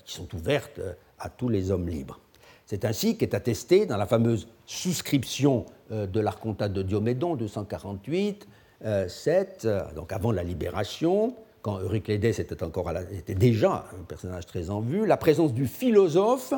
qui 0.05 0.15
sont 0.15 0.33
ouvertes 0.37 0.81
à 1.19 1.29
tous 1.29 1.49
les 1.49 1.73
hommes 1.73 1.89
libres. 1.89 2.21
C'est 2.67 2.85
ainsi 2.85 3.17
qu'est 3.17 3.35
attesté 3.35 3.85
dans 3.85 3.97
la 3.97 4.07
fameuse 4.07 4.47
souscription 4.65 5.67
de 5.91 6.21
l'archontat 6.21 6.69
de 6.69 6.83
Diomédon 6.83 7.35
248, 7.35 8.47
7, 8.83 9.69
donc 9.95 10.13
avant 10.13 10.33
la 10.33 10.43
libération, 10.43 11.35
quand 11.63 11.79
Euryclédès 11.79 12.31
était, 12.31 12.63
encore 12.63 12.91
était 13.13 13.35
déjà 13.35 13.87
un 13.99 14.05
personnage 14.05 14.47
très 14.47 14.71
en 14.71 14.81
vue, 14.81 15.07
la 15.07 15.17
présence 15.17 15.53
du 15.53 15.67
philosophe, 15.67 16.55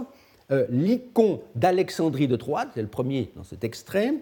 l'icône 0.68 1.38
d'Alexandrie 1.54 2.28
de 2.28 2.36
Troade, 2.36 2.68
c'est 2.74 2.82
le 2.82 2.88
premier 2.88 3.32
dans 3.36 3.44
cet 3.44 3.64
extrême, 3.64 4.18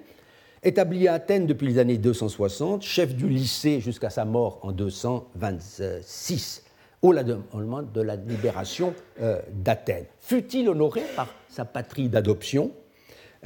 Établi 0.63 1.09
à 1.09 1.15
Athènes 1.15 1.47
depuis 1.47 1.67
les 1.69 1.79
années 1.79 1.97
260, 1.97 2.83
chef 2.83 3.15
du 3.15 3.31
lycée 3.31 3.81
jusqu'à 3.81 4.11
sa 4.11 4.27
mort 4.27 4.59
en 4.61 4.73
226, 4.73 6.65
au 7.01 7.13
lendemain 7.13 7.83
de 7.83 8.03
la 8.03 8.17
libération 8.17 8.93
euh, 9.23 9.41
d'Athènes. 9.53 10.05
Fut-il 10.21 10.69
honoré 10.69 11.01
par 11.17 11.29
sa 11.49 11.65
patrie 11.65 12.11
d'adoption? 12.11 12.73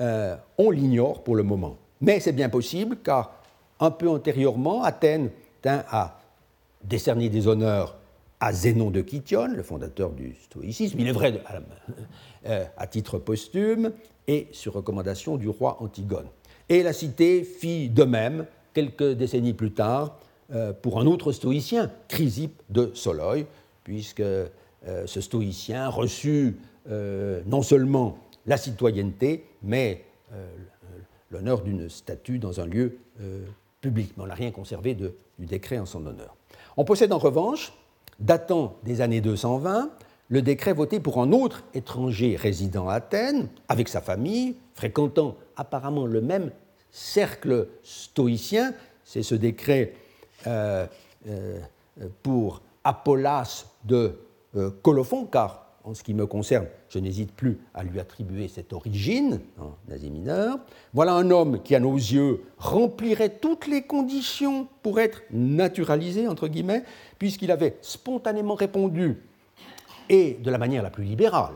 Euh, 0.00 0.34
On 0.58 0.70
l'ignore 0.70 1.22
pour 1.22 1.36
le 1.36 1.44
moment. 1.44 1.78
Mais 2.00 2.18
c'est 2.18 2.32
bien 2.32 2.48
possible 2.48 2.96
car 2.96 3.43
un 3.80 3.90
peu 3.90 4.08
antérieurement, 4.08 4.82
Athènes 4.82 5.30
tint 5.62 5.84
à 5.88 6.20
décerner 6.82 7.28
des 7.28 7.48
honneurs 7.48 7.96
à 8.40 8.52
Zénon 8.52 8.90
de 8.90 9.00
Kition, 9.00 9.46
le 9.46 9.62
fondateur 9.62 10.10
du 10.10 10.34
stoïcisme, 10.34 10.98
il 11.00 11.08
est 11.08 11.12
vrai 11.12 11.40
à, 11.46 11.60
euh, 12.50 12.86
titre 12.90 13.18
posthume 13.18 13.92
et 14.28 14.48
sur 14.52 14.74
recommandation 14.74 15.36
du 15.36 15.48
roi 15.48 15.78
Antigone. 15.80 16.26
Et 16.68 16.82
la 16.82 16.92
cité 16.92 17.42
fit 17.42 17.88
de 17.88 18.04
même 18.04 18.46
quelques 18.74 19.12
décennies 19.12 19.54
plus 19.54 19.72
tard 19.72 20.18
euh, 20.52 20.74
pour 20.74 21.00
un 21.00 21.06
autre 21.06 21.32
stoïcien, 21.32 21.90
Chrysippe 22.08 22.60
de 22.68 22.90
Soloï, 22.92 23.46
puisque 23.82 24.20
euh, 24.20 24.48
ce 25.06 25.20
stoïcien 25.20 25.88
reçut 25.88 26.58
non 27.46 27.62
seulement 27.62 28.18
la 28.44 28.58
citoyenneté, 28.58 29.46
mais 29.62 30.04
l'honneur 31.30 31.62
d'une 31.62 31.88
statue 31.88 32.38
dans 32.38 32.60
un 32.60 32.66
lieu 32.66 32.98
public. 33.84 34.14
On 34.16 34.26
n'a 34.26 34.34
rien 34.34 34.50
conservé 34.50 34.94
du 34.94 35.10
décret 35.38 35.78
en 35.78 35.84
son 35.84 36.06
honneur. 36.06 36.34
On 36.78 36.84
possède 36.84 37.12
en 37.12 37.18
revanche, 37.18 37.74
datant 38.18 38.76
des 38.82 39.02
années 39.02 39.20
220, 39.20 39.90
le 40.30 40.40
décret 40.40 40.72
voté 40.72 41.00
pour 41.00 41.20
un 41.20 41.32
autre 41.32 41.64
étranger 41.74 42.34
résidant 42.34 42.88
à 42.88 42.94
Athènes, 42.94 43.48
avec 43.68 43.88
sa 43.88 44.00
famille, 44.00 44.56
fréquentant 44.74 45.36
apparemment 45.56 46.06
le 46.06 46.22
même 46.22 46.50
cercle 46.90 47.68
stoïcien. 47.82 48.72
C'est 49.04 49.22
ce 49.22 49.34
décret 49.34 49.92
euh, 50.46 50.86
euh, 51.28 51.58
pour 52.22 52.62
Apollas 52.84 53.66
de 53.84 54.18
euh, 54.56 54.70
Colophon, 54.82 55.26
car 55.26 55.63
en 55.84 55.92
ce 55.92 56.02
qui 56.02 56.14
me 56.14 56.26
concerne, 56.26 56.66
je 56.88 56.98
n'hésite 56.98 57.32
plus 57.32 57.58
à 57.74 57.84
lui 57.84 58.00
attribuer 58.00 58.48
cette 58.48 58.72
origine 58.72 59.40
en 59.58 59.92
Asie 59.92 60.10
mineure. 60.10 60.58
Voilà 60.94 61.12
un 61.12 61.30
homme 61.30 61.62
qui, 61.62 61.74
à 61.74 61.80
nos 61.80 61.94
yeux, 61.94 62.42
remplirait 62.56 63.38
toutes 63.38 63.66
les 63.66 63.82
conditions 63.82 64.66
pour 64.82 64.98
être 64.98 65.22
naturalisé, 65.30 66.26
entre 66.26 66.48
guillemets, 66.48 66.84
puisqu'il 67.18 67.50
avait 67.50 67.76
spontanément 67.82 68.54
répondu 68.54 69.18
et 70.08 70.38
de 70.42 70.50
la 70.50 70.58
manière 70.58 70.82
la 70.82 70.90
plus 70.90 71.04
libérale 71.04 71.54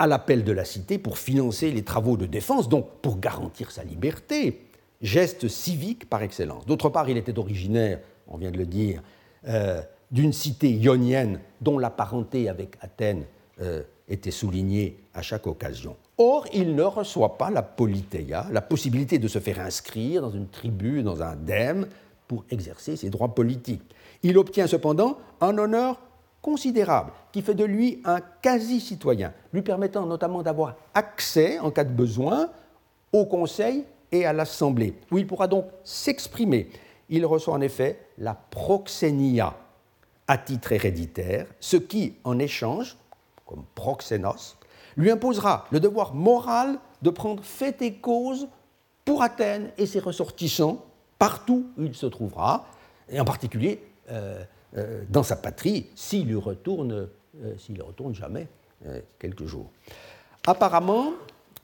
à 0.00 0.06
l'appel 0.06 0.44
de 0.44 0.52
la 0.52 0.64
cité 0.64 0.98
pour 0.98 1.18
financer 1.18 1.70
les 1.70 1.82
travaux 1.82 2.16
de 2.16 2.26
défense, 2.26 2.68
donc 2.68 2.88
pour 3.02 3.18
garantir 3.18 3.70
sa 3.70 3.84
liberté, 3.84 4.68
geste 5.00 5.48
civique 5.48 6.08
par 6.08 6.22
excellence. 6.22 6.66
D'autre 6.66 6.88
part, 6.88 7.08
il 7.08 7.16
était 7.16 7.38
originaire, 7.38 8.00
on 8.26 8.36
vient 8.36 8.50
de 8.50 8.58
le 8.58 8.66
dire, 8.66 9.02
euh, 9.46 9.80
d'une 10.10 10.32
cité 10.32 10.70
ionienne 10.70 11.40
dont 11.60 11.78
la 11.78 11.90
parenté 11.90 12.48
avec 12.48 12.76
Athènes 12.80 13.24
euh, 13.60 13.82
était 14.08 14.30
soulignée 14.30 14.96
à 15.14 15.22
chaque 15.22 15.46
occasion. 15.46 15.96
Or, 16.16 16.46
il 16.52 16.74
ne 16.74 16.82
reçoit 16.82 17.38
pas 17.38 17.50
la 17.50 17.62
politéia, 17.62 18.46
la 18.50 18.60
possibilité 18.60 19.18
de 19.18 19.28
se 19.28 19.38
faire 19.38 19.60
inscrire 19.60 20.22
dans 20.22 20.30
une 20.30 20.48
tribu, 20.48 21.02
dans 21.02 21.22
un 21.22 21.36
dème, 21.36 21.86
pour 22.26 22.44
exercer 22.50 22.96
ses 22.96 23.10
droits 23.10 23.34
politiques. 23.34 23.82
Il 24.22 24.36
obtient 24.38 24.66
cependant 24.66 25.18
un 25.40 25.56
honneur 25.58 26.00
considérable 26.42 27.12
qui 27.32 27.42
fait 27.42 27.54
de 27.54 27.64
lui 27.64 28.00
un 28.04 28.20
quasi-citoyen, 28.42 29.32
lui 29.52 29.62
permettant 29.62 30.06
notamment 30.06 30.42
d'avoir 30.42 30.76
accès, 30.94 31.58
en 31.58 31.70
cas 31.70 31.84
de 31.84 31.92
besoin, 31.92 32.50
au 33.12 33.26
Conseil 33.26 33.84
et 34.12 34.24
à 34.24 34.32
l'Assemblée, 34.32 34.94
où 35.10 35.18
il 35.18 35.26
pourra 35.26 35.46
donc 35.48 35.66
s'exprimer. 35.84 36.68
Il 37.10 37.24
reçoit 37.26 37.54
en 37.54 37.60
effet 37.60 37.98
la 38.18 38.34
proxénia 38.34 39.54
à 40.28 40.38
titre 40.38 40.72
héréditaire, 40.72 41.46
ce 41.58 41.76
qui, 41.76 42.14
en 42.22 42.38
échange, 42.38 42.96
comme 43.46 43.64
proxénos, 43.74 44.56
lui 44.96 45.10
imposera 45.10 45.66
le 45.70 45.80
devoir 45.80 46.14
moral 46.14 46.78
de 47.02 47.10
prendre 47.10 47.42
fait 47.42 47.80
et 47.82 47.94
cause 47.94 48.48
pour 49.04 49.22
Athènes 49.22 49.72
et 49.78 49.86
ses 49.86 50.00
ressortissants 50.00 50.84
partout 51.18 51.66
où 51.76 51.84
il 51.84 51.94
se 51.94 52.06
trouvera, 52.06 52.66
et 53.08 53.18
en 53.18 53.24
particulier 53.24 53.82
euh, 54.10 54.42
euh, 54.76 55.02
dans 55.08 55.22
sa 55.22 55.36
patrie 55.36 55.86
s'il 55.94 56.30
y 56.30 56.34
retourne, 56.34 57.08
euh, 57.42 57.56
retourne 57.80 58.14
jamais 58.14 58.46
quelques 59.18 59.44
jours. 59.44 59.72
Apparemment, 60.46 61.14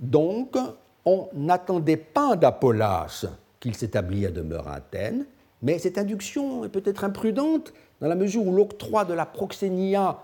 donc, 0.01 0.57
on 1.05 1.29
n'attendait 1.33 1.97
pas 1.97 2.35
d'Apollas 2.35 3.25
qu'il 3.61 3.77
s'établit 3.77 4.27
à 4.27 4.33
demeure 4.33 4.67
à 4.67 4.75
Athènes, 4.75 5.25
mais 5.63 5.79
cette 5.79 5.97
induction 5.97 6.65
est 6.65 6.69
peut-être 6.69 7.05
imprudente 7.05 7.73
dans 8.05 8.11
la 8.11 8.17
mesure 8.17 8.47
où 8.47 8.55
l'octroi 8.55 9.07
de 9.07 9.15
la 9.15 9.25
proxénia 9.25 10.19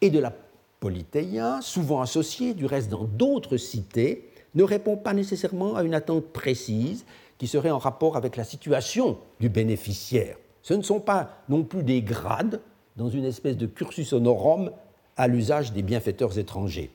et 0.00 0.10
de 0.10 0.18
la 0.18 0.32
politéia, 0.80 1.60
souvent 1.62 2.00
associés 2.00 2.54
du 2.54 2.66
reste 2.66 2.90
dans 2.90 3.04
d'autres 3.04 3.56
cités, 3.56 4.28
ne 4.56 4.64
répond 4.64 4.96
pas 4.96 5.12
nécessairement 5.12 5.76
à 5.76 5.84
une 5.84 5.94
attente 5.94 6.24
précise 6.24 7.04
qui 7.38 7.46
serait 7.46 7.70
en 7.70 7.78
rapport 7.78 8.16
avec 8.16 8.36
la 8.36 8.42
situation 8.42 9.16
du 9.38 9.48
bénéficiaire. 9.48 10.36
Ce 10.62 10.74
ne 10.74 10.82
sont 10.82 10.98
pas 10.98 11.30
non 11.48 11.62
plus 11.62 11.84
des 11.84 12.02
grades 12.02 12.60
dans 12.96 13.08
une 13.08 13.26
espèce 13.26 13.56
de 13.56 13.66
cursus 13.66 14.12
honorum 14.12 14.72
à 15.16 15.28
l'usage 15.28 15.72
des 15.72 15.82
bienfaiteurs 15.82 16.36
étrangers. 16.36 16.90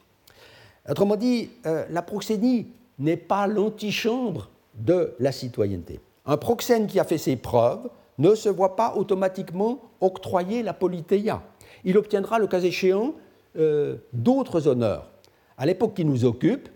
Autrement 0.89 1.15
dit, 1.15 1.49
euh, 1.65 1.85
la 1.89 2.01
proxénie 2.01 2.67
n'est 2.97 3.15
pas 3.15 3.47
l'antichambre 3.47 4.49
de 4.75 5.13
la 5.17 5.31
citoyenneté. 5.31 6.01
Un 6.25 6.35
proxène 6.35 6.87
qui 6.87 6.99
a 6.99 7.05
fait 7.05 7.17
ses 7.17 7.37
preuves 7.37 7.89
ne 8.19 8.35
se 8.35 8.49
voit 8.49 8.75
pas 8.75 8.95
automatiquement 8.95 9.81
octroyer 10.01 10.61
la 10.61 10.73
politéia. 10.73 11.41
Il 11.83 11.97
obtiendra, 11.97 12.37
le 12.37 12.47
cas 12.47 12.61
échéant, 12.61 13.15
euh, 13.57 13.97
d'autres 14.13 14.67
honneurs. 14.67 15.09
À 15.57 15.65
l'époque 15.65 15.95
qui 15.95 16.05
nous 16.05 16.25
occupe, 16.25 16.69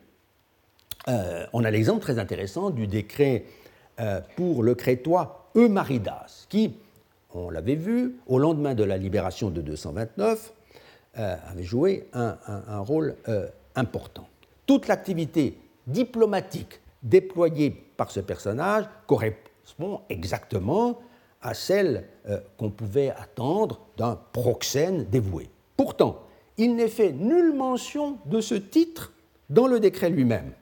euh, 1.07 1.45
on 1.53 1.63
a 1.63 1.69
l'exemple 1.69 2.01
très 2.01 2.17
intéressant 2.17 2.69
du 2.69 2.87
décret 2.87 3.45
pour 4.35 4.63
le 4.63 4.73
crétois 4.73 5.51
Eumaridas, 5.55 6.47
qui, 6.49 6.73
on 7.35 7.51
l'avait 7.51 7.75
vu, 7.75 8.15
au 8.25 8.39
lendemain 8.39 8.73
de 8.73 8.83
la 8.83 8.97
libération 8.97 9.51
de 9.51 9.61
229, 9.61 10.51
euh, 11.19 11.35
avait 11.47 11.63
joué 11.63 12.07
un, 12.13 12.35
rôle 12.79 13.15
euh, 13.27 13.47
important. 13.75 14.27
Toute 14.65 14.87
l'activité 14.87 15.59
diplomatique 15.85 16.79
déployée 17.03 17.69
par 17.69 18.09
ce 18.09 18.19
personnage 18.19 18.85
correspond 19.05 20.01
exactement 20.09 20.99
à 21.43 21.53
celle 21.53 22.07
euh, 22.27 22.39
qu'on 22.57 22.71
pouvait 22.71 23.11
attendre 23.11 23.81
d'un 23.97 24.17
proxène 24.31 25.05
dévoué. 25.05 25.49
Pourtant, 25.77 26.23
il 26.57 26.75
n'est 26.75 26.87
fait 26.87 27.11
nulle 27.11 27.53
mention 27.53 28.17
de 28.25 28.41
ce 28.41 28.55
titre 28.55 29.13
dans 29.49 29.67
le 29.67 29.79
décret 29.79 30.09
lui-même. 30.09 30.53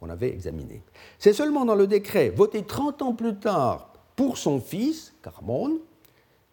On 0.00 0.08
avait 0.08 0.28
examiné. 0.30 0.82
C'est 1.18 1.32
seulement 1.32 1.64
dans 1.64 1.74
le 1.74 1.86
décret 1.86 2.30
voté 2.30 2.62
30 2.62 3.02
ans 3.02 3.14
plus 3.14 3.34
tard 3.34 3.92
pour 4.14 4.38
son 4.38 4.60
fils, 4.60 5.12
Carmone, 5.22 5.78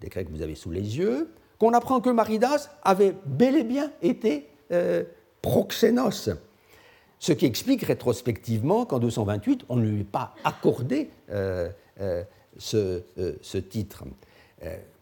décret 0.02 0.26
que 0.26 0.32
vous 0.32 0.42
avez 0.42 0.56
sous 0.56 0.72
les 0.72 0.98
yeux, 0.98 1.32
qu'on 1.60 1.74
apprend 1.74 2.02
que 2.02 2.10
Maridas 2.10 2.70
avait 2.84 3.16
bel 3.26 3.56
et 3.56 3.64
bien 3.64 3.92
été 4.02 4.48
euh, 4.72 5.04
proxénos. 5.42 6.30
Ce 7.20 7.32
qui 7.32 7.46
explique 7.46 7.84
rétrospectivement 7.84 8.86
qu'en 8.86 9.00
228, 9.00 9.66
on 9.70 9.78
ne 9.78 9.88
lui 9.88 10.02
a 10.02 10.06
pas 10.12 10.36
accordé 10.44 11.10
euh, 11.30 11.70
euh, 12.02 12.24
ce, 12.58 13.58
titre, 13.58 14.04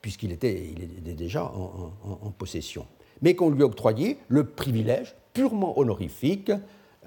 puisqu'il 0.01 0.31
était, 0.31 0.73
déjà 1.15 1.43
en, 1.43 2.31
possession, 2.37 2.85
mais 3.21 3.35
qu'on 3.35 3.49
lui 3.49 3.63
octroyait 3.63 4.17
le 4.27 4.45
privilège 4.45 5.15
purement 5.33 5.77
honorifique 5.79 6.51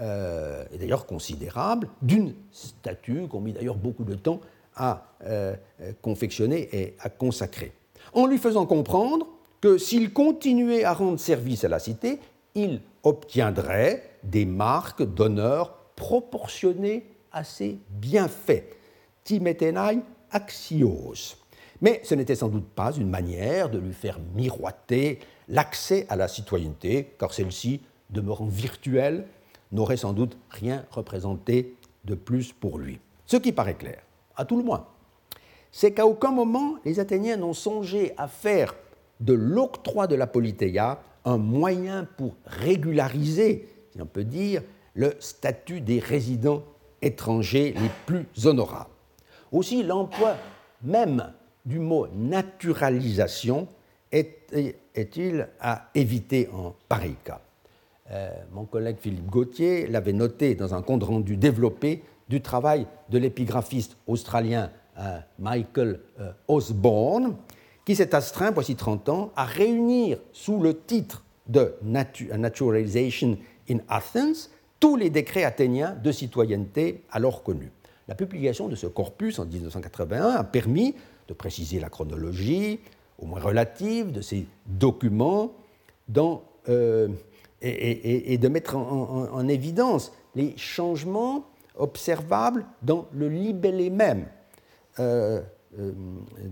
et 0.01 0.79
d'ailleurs 0.79 1.07
considérable, 1.07 1.89
d'une 2.03 2.35
statue 2.53 3.27
qu'on 3.29 3.41
mit 3.41 3.53
d'ailleurs 3.53 3.77
beaucoup 3.77 4.05
de 4.05 4.15
temps 4.15 4.41
à 4.75 5.09
confectionner 6.03 6.69
et 6.73 6.95
à 7.01 7.09
consacrer, 7.09 7.73
en 8.13 8.27
lui 8.27 8.39
faisant 8.39 8.67
comprendre 8.67 9.27
que 9.61 9.79
s'il 9.79 10.13
continuait 10.13 10.85
à 10.85 10.93
rendre 10.93 11.19
service 11.19 11.65
à 11.65 11.69
la 11.69 11.79
cité, 11.79 12.21
il 12.55 12.81
obtiendrait 13.03 14.11
des 14.23 14.45
marques 14.45 15.03
d'honneur 15.03 15.75
proportionnées 15.95 17.07
à 17.33 17.45
ses 17.45 17.79
bienfaits. 17.91 18.65
Timetenai 19.25 20.01
axios. 20.37 21.37
Mais 21.81 22.01
ce 22.05 22.15
n'était 22.15 22.35
sans 22.35 22.49
doute 22.49 22.69
pas 22.69 22.93
une 22.93 23.09
manière 23.09 23.71
de 23.71 23.79
lui 23.79 23.93
faire 23.93 24.19
miroiter 24.35 25.19
l'accès 25.49 26.07
à 26.09 26.17
la 26.17 26.29
citoyenneté, 26.29 27.15
car 27.19 27.33
celle-ci, 27.33 27.81
demeurant 28.11 28.47
virtuelle, 28.47 29.27
n'aurait 29.73 29.97
sans 29.97 30.13
doute 30.13 30.37
rien 30.51 30.85
représenté 30.91 31.75
de 32.05 32.15
plus 32.15 32.53
pour 32.53 32.79
lui. 32.79 33.01
Ce 33.27 33.37
qui 33.37 33.53
paraît 33.53 33.75
clair, 33.75 34.01
à 34.37 34.45
tout 34.45 34.57
le 34.57 34.63
moins, 34.63 34.87
c'est 35.73 35.93
qu'à 35.93 36.07
aucun 36.07 36.31
moment 36.31 36.77
les 36.85 37.01
Athéniens 37.01 37.37
n'ont 37.37 37.53
songé 37.53 38.13
à 38.17 38.29
faire 38.29 38.75
de 39.21 39.33
l'octroi 39.33 40.07
de 40.07 40.15
la 40.15 40.27
Politéia 40.27 41.01
un 41.25 41.39
moyen 41.39 42.07
pour 42.17 42.37
régulariser, 42.45 43.69
si 43.93 44.01
on 44.01 44.07
peut 44.07 44.25
dire, 44.25 44.63
le 44.95 45.15
statut 45.19 45.81
des 45.81 45.99
résidents 45.99 46.63
étrangers 47.03 47.75
les 47.77 47.91
plus 48.07 48.47
honorables. 48.47 48.96
Aussi, 49.53 49.83
l'emploi 49.83 50.37
même 50.83 51.33
du 51.65 51.79
mot 51.79 52.07
naturalisation 52.15 53.69
est-il 54.13 55.49
à 55.61 55.89
éviter 55.95 56.49
en 56.53 56.75
pareil 56.89 57.17
cas 57.25 57.41
euh, 58.11 58.31
Mon 58.53 58.65
collègue 58.65 58.97
Philippe 59.01 59.27
Gauthier 59.27 59.87
l'avait 59.87 60.13
noté 60.13 60.55
dans 60.55 60.75
un 60.75 60.83
compte 60.83 61.03
rendu 61.03 61.37
développé 61.37 62.03
du 62.29 62.41
travail 62.41 62.87
de 63.11 63.19
l'épigraphiste 63.19 63.97
australien 64.07 64.71
euh, 64.99 65.19
Michael 65.39 66.01
euh, 66.21 66.33
Osborne, 66.49 67.37
qui 67.85 67.95
s'est 67.95 68.15
astreint, 68.15 68.51
voici 68.51 68.75
30 68.75 69.09
ans, 69.09 69.33
à 69.37 69.45
réunir 69.45 70.19
sous 70.33 70.61
le 70.61 70.81
titre 70.81 71.25
de 71.47 71.75
Naturalization 71.83 73.39
in 73.71 73.79
Athens 73.89 74.51
tous 74.81 74.97
les 74.97 75.11
décrets 75.11 75.45
athéniens 75.45 75.97
de 76.03 76.13
citoyenneté 76.13 77.05
alors 77.11 77.43
connus. 77.43 77.71
La 78.09 78.15
publication 78.15 78.69
de 78.69 78.77
ce 78.77 78.87
corpus 78.87 79.39
en 79.39 79.47
1981 79.47 80.31
a 80.31 80.45
permis 80.45 80.95
de 81.29 81.35
préciser 81.35 81.81
la 81.81 81.89
chronologie, 81.89 82.79
au 83.19 83.27
moins 83.27 83.41
relative, 83.41 84.13
de 84.13 84.21
ces 84.21 84.47
documents 84.67 85.53
euh, 86.69 87.09
et, 87.63 88.39
de 88.39 88.49
mettre 88.49 88.77
en, 88.77 89.49
évidence 89.49 90.13
les 90.35 90.57
changements 90.57 91.47
observables 91.77 92.65
dans 92.83 93.07
le 93.13 93.29
libellé 93.29 93.91
même 93.91 94.27
euh, 95.01 95.41
euh, 95.79 95.93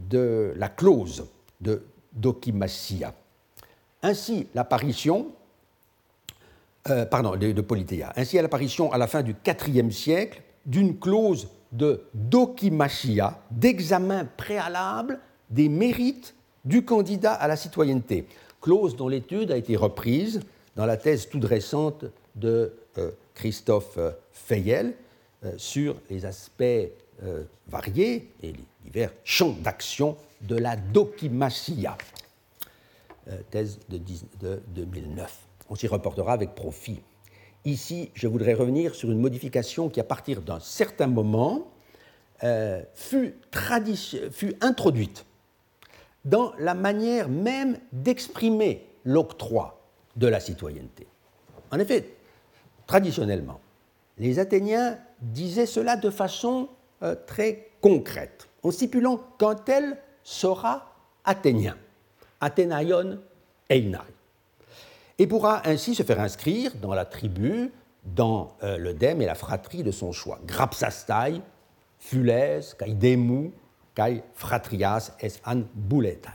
de 0.08 0.54
la 0.56 0.68
clause 0.68 1.26
de 1.60 1.84
dokimasia. 2.12 3.14
Ainsi, 4.02 4.48
l'apparition, 4.54 5.28
pardon, 7.10 7.36
de, 7.36 7.52
de 7.52 7.64
ainsi 8.16 8.38
à 8.38 8.42
l'apparition 8.42 8.92
à 8.92 8.98
la 8.98 9.06
fin 9.06 9.22
du 9.22 9.34
IVe 9.46 9.90
siècle 9.92 10.42
d'une 10.66 10.98
clause 10.98 11.48
de 11.72 12.02
dokimasia, 12.14 13.38
d'examen 13.50 14.24
préalable 14.36 15.18
des 15.50 15.68
mérites 15.68 16.34
du 16.64 16.84
candidat 16.84 17.32
à 17.32 17.48
la 17.48 17.56
citoyenneté, 17.56 18.26
clause 18.60 18.96
dont 18.96 19.08
l'étude 19.08 19.50
a 19.50 19.56
été 19.56 19.76
reprise 19.76 20.40
dans 20.76 20.86
la 20.86 20.96
thèse 20.96 21.28
toute 21.28 21.44
récente 21.44 22.04
de 22.34 22.72
euh, 22.98 23.10
Christophe 23.34 23.98
Feyel 24.32 24.94
sur 25.58 25.96
les 26.08 26.24
aspects 26.24 26.62
variés 27.68 28.30
et 28.42 28.52
les 28.52 28.64
divers 28.82 29.12
champs 29.24 29.54
d'action 29.60 30.16
de 30.48 30.56
la 30.56 30.76
dokimasia, 30.76 31.96
euh, 33.28 33.38
thèse 33.50 33.78
de, 33.88 34.60
2009. 34.68 35.38
On 35.70 35.74
s'y 35.74 35.86
reportera 35.86 36.32
avec 36.32 36.54
profit. 36.54 37.00
Ici, 37.64 38.10
je 38.14 38.28
voudrais 38.28 38.52
revenir 38.52 38.94
sur 38.94 39.10
une 39.10 39.20
modification 39.20 39.88
qui, 39.88 39.98
à 39.98 40.04
partir 40.04 40.42
d'un 40.42 40.60
certain 40.60 41.06
moment, 41.06 41.70
euh, 42.42 42.82
fut, 42.94 43.34
introduite 44.60 45.24
dans 46.24 46.52
la 46.58 46.74
manière 46.74 47.28
même 47.28 47.78
d'exprimer 47.92 48.86
l'octroi 49.04 49.80
de 50.16 50.26
la 50.26 50.40
citoyenneté. 50.40 51.06
En 51.70 51.78
effet, 51.78 52.14
traditionnellement, 52.86 53.60
les 54.18 54.38
Athéniens 54.38 54.98
disaient 55.20 55.66
cela 55.66 55.96
de 55.96 56.10
façon 56.10 56.68
euh, 57.02 57.14
très 57.26 57.70
concrète 57.80 58.48
en 58.62 58.70
stipulant 58.70 59.20
qu'un 59.38 59.54
tel 59.54 59.98
sera 60.22 60.94
athénien, 61.24 61.76
Athénaion 62.40 63.18
Einai, 63.68 63.98
et 65.18 65.26
pourra 65.26 65.66
ainsi 65.68 65.94
se 65.94 66.02
faire 66.02 66.20
inscrire 66.20 66.72
dans 66.80 66.94
la 66.94 67.04
tribu, 67.04 67.70
dans 68.04 68.56
euh, 68.62 68.76
le 68.76 68.94
dème 68.94 69.22
et 69.22 69.26
la 69.26 69.34
fratrie 69.34 69.82
de 69.82 69.90
son 69.90 70.12
choix. 70.12 70.38
Grapsastai, 70.46 71.40
Fules, 71.98 72.62
kai 72.78 72.94
Demu, 72.94 73.52
kai 73.94 74.22
Fratrias 74.34 75.12
es 75.20 75.40
an 75.46 75.62
Bouletai. 75.74 76.30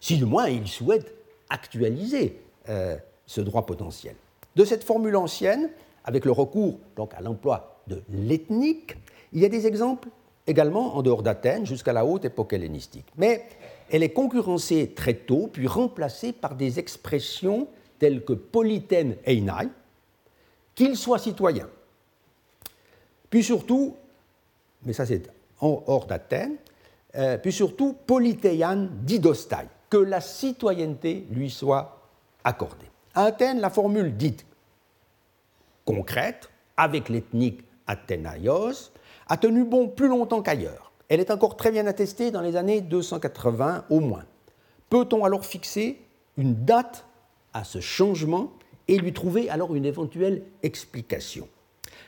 Si 0.00 0.16
du 0.16 0.24
moins 0.24 0.48
il 0.48 0.66
souhaite 0.66 1.14
actualiser 1.48 2.40
euh, 2.68 2.96
ce 3.26 3.40
droit 3.40 3.64
potentiel. 3.64 4.16
De 4.56 4.64
cette 4.64 4.84
formule 4.84 5.16
ancienne, 5.16 5.70
avec 6.04 6.24
le 6.24 6.32
recours 6.32 6.78
donc 6.96 7.14
à 7.14 7.20
l'emploi 7.20 7.80
de 7.86 8.02
l'ethnique, 8.10 8.96
il 9.32 9.40
y 9.40 9.44
a 9.44 9.48
des 9.48 9.66
exemples 9.66 10.08
également 10.46 10.96
en 10.96 11.02
dehors 11.02 11.22
d'Athènes 11.22 11.64
jusqu'à 11.64 11.92
la 11.92 12.04
haute 12.04 12.24
époque 12.24 12.52
hellénistique. 12.52 13.06
Mais 13.16 13.46
elle 13.90 14.02
est 14.02 14.12
concurrencée 14.12 14.92
très 14.94 15.14
tôt, 15.14 15.48
puis 15.52 15.66
remplacée 15.66 16.32
par 16.32 16.56
des 16.56 16.78
expressions 16.78 17.68
telles 18.02 18.24
que 18.24 18.32
polythène 18.32 19.14
einai, 19.24 19.68
qu'il 20.74 20.96
soit 20.96 21.20
citoyen. 21.20 21.68
Puis 23.30 23.44
surtout, 23.44 23.94
mais 24.82 24.92
ça 24.92 25.06
c'est 25.06 25.30
hors 25.60 26.06
d'Athènes, 26.06 26.56
euh, 27.14 27.38
puis 27.38 27.52
surtout 27.52 27.92
polythéian 27.92 28.88
didostai, 29.04 29.68
que 29.88 29.98
la 29.98 30.20
citoyenneté 30.20 31.28
lui 31.30 31.48
soit 31.48 32.00
accordée. 32.42 32.90
À 33.14 33.26
Athènes, 33.26 33.60
la 33.60 33.70
formule 33.70 34.16
dite 34.16 34.44
concrète, 35.84 36.50
avec 36.76 37.08
l'ethnique 37.08 37.62
athénaïos, 37.86 38.90
a 39.28 39.36
tenu 39.36 39.62
bon 39.62 39.86
plus 39.86 40.08
longtemps 40.08 40.42
qu'ailleurs. 40.42 40.90
Elle 41.08 41.20
est 41.20 41.30
encore 41.30 41.56
très 41.56 41.70
bien 41.70 41.86
attestée 41.86 42.32
dans 42.32 42.40
les 42.40 42.56
années 42.56 42.80
280 42.80 43.84
au 43.90 44.00
moins. 44.00 44.24
Peut-on 44.90 45.24
alors 45.24 45.46
fixer 45.46 46.00
une 46.36 46.64
date 46.64 47.04
à 47.52 47.64
ce 47.64 47.80
changement 47.80 48.52
et 48.88 48.98
lui 48.98 49.12
trouver 49.12 49.48
alors 49.50 49.74
une 49.74 49.84
éventuelle 49.84 50.42
explication 50.62 51.48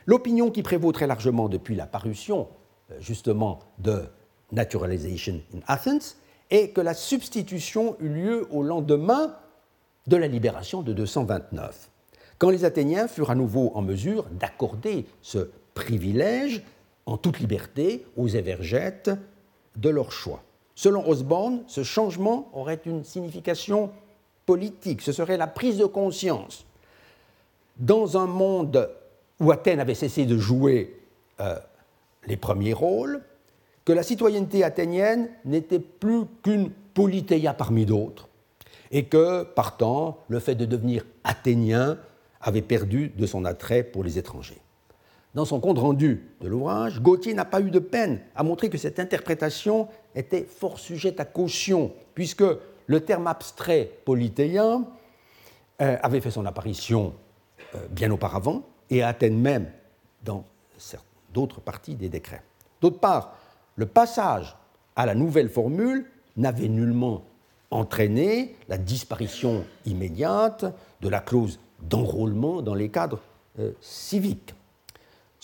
L'opinion 0.07 0.51
qui 0.51 0.63
prévaut 0.63 0.93
très 0.93 1.07
largement 1.07 1.49
depuis 1.49 1.75
la 1.75 1.87
parution 1.87 2.49
euh, 2.91 2.97
justement 3.01 3.61
de 3.79 4.05
Naturalization 4.53 5.41
in 5.55 5.61
Athens 5.67 6.17
est 6.51 6.71
que 6.71 6.81
la 6.81 6.95
substitution 6.95 7.97
eut 8.01 8.09
lieu 8.09 8.47
au 8.51 8.63
lendemain 8.63 9.35
de 10.07 10.17
la 10.17 10.29
libération 10.29 10.83
de 10.83 10.93
229, 10.93 11.91
quand 12.37 12.51
les 12.51 12.67
Athéniens 12.67 13.09
furent 13.09 13.31
à 13.31 13.35
nouveau 13.35 13.73
en 13.75 13.81
mesure 13.81 14.27
d'accorder 14.31 15.07
ce 15.23 15.49
privilège 15.73 16.63
en 17.07 17.17
toute 17.17 17.41
liberté 17.41 18.05
aux 18.17 18.29
évergètes 18.29 19.11
de 19.77 19.89
leur 19.89 20.13
choix. 20.13 20.43
Selon 20.75 21.09
Osborne, 21.09 21.63
ce 21.67 21.83
changement 21.83 22.51
aurait 22.53 22.81
une 22.85 23.03
signification 23.03 23.91
politique, 24.47 25.03
ce 25.03 25.13
serait 25.13 25.37
la 25.37 25.47
prise 25.47 25.79
de 25.79 25.85
conscience. 25.85 26.65
Dans 27.77 28.17
un 28.17 28.27
monde 28.27 28.91
où 29.41 29.51
Athènes 29.51 29.81
avait 29.81 29.95
cessé 29.95 30.27
de 30.27 30.39
jouer 30.39 31.01
euh, 31.41 31.57
les 32.27 32.37
premiers 32.37 32.73
rôles, 32.73 33.23
que 33.85 33.93
la 33.93 34.03
citoyenneté 34.03 34.65
athénienne 34.65 35.29
n'était 35.45 35.79
plus 35.79 36.23
qu'une 36.43 36.71
politéia 36.71 37.53
parmi 37.53 37.85
d'autres, 37.85 38.29
et 38.91 39.05
que, 39.05 39.43
partant, 39.43 40.19
le 40.29 40.39
fait 40.39 40.55
de 40.55 40.65
devenir 40.65 41.05
athénien 41.25 41.99
avait 42.41 42.63
perdu 42.63 43.09
de 43.09 43.27
son 43.27 43.45
attrait 43.45 43.83
pour 43.83 44.05
les 44.05 44.19
étrangers. 44.19 44.61
Dans 45.35 45.45
son 45.45 45.59
compte 45.59 45.79
rendu 45.79 46.23
de 46.41 46.49
l'ouvrage, 46.49 47.01
Gauthier 47.01 47.35
n'a 47.35 47.45
pas 47.45 47.61
eu 47.61 47.71
de 47.71 47.81
peine 47.81 48.21
à 48.37 48.45
montrer 48.45 48.71
que 48.71 48.79
cette 48.79 49.01
interprétation 49.01 49.89
était 50.15 50.45
fort 50.45 50.79
sujette 50.79 51.19
à 51.19 51.25
caution, 51.25 51.93
puisque 52.15 52.45
le 52.87 53.01
terme 53.01 53.27
abstrait 53.27 53.91
polythéen 54.05 54.85
euh, 55.81 55.97
avait 56.03 56.21
fait 56.21 56.31
son 56.31 56.47
apparition 56.47 57.15
euh, 57.75 57.87
bien 57.91 58.11
auparavant, 58.11 58.63
et 58.91 59.03
à 59.03 59.09
Athènes 59.09 59.41
même, 59.41 59.71
dans 60.23 60.45
d'autres 61.33 61.61
parties 61.61 61.95
des 61.95 62.09
décrets. 62.09 62.43
D'autre 62.81 63.01
part, 63.01 63.35
le 63.77 63.87
passage 63.87 64.57
à 64.95 65.07
la 65.07 65.15
nouvelle 65.15 65.49
formule 65.49 66.07
n'avait 66.37 66.69
nullement 66.69 67.25
entraîné 67.71 68.55
la 68.69 68.79
disparition 68.79 69.65
immédiate 69.85 70.65
de 71.01 71.09
la 71.09 71.21
clause 71.21 71.59
d'enrôlement 71.81 72.63
dans 72.63 72.75
les 72.75 72.89
cadres 72.89 73.21
civique 73.81 74.55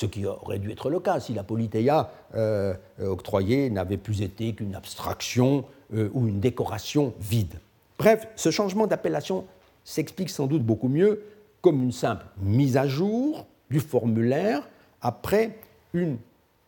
ce 0.00 0.06
qui 0.06 0.24
aurait 0.24 0.58
dû 0.58 0.70
être 0.70 0.88
le 0.88 0.98
cas 0.98 1.20
si 1.20 1.34
la 1.34 1.42
Politeia 1.42 2.10
euh, 2.34 2.74
octroyée 2.98 3.68
n'avait 3.68 3.98
plus 3.98 4.22
été 4.22 4.54
qu'une 4.54 4.74
abstraction 4.74 5.66
euh, 5.92 6.08
ou 6.14 6.26
une 6.26 6.40
décoration 6.40 7.12
vide. 7.20 7.60
Bref, 7.98 8.26
ce 8.34 8.50
changement 8.50 8.86
d'appellation 8.86 9.44
s'explique 9.84 10.30
sans 10.30 10.46
doute 10.46 10.62
beaucoup 10.62 10.88
mieux 10.88 11.22
comme 11.60 11.82
une 11.82 11.92
simple 11.92 12.24
mise 12.40 12.78
à 12.78 12.86
jour 12.86 13.46
du 13.70 13.78
formulaire 13.78 14.66
après 15.02 15.58
une 15.92 16.16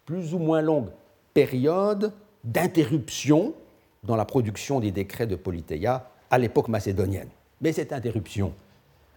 plus 0.04 0.34
ou 0.34 0.38
moins 0.38 0.60
longue 0.60 0.90
période 1.32 2.12
d'interruption 2.44 3.54
dans 4.02 4.16
la 4.16 4.26
production 4.26 4.78
des 4.78 4.90
décrets 4.90 5.26
de 5.26 5.36
Politeia 5.36 6.10
à 6.30 6.36
l'époque 6.36 6.68
macédonienne. 6.68 7.28
Mais 7.62 7.72
cette 7.72 7.94
interruption 7.94 8.52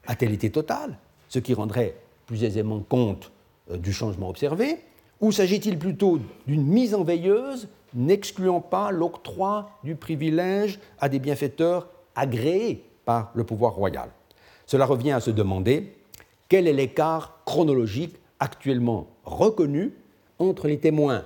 a-t-elle 0.08 0.32
été 0.32 0.50
totale, 0.52 0.98
ce 1.28 1.40
qui 1.40 1.54
rendrait 1.54 1.96
plus 2.28 2.46
aisément 2.46 2.80
compte 2.80 3.30
euh, 3.30 3.35
du 3.70 3.94
changement 3.94 4.30
observé, 4.30 4.78
ou 5.22 5.32
s'agit-il 5.32 5.80
plutôt 5.80 6.20
d'une 6.48 6.66
mise 6.66 6.94
en 6.94 7.04
veilleuse 7.04 7.68
n'excluant 7.94 8.60
pas 8.60 8.92
l'octroi 8.92 9.72
du 9.84 9.96
privilège 9.96 10.80
à 11.00 11.10
des 11.10 11.20
bienfaiteurs 11.20 11.88
agréés 12.16 12.84
par 13.06 13.32
le 13.34 13.44
pouvoir 13.44 13.74
royal? 13.74 14.10
Cela 14.66 14.86
revient 14.86 15.12
à 15.12 15.20
se 15.20 15.32
demander 15.32 15.94
quel 16.50 16.68
est 16.68 16.74
l'écart 16.74 17.40
chronologique 17.46 18.18
actuellement 18.40 19.08
reconnu 19.24 19.94
entre 20.40 20.68
les 20.68 20.80
témoins 20.80 21.24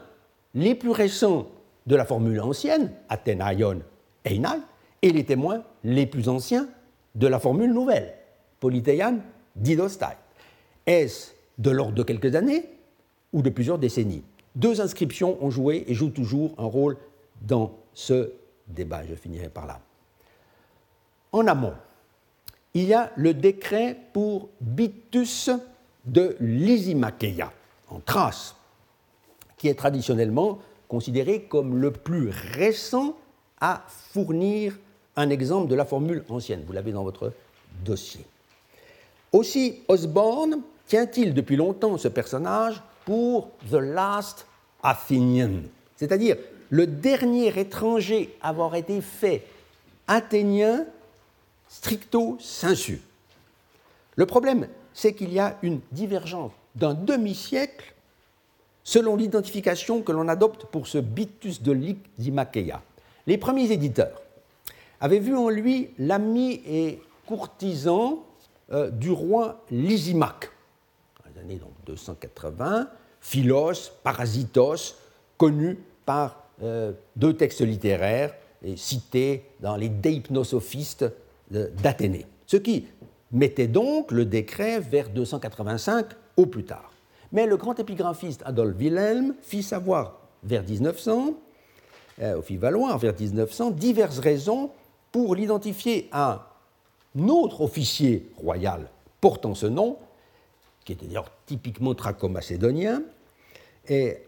les 0.53 0.75
plus 0.75 0.91
récents 0.91 1.47
de 1.87 1.95
la 1.95 2.05
formule 2.05 2.39
ancienne, 2.41 2.91
Athénaïon 3.09 3.81
Einai, 4.25 4.59
et 5.01 5.11
les 5.11 5.23
témoins 5.23 5.63
les 5.83 6.05
plus 6.05 6.29
anciens 6.29 6.67
de 7.15 7.27
la 7.27 7.39
formule 7.39 7.73
nouvelle, 7.73 8.13
Polythéian 8.59 9.17
Didostai. 9.55 10.17
Est-ce 10.85 11.31
de 11.59 11.69
l'ordre 11.69 11.93
de 11.93 12.03
quelques 12.03 12.35
années 12.35 12.65
ou 13.33 13.41
de 13.41 13.49
plusieurs 13.49 13.77
décennies. 13.77 14.23
Deux 14.55 14.81
inscriptions 14.81 15.37
ont 15.43 15.51
joué 15.51 15.83
et 15.87 15.93
jouent 15.93 16.09
toujours 16.09 16.55
un 16.57 16.65
rôle 16.65 16.97
dans 17.41 17.75
ce 17.93 18.31
débat. 18.67 19.01
Je 19.07 19.13
finirai 19.13 19.49
par 19.49 19.67
là. 19.67 19.79
En 21.31 21.45
amont, 21.45 21.73
il 22.73 22.85
y 22.85 22.93
a 22.93 23.11
le 23.15 23.33
décret 23.33 23.97
pour 24.13 24.49
Bitus 24.61 25.51
de 26.05 26.35
Lysimacheia, 26.39 27.51
en 27.89 27.99
Thrace, 27.99 28.55
qui 29.57 29.67
est 29.67 29.75
traditionnellement 29.75 30.59
considéré 30.87 31.43
comme 31.43 31.77
le 31.77 31.91
plus 31.91 32.29
récent 32.29 33.15
à 33.61 33.83
fournir 33.87 34.77
un 35.15 35.29
exemple 35.29 35.67
de 35.67 35.75
la 35.75 35.85
formule 35.85 36.23
ancienne. 36.29 36.63
Vous 36.65 36.73
l'avez 36.73 36.91
dans 36.91 37.03
votre 37.03 37.33
dossier. 37.83 38.25
Aussi, 39.31 39.81
Osborne 39.87 40.61
tient-il 40.89 41.35
depuis 41.35 41.55
longtemps 41.55 41.97
ce 41.99 42.07
personnage 42.07 42.81
pour 43.05 43.51
The 43.69 43.75
Last 43.75 44.47
Athenian, 44.81 45.61
c'est-à-dire 45.95 46.35
le 46.71 46.87
dernier 46.87 47.57
étranger 47.59 48.35
à 48.41 48.49
avoir 48.49 48.75
été 48.75 48.99
fait 48.99 49.45
athénien 50.07 50.85
stricto 51.67 52.37
sensu. 52.39 53.01
Le 54.15 54.25
problème, 54.25 54.67
c'est 54.93 55.13
qu'il 55.13 55.31
y 55.31 55.39
a 55.39 55.57
une 55.61 55.79
divergence 55.91 56.51
d'un 56.75 56.95
demi-siècle 56.95 57.93
selon 58.83 59.15
l'identification 59.15 60.01
que 60.01 60.11
l'on 60.11 60.27
adopte 60.27 60.65
pour 60.65 60.87
ce 60.87 60.97
Bitus 60.97 61.61
de 61.61 61.71
Lysimacheia. 61.71 62.81
Les 63.27 63.37
premiers 63.37 63.71
éditeurs 63.71 64.21
avaient 64.99 65.19
vu 65.19 65.37
en 65.37 65.49
lui 65.49 65.91
l'ami 65.99 66.61
et 66.65 66.99
courtisan 67.27 68.25
euh, 68.71 68.89
du 68.89 69.11
roi 69.11 69.63
Lysimaque, 69.69 70.49
donc 71.47 71.73
280, 71.85 72.89
Philos, 73.21 73.91
Parasitos, 74.03 74.95
connu 75.37 75.79
par 76.05 76.43
euh, 76.63 76.93
deux 77.15 77.35
textes 77.35 77.61
littéraires 77.61 78.33
et 78.63 78.75
cités 78.75 79.45
dans 79.59 79.75
les 79.75 79.89
Deipnosophistes 79.89 81.05
d'Athénée. 81.49 82.25
Ce 82.45 82.57
qui 82.57 82.87
mettait 83.31 83.67
donc 83.67 84.11
le 84.11 84.25
décret 84.25 84.79
vers 84.79 85.09
285 85.09 86.07
au 86.37 86.45
plus 86.45 86.65
tard. 86.65 86.91
Mais 87.31 87.45
le 87.45 87.57
grand 87.57 87.79
épigraphiste 87.79 88.41
Adolphe 88.45 88.77
Wilhelm 88.77 89.35
fit 89.41 89.63
savoir 89.63 90.19
vers 90.43 90.63
1900, 90.63 91.33
euh, 92.21 92.41
fit 92.41 92.57
valoir 92.57 92.97
vers 92.97 93.13
1900, 93.17 93.71
diverses 93.71 94.19
raisons 94.19 94.71
pour 95.11 95.35
l'identifier 95.35 96.09
à 96.11 96.47
un 97.17 97.27
autre 97.27 97.61
officier 97.61 98.29
royal 98.37 98.89
portant 99.21 99.55
ce 99.55 99.65
nom, 99.65 99.97
qui 100.89 100.93
était 100.93 101.05
d'ailleurs 101.05 101.29
typiquement 101.45 101.93
thraco-macédonien, 101.93 103.03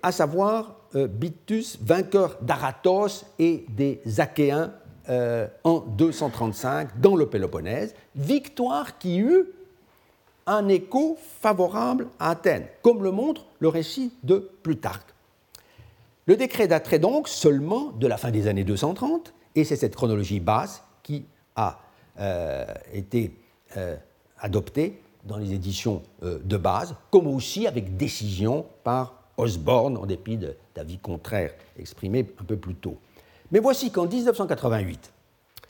à 0.04 0.12
savoir 0.12 0.76
euh, 0.96 1.08
Bitus, 1.08 1.80
vainqueur 1.82 2.38
d'Aratos 2.40 3.26
et 3.40 3.66
des 3.70 4.00
Achéens 4.20 4.72
euh, 5.10 5.48
en 5.64 5.80
235 5.80 7.00
dans 7.02 7.16
le 7.16 7.26
Péloponnèse, 7.26 7.96
victoire 8.16 9.00
qui 9.00 9.18
eut 9.18 9.46
un 10.46 10.68
écho 10.68 11.18
favorable 11.40 12.08
à 12.20 12.30
Athènes, 12.30 12.68
comme 12.84 13.04
le 13.04 13.10
montre 13.10 13.48
le 13.60 13.68
récit 13.68 14.14
de 14.22 14.52
Plutarque. 14.62 15.16
Le 16.28 16.38
décret 16.38 16.68
daterait 16.68 17.00
donc 17.00 17.28
seulement 17.28 17.92
de 17.92 18.06
la 18.06 18.18
fin 18.18 18.30
des 18.30 18.46
années 18.46 18.64
230, 18.64 19.34
et 19.56 19.64
c'est 19.64 19.78
cette 19.78 19.96
chronologie 19.96 20.40
basse 20.40 20.84
qui 21.02 21.26
a 21.56 21.80
euh, 22.20 22.66
été 22.94 23.36
adoptée 24.38 25.02
dans 25.26 25.38
les 25.38 25.54
éditions 25.54 26.02
euh, 26.24 26.40
de 26.44 26.58
base, 26.58 26.96
comme 27.10 27.28
aussi 27.28 27.68
avec 27.68 27.98
décision 27.98 28.66
par 28.84 29.16
Osborne, 29.38 29.98
en 29.98 30.06
dépit 30.06 30.38
d'avis 30.76 30.98
contraires 30.98 31.54
exprimés 31.78 32.26
un 32.40 32.44
peu 32.44 32.58
plus 32.58 32.76
tôt. 32.76 32.98
Mais 33.52 33.60
voici 33.60 33.92
qu'en 33.92 34.08
1988, 34.08 35.12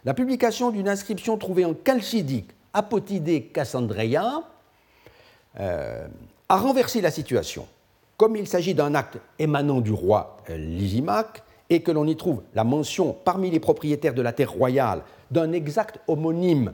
la 0.04 0.14
publication 0.14 0.72
d'une 0.72 0.90
inscription 0.90 1.38
trouvée 1.38 1.66
en 1.66 1.76
Chalcidique, 1.86 2.50
Apotidée 2.74 3.44
Cassandreia, 3.44 4.44
euh, 5.60 6.08
a 6.50 6.58
renversé 6.58 7.02
la 7.02 7.12
situation. 7.12 7.68
Comme 8.18 8.36
il 8.36 8.48
s'agit 8.48 8.74
d'un 8.74 8.96
acte 8.96 9.18
émanant 9.40 9.82
du 9.82 9.92
roi 9.92 10.38
euh, 10.50 11.22
et 11.70 11.82
que 11.82 11.92
l'on 11.92 12.06
y 12.06 12.16
trouve 12.16 12.42
la 12.54 12.64
mention 12.64 13.14
parmi 13.14 13.50
les 13.50 13.60
propriétaires 13.60 14.14
de 14.14 14.22
la 14.22 14.34
terre 14.34 14.52
royale 14.52 15.04
d'un 15.32 15.52
exact 15.54 16.00
homonyme 16.08 16.74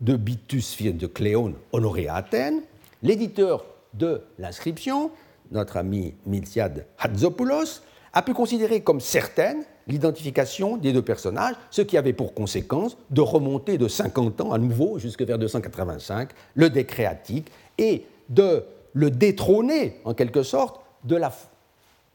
de 0.00 0.16
Bitus 0.16 0.80
de 0.82 1.06
Cléone 1.06 1.54
honoré 1.72 2.08
à 2.08 2.16
Athènes, 2.16 2.62
l'éditeur 3.02 3.64
de 3.94 4.22
l'inscription, 4.38 5.10
notre 5.50 5.76
ami 5.76 6.14
Miltiade 6.26 6.86
Hatzopoulos, 6.98 7.82
a 8.12 8.22
pu 8.22 8.32
considérer 8.32 8.80
comme 8.80 9.00
certaine 9.00 9.64
l'identification 9.86 10.76
des 10.76 10.92
deux 10.92 11.02
personnages, 11.02 11.54
ce 11.70 11.82
qui 11.82 11.96
avait 11.96 12.12
pour 12.12 12.34
conséquence 12.34 12.96
de 13.10 13.20
remonter 13.20 13.78
de 13.78 13.88
50 13.88 14.40
ans 14.42 14.52
à 14.52 14.58
nouveau, 14.58 14.98
jusque 14.98 15.22
vers 15.22 15.38
285, 15.38 16.30
le 16.54 16.70
décret 16.70 17.06
attique, 17.06 17.50
et 17.78 18.04
de 18.28 18.64
le 18.92 19.10
détrôner, 19.10 20.00
en 20.04 20.14
quelque 20.14 20.42
sorte, 20.42 20.80
de 21.04 21.16
la, 21.16 21.32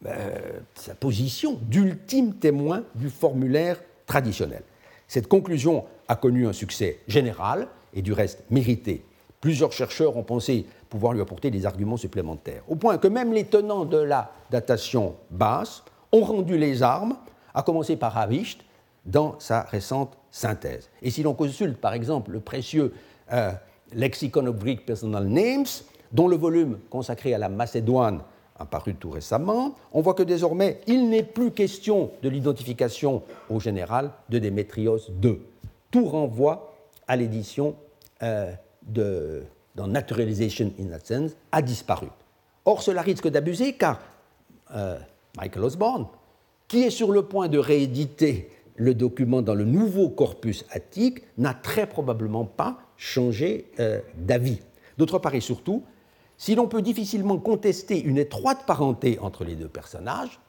euh, 0.06 0.60
sa 0.76 0.94
position 0.94 1.60
d'ultime 1.64 2.36
témoin 2.36 2.84
du 2.96 3.10
formulaire 3.10 3.82
traditionnel. 4.06 4.62
Cette 5.08 5.28
conclusion 5.28 5.86
a 6.08 6.16
connu 6.16 6.48
un 6.48 6.54
succès 6.54 7.00
général 7.08 7.68
et 7.94 8.02
du 8.02 8.14
reste 8.14 8.44
mérité. 8.50 9.06
Plusieurs 9.42 9.72
chercheurs 9.72 10.16
ont 10.16 10.24
pensé 10.24 10.66
pouvoir 10.90 11.14
lui 11.14 11.22
apporter 11.22 11.52
des 11.52 11.66
arguments 11.66 11.98
supplémentaires, 11.98 12.64
au 12.68 12.76
point 12.76 12.98
que 12.98 13.08
même 13.08 13.34
les 13.34 13.46
tenants 13.46 13.86
de 13.86 13.98
la 13.98 14.32
datation 14.52 15.16
basse 15.32 15.84
ont 16.12 16.22
rendu 16.22 16.58
les 16.58 16.84
armes, 16.84 17.18
à 17.54 17.64
commencer 17.64 17.96
par 17.96 18.18
Havicht 18.18 18.62
dans 19.06 19.36
sa 19.40 19.62
récente 19.62 20.18
synthèse. 20.32 20.90
Et 21.02 21.10
si 21.10 21.24
l'on 21.24 21.34
consulte 21.34 21.78
par 21.78 21.94
exemple 21.94 22.32
le 22.32 22.40
précieux 22.40 22.94
euh, 23.32 23.52
Lexicon 23.94 24.46
of 24.48 24.58
Greek 24.58 24.86
Personal 24.86 25.26
Names, 25.26 25.66
dont 26.12 26.28
le 26.28 26.38
volume 26.38 26.80
consacré 26.90 27.34
à 27.34 27.38
la 27.38 27.50
Macédoine 27.50 28.22
a 28.58 28.66
paru 28.66 28.96
tout 28.96 29.10
récemment, 29.10 29.76
on 29.92 30.02
voit 30.02 30.14
que 30.14 30.24
désormais 30.24 30.80
il 30.88 31.10
n'est 31.10 31.24
plus 31.24 31.52
question 31.52 32.12
de 32.22 32.30
l'identification 32.30 33.24
au 33.50 33.60
général 33.60 34.12
de 34.30 34.40
Démétrios 34.40 35.00
II 35.22 35.40
tout 35.94 36.06
renvoi 36.06 36.76
à 37.08 37.16
l'édition 37.16 37.76
euh, 38.24 38.52
dans 39.76 39.88
Naturalization 39.88 40.74
in 40.80 40.98
Sense 41.02 41.34
a 41.52 41.62
disparu. 41.62 42.08
Or, 42.66 42.82
cela 42.82 43.04
risque 43.04 43.28
d'abuser 43.28 43.74
car 43.74 44.02
euh, 44.76 44.98
Michael 45.38 45.64
Osborne, 45.64 46.08
qui 46.68 46.82
est 46.82 46.90
sur 46.90 47.12
le 47.12 47.22
point 47.22 47.48
de 47.48 47.60
rééditer 47.60 48.50
le 48.76 48.96
document 48.96 49.44
dans 49.44 49.54
le 49.54 49.66
nouveau 49.66 50.10
corpus 50.10 50.66
attique, 50.72 51.22
n'a 51.38 51.54
très 51.54 51.86
probablement 51.86 52.46
pas 52.46 52.80
changé 52.98 53.70
euh, 53.80 54.02
d'avis. 54.18 54.62
D'autre 54.98 55.20
part 55.20 55.36
et 55.36 55.42
surtout, 55.42 55.84
si 56.38 56.56
l'on 56.56 56.68
peut 56.68 56.82
difficilement 56.82 57.38
contester 57.38 58.02
une 58.02 58.18
étroite 58.18 58.66
parenté 58.66 59.20
entre 59.20 59.44
les 59.44 59.56
deux 59.56 59.68
personnages, 59.68 60.40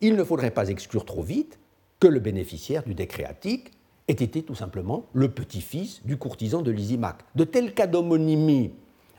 il 0.00 0.16
ne 0.16 0.24
faudrait 0.24 0.50
pas 0.50 0.70
exclure 0.70 1.04
trop 1.04 1.22
vite 1.22 1.58
que 2.00 2.06
le 2.06 2.20
bénéficiaire 2.20 2.84
du 2.84 2.94
décret 2.94 3.24
attique 3.24 3.72
ait 4.08 4.12
été 4.12 4.42
tout 4.42 4.54
simplement 4.54 5.04
le 5.12 5.28
petit-fils 5.28 6.04
du 6.04 6.16
courtisan 6.16 6.62
de 6.62 6.70
Lysimaque. 6.70 7.20
De 7.34 7.44
tels 7.44 7.74
cas 7.74 7.86
d'homonymie 7.86 8.72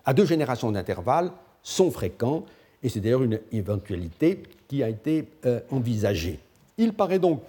à 0.05 0.13
deux 0.13 0.25
générations 0.25 0.71
d'intervalle 0.71 1.31
sont 1.63 1.91
fréquents, 1.91 2.45
et 2.81 2.89
c'est 2.89 2.99
d'ailleurs 2.99 3.23
une 3.23 3.39
éventualité 3.51 4.43
qui 4.67 4.83
a 4.83 4.89
été 4.89 5.27
euh, 5.45 5.59
envisagée. 5.71 6.39
Il 6.77 6.93
paraît 6.93 7.19
donc 7.19 7.41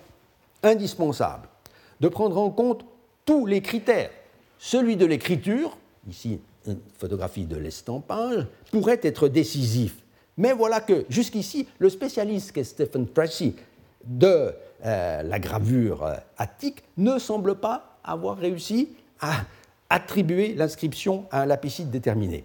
indispensable 0.62 1.48
de 2.00 2.08
prendre 2.08 2.38
en 2.38 2.50
compte 2.50 2.84
tous 3.24 3.46
les 3.46 3.62
critères. 3.62 4.10
Celui 4.58 4.96
de 4.96 5.06
l'écriture, 5.06 5.76
ici 6.08 6.40
une 6.66 6.78
photographie 6.98 7.46
de 7.46 7.56
l'estampage, 7.56 8.46
pourrait 8.70 9.00
être 9.02 9.28
décisif. 9.28 9.96
Mais 10.36 10.52
voilà 10.52 10.80
que 10.80 11.04
jusqu'ici, 11.08 11.66
le 11.78 11.88
spécialiste 11.88 12.52
qu'est 12.52 12.64
Stephen 12.64 13.06
Tracy 13.08 13.54
de 14.04 14.52
euh, 14.84 15.22
la 15.22 15.38
gravure 15.38 16.04
euh, 16.04 16.14
attique 16.38 16.82
ne 16.96 17.18
semble 17.18 17.56
pas 17.56 17.98
avoir 18.02 18.38
réussi 18.38 18.88
à 19.20 19.42
attribuer 19.90 20.54
l'inscription 20.54 21.26
à 21.30 21.42
un 21.42 21.46
lapicide 21.46 21.90
déterminé. 21.90 22.44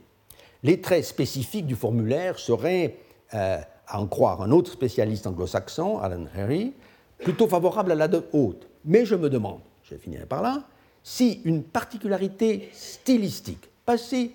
Les 0.63 0.81
traits 0.81 1.05
spécifiques 1.05 1.67
du 1.67 1.75
formulaire 1.75 2.39
seraient, 2.39 2.97
euh, 3.33 3.57
à 3.87 4.01
en 4.01 4.07
croire 4.07 4.41
un 4.41 4.51
autre 4.51 4.71
spécialiste 4.71 5.27
anglo-saxon, 5.27 5.99
Alan 5.99 6.25
Harry, 6.35 6.73
plutôt 7.19 7.47
favorable 7.47 7.91
à 7.91 7.95
la 7.95 8.09
haute. 8.33 8.67
Mais 8.83 9.05
je 9.05 9.15
me 9.15 9.29
demande, 9.29 9.59
je 9.83 9.95
finirai 9.95 10.25
par 10.25 10.41
là, 10.41 10.63
si 11.03 11.41
une 11.45 11.63
particularité 11.63 12.69
stylistique 12.73 13.69
passée 13.85 14.31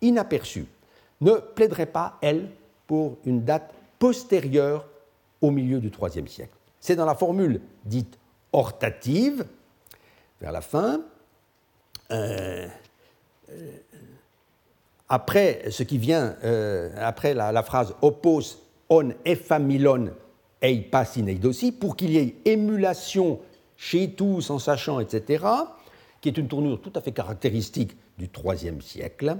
inaperçue 0.00 0.66
ne 1.20 1.32
plaiderait 1.32 1.86
pas, 1.86 2.18
elle, 2.22 2.48
pour 2.86 3.18
une 3.24 3.44
date 3.44 3.74
postérieure 3.98 4.86
au 5.40 5.50
milieu 5.50 5.80
du 5.80 5.90
IIIe 5.90 6.28
siècle. 6.28 6.54
C'est 6.84 6.96
dans 6.96 7.06
la 7.06 7.14
formule 7.14 7.62
dite 7.86 8.18
hortative, 8.52 9.46
vers 10.38 10.52
la 10.52 10.60
fin, 10.60 11.00
euh, 12.10 12.68
euh, 13.48 13.72
après 15.08 15.62
ce 15.70 15.82
qui 15.82 15.96
vient, 15.96 16.36
euh, 16.44 16.90
après 16.98 17.32
la, 17.32 17.62
phrase 17.62 17.94
oppos 18.02 18.58
on 18.90 19.12
effamilon 19.24 20.10
ei 20.60 20.82
passineidosi, 20.82 21.72
pour 21.72 21.96
qu'il 21.96 22.10
y 22.10 22.18
ait 22.18 22.34
émulation 22.44 23.40
chez 23.78 24.10
tous 24.10 24.50
en 24.50 24.58
sachant, 24.58 25.00
etc., 25.00 25.42
qui 26.20 26.28
est 26.28 26.36
une 26.36 26.48
tournure 26.48 26.82
tout 26.82 26.92
à 26.94 27.00
fait 27.00 27.12
caractéristique 27.12 27.96
du 28.18 28.28
IIIe 28.44 28.82
siècle, 28.82 29.38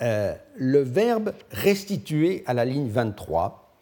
le 0.00 0.80
verbe 0.80 1.32
restitué 1.50 2.42
à 2.44 2.52
la 2.52 2.66
ligne 2.66 2.90
23, 2.90 3.72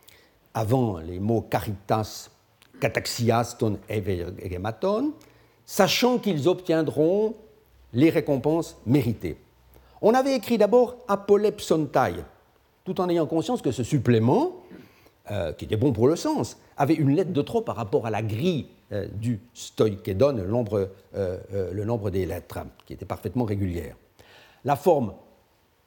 avant 0.55 0.99
les 0.99 1.19
mots 1.19 1.43
caritas, 1.43 2.31
cataxiaston 2.81 3.79
egematon, 3.89 5.13
sachant 5.65 6.19
qu'ils 6.19 6.49
obtiendront 6.49 7.35
les 7.93 8.11
récompenses 8.11 8.77
méritées. 8.87 9.39
On 10.03 10.15
avait 10.15 10.35
écrit 10.35 10.59
d'abord 10.59 10.97
apolepsontai, 11.09 12.15
tout 12.85 13.01
en 13.01 13.09
ayant 13.09 13.27
conscience 13.27 13.63
que 13.63 13.73
ce 13.73 13.83
supplément, 13.83 14.63
euh, 15.31 15.53
qui 15.53 15.65
était 15.65 15.77
bon 15.77 15.93
pour 15.93 16.07
le 16.07 16.17
sens, 16.17 16.59
avait 16.77 16.95
une 16.95 17.17
lettre 17.17 17.33
de 17.33 17.43
trop 17.43 17.63
par 17.63 17.77
rapport 17.77 18.07
à 18.07 18.11
la 18.11 18.23
grille 18.23 18.69
euh, 18.93 19.09
du 19.13 19.41
stoikédon, 19.55 20.37
le 20.37 20.47
nombre, 20.47 20.91
euh, 21.17 21.39
le 21.73 21.85
nombre 21.85 22.11
des 22.11 22.27
lettres, 22.27 22.61
qui 22.85 22.93
était 22.93 23.07
parfaitement 23.07 23.45
régulière. 23.45 23.97
La 24.65 24.77
forme 24.77 25.15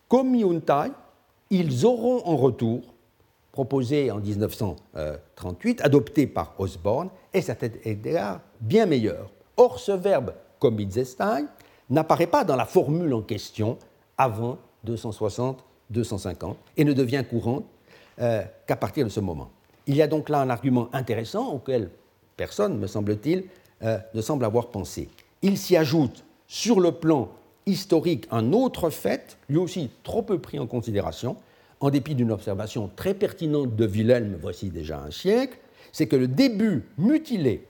commiuntai, 0.10 0.92
ils 1.52 1.86
auront 1.86 2.26
en 2.26 2.36
retour, 2.36 2.82
proposée 3.60 4.10
en 4.10 4.20
1938, 4.20 5.82
adoptée 5.82 6.28
par 6.28 6.54
Osborne, 6.60 7.10
et 7.34 7.42
cet 7.42 7.86
égard 7.86 8.40
bien 8.62 8.86
meilleur. 8.86 9.30
Or, 9.58 9.80
ce 9.80 9.92
verbe 9.92 10.34
comitzestai 10.60 11.44
n'apparaît 11.90 12.28
pas 12.28 12.46
dans 12.46 12.56
la 12.56 12.64
formule 12.64 13.14
en 13.14 13.22
question 13.22 13.78
avant 14.18 14.60
260-250 14.88 16.56
et 16.78 16.86
ne 16.86 16.94
devient 16.94 17.26
courant 17.30 17.64
euh, 18.22 18.44
qu'à 18.66 18.78
partir 18.78 19.04
de 19.04 19.10
ce 19.10 19.20
moment. 19.20 19.50
Il 19.88 19.98
y 19.98 20.02
a 20.02 20.08
donc 20.08 20.30
là 20.30 20.40
un 20.40 20.50
argument 20.50 20.88
intéressant 20.94 21.52
auquel 21.52 21.90
personne, 22.38 22.80
me 22.80 22.88
semble-t-il, 22.88 23.44
euh, 23.84 23.98
ne 24.14 24.22
semble 24.22 24.46
avoir 24.46 24.68
pensé. 24.68 25.10
Il 25.42 25.58
s'y 25.58 25.76
ajoute 25.76 26.24
sur 26.48 26.80
le 26.80 26.94
plan 26.94 27.28
historique 27.66 28.26
un 28.32 28.54
autre 28.54 28.90
fait, 28.90 29.38
lui 29.50 29.58
aussi 29.58 29.90
trop 30.04 30.22
peu 30.22 30.40
pris 30.40 30.60
en 30.60 30.66
considération, 30.66 31.36
en 31.80 31.90
dépit 31.90 32.16
d'une 32.16 32.32
observation 32.32 32.90
très 32.96 33.14
pertinente 33.14 33.76
de 33.76 33.88
Wilhelm, 33.88 34.38
voici 34.40 34.70
déjà 34.70 35.00
un 35.00 35.12
siècle, 35.12 35.58
c'est 35.92 36.08
que 36.08 36.16
le 36.16 36.28
début 36.28 36.84
mutilé 36.98 37.66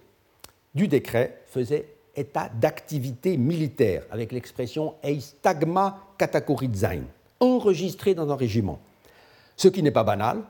du 0.75 0.87
décret 0.87 1.41
faisait 1.45 1.87
état 2.15 2.49
d'activité 2.49 3.37
militaire, 3.37 4.03
avec 4.11 4.31
l'expression 4.31 4.95
Eistagma 5.03 5.99
Katakurizain, 6.17 7.03
enregistré 7.39 8.13
dans 8.13 8.31
un 8.31 8.35
régiment. 8.35 8.79
Ce 9.55 9.67
qui 9.67 9.83
n'est 9.83 9.91
pas 9.91 10.03
banal 10.03 10.41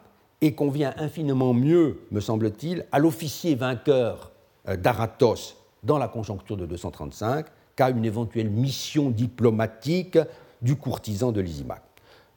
et 0.42 0.54
convient 0.54 0.94
infiniment 0.98 1.54
mieux, 1.54 2.02
me 2.12 2.22
semble-t-il, 2.22 2.86
à 2.92 3.00
l'officier 3.00 3.56
vainqueur 3.56 4.32
euh, 4.68 4.78
d'Aratos 4.78 5.58
dans 5.84 5.98
la 5.98 6.08
conjoncture 6.08 6.58
de 6.58 6.66
235 6.66 7.46
qu'à 7.76 7.90
une 7.90 8.06
éventuelle 8.06 8.50
mission 8.50 9.10
diplomatique 9.10 10.18
du 10.62 10.76
courtisan 10.76 11.32
de 11.32 11.42
Lysimac. 11.42 11.82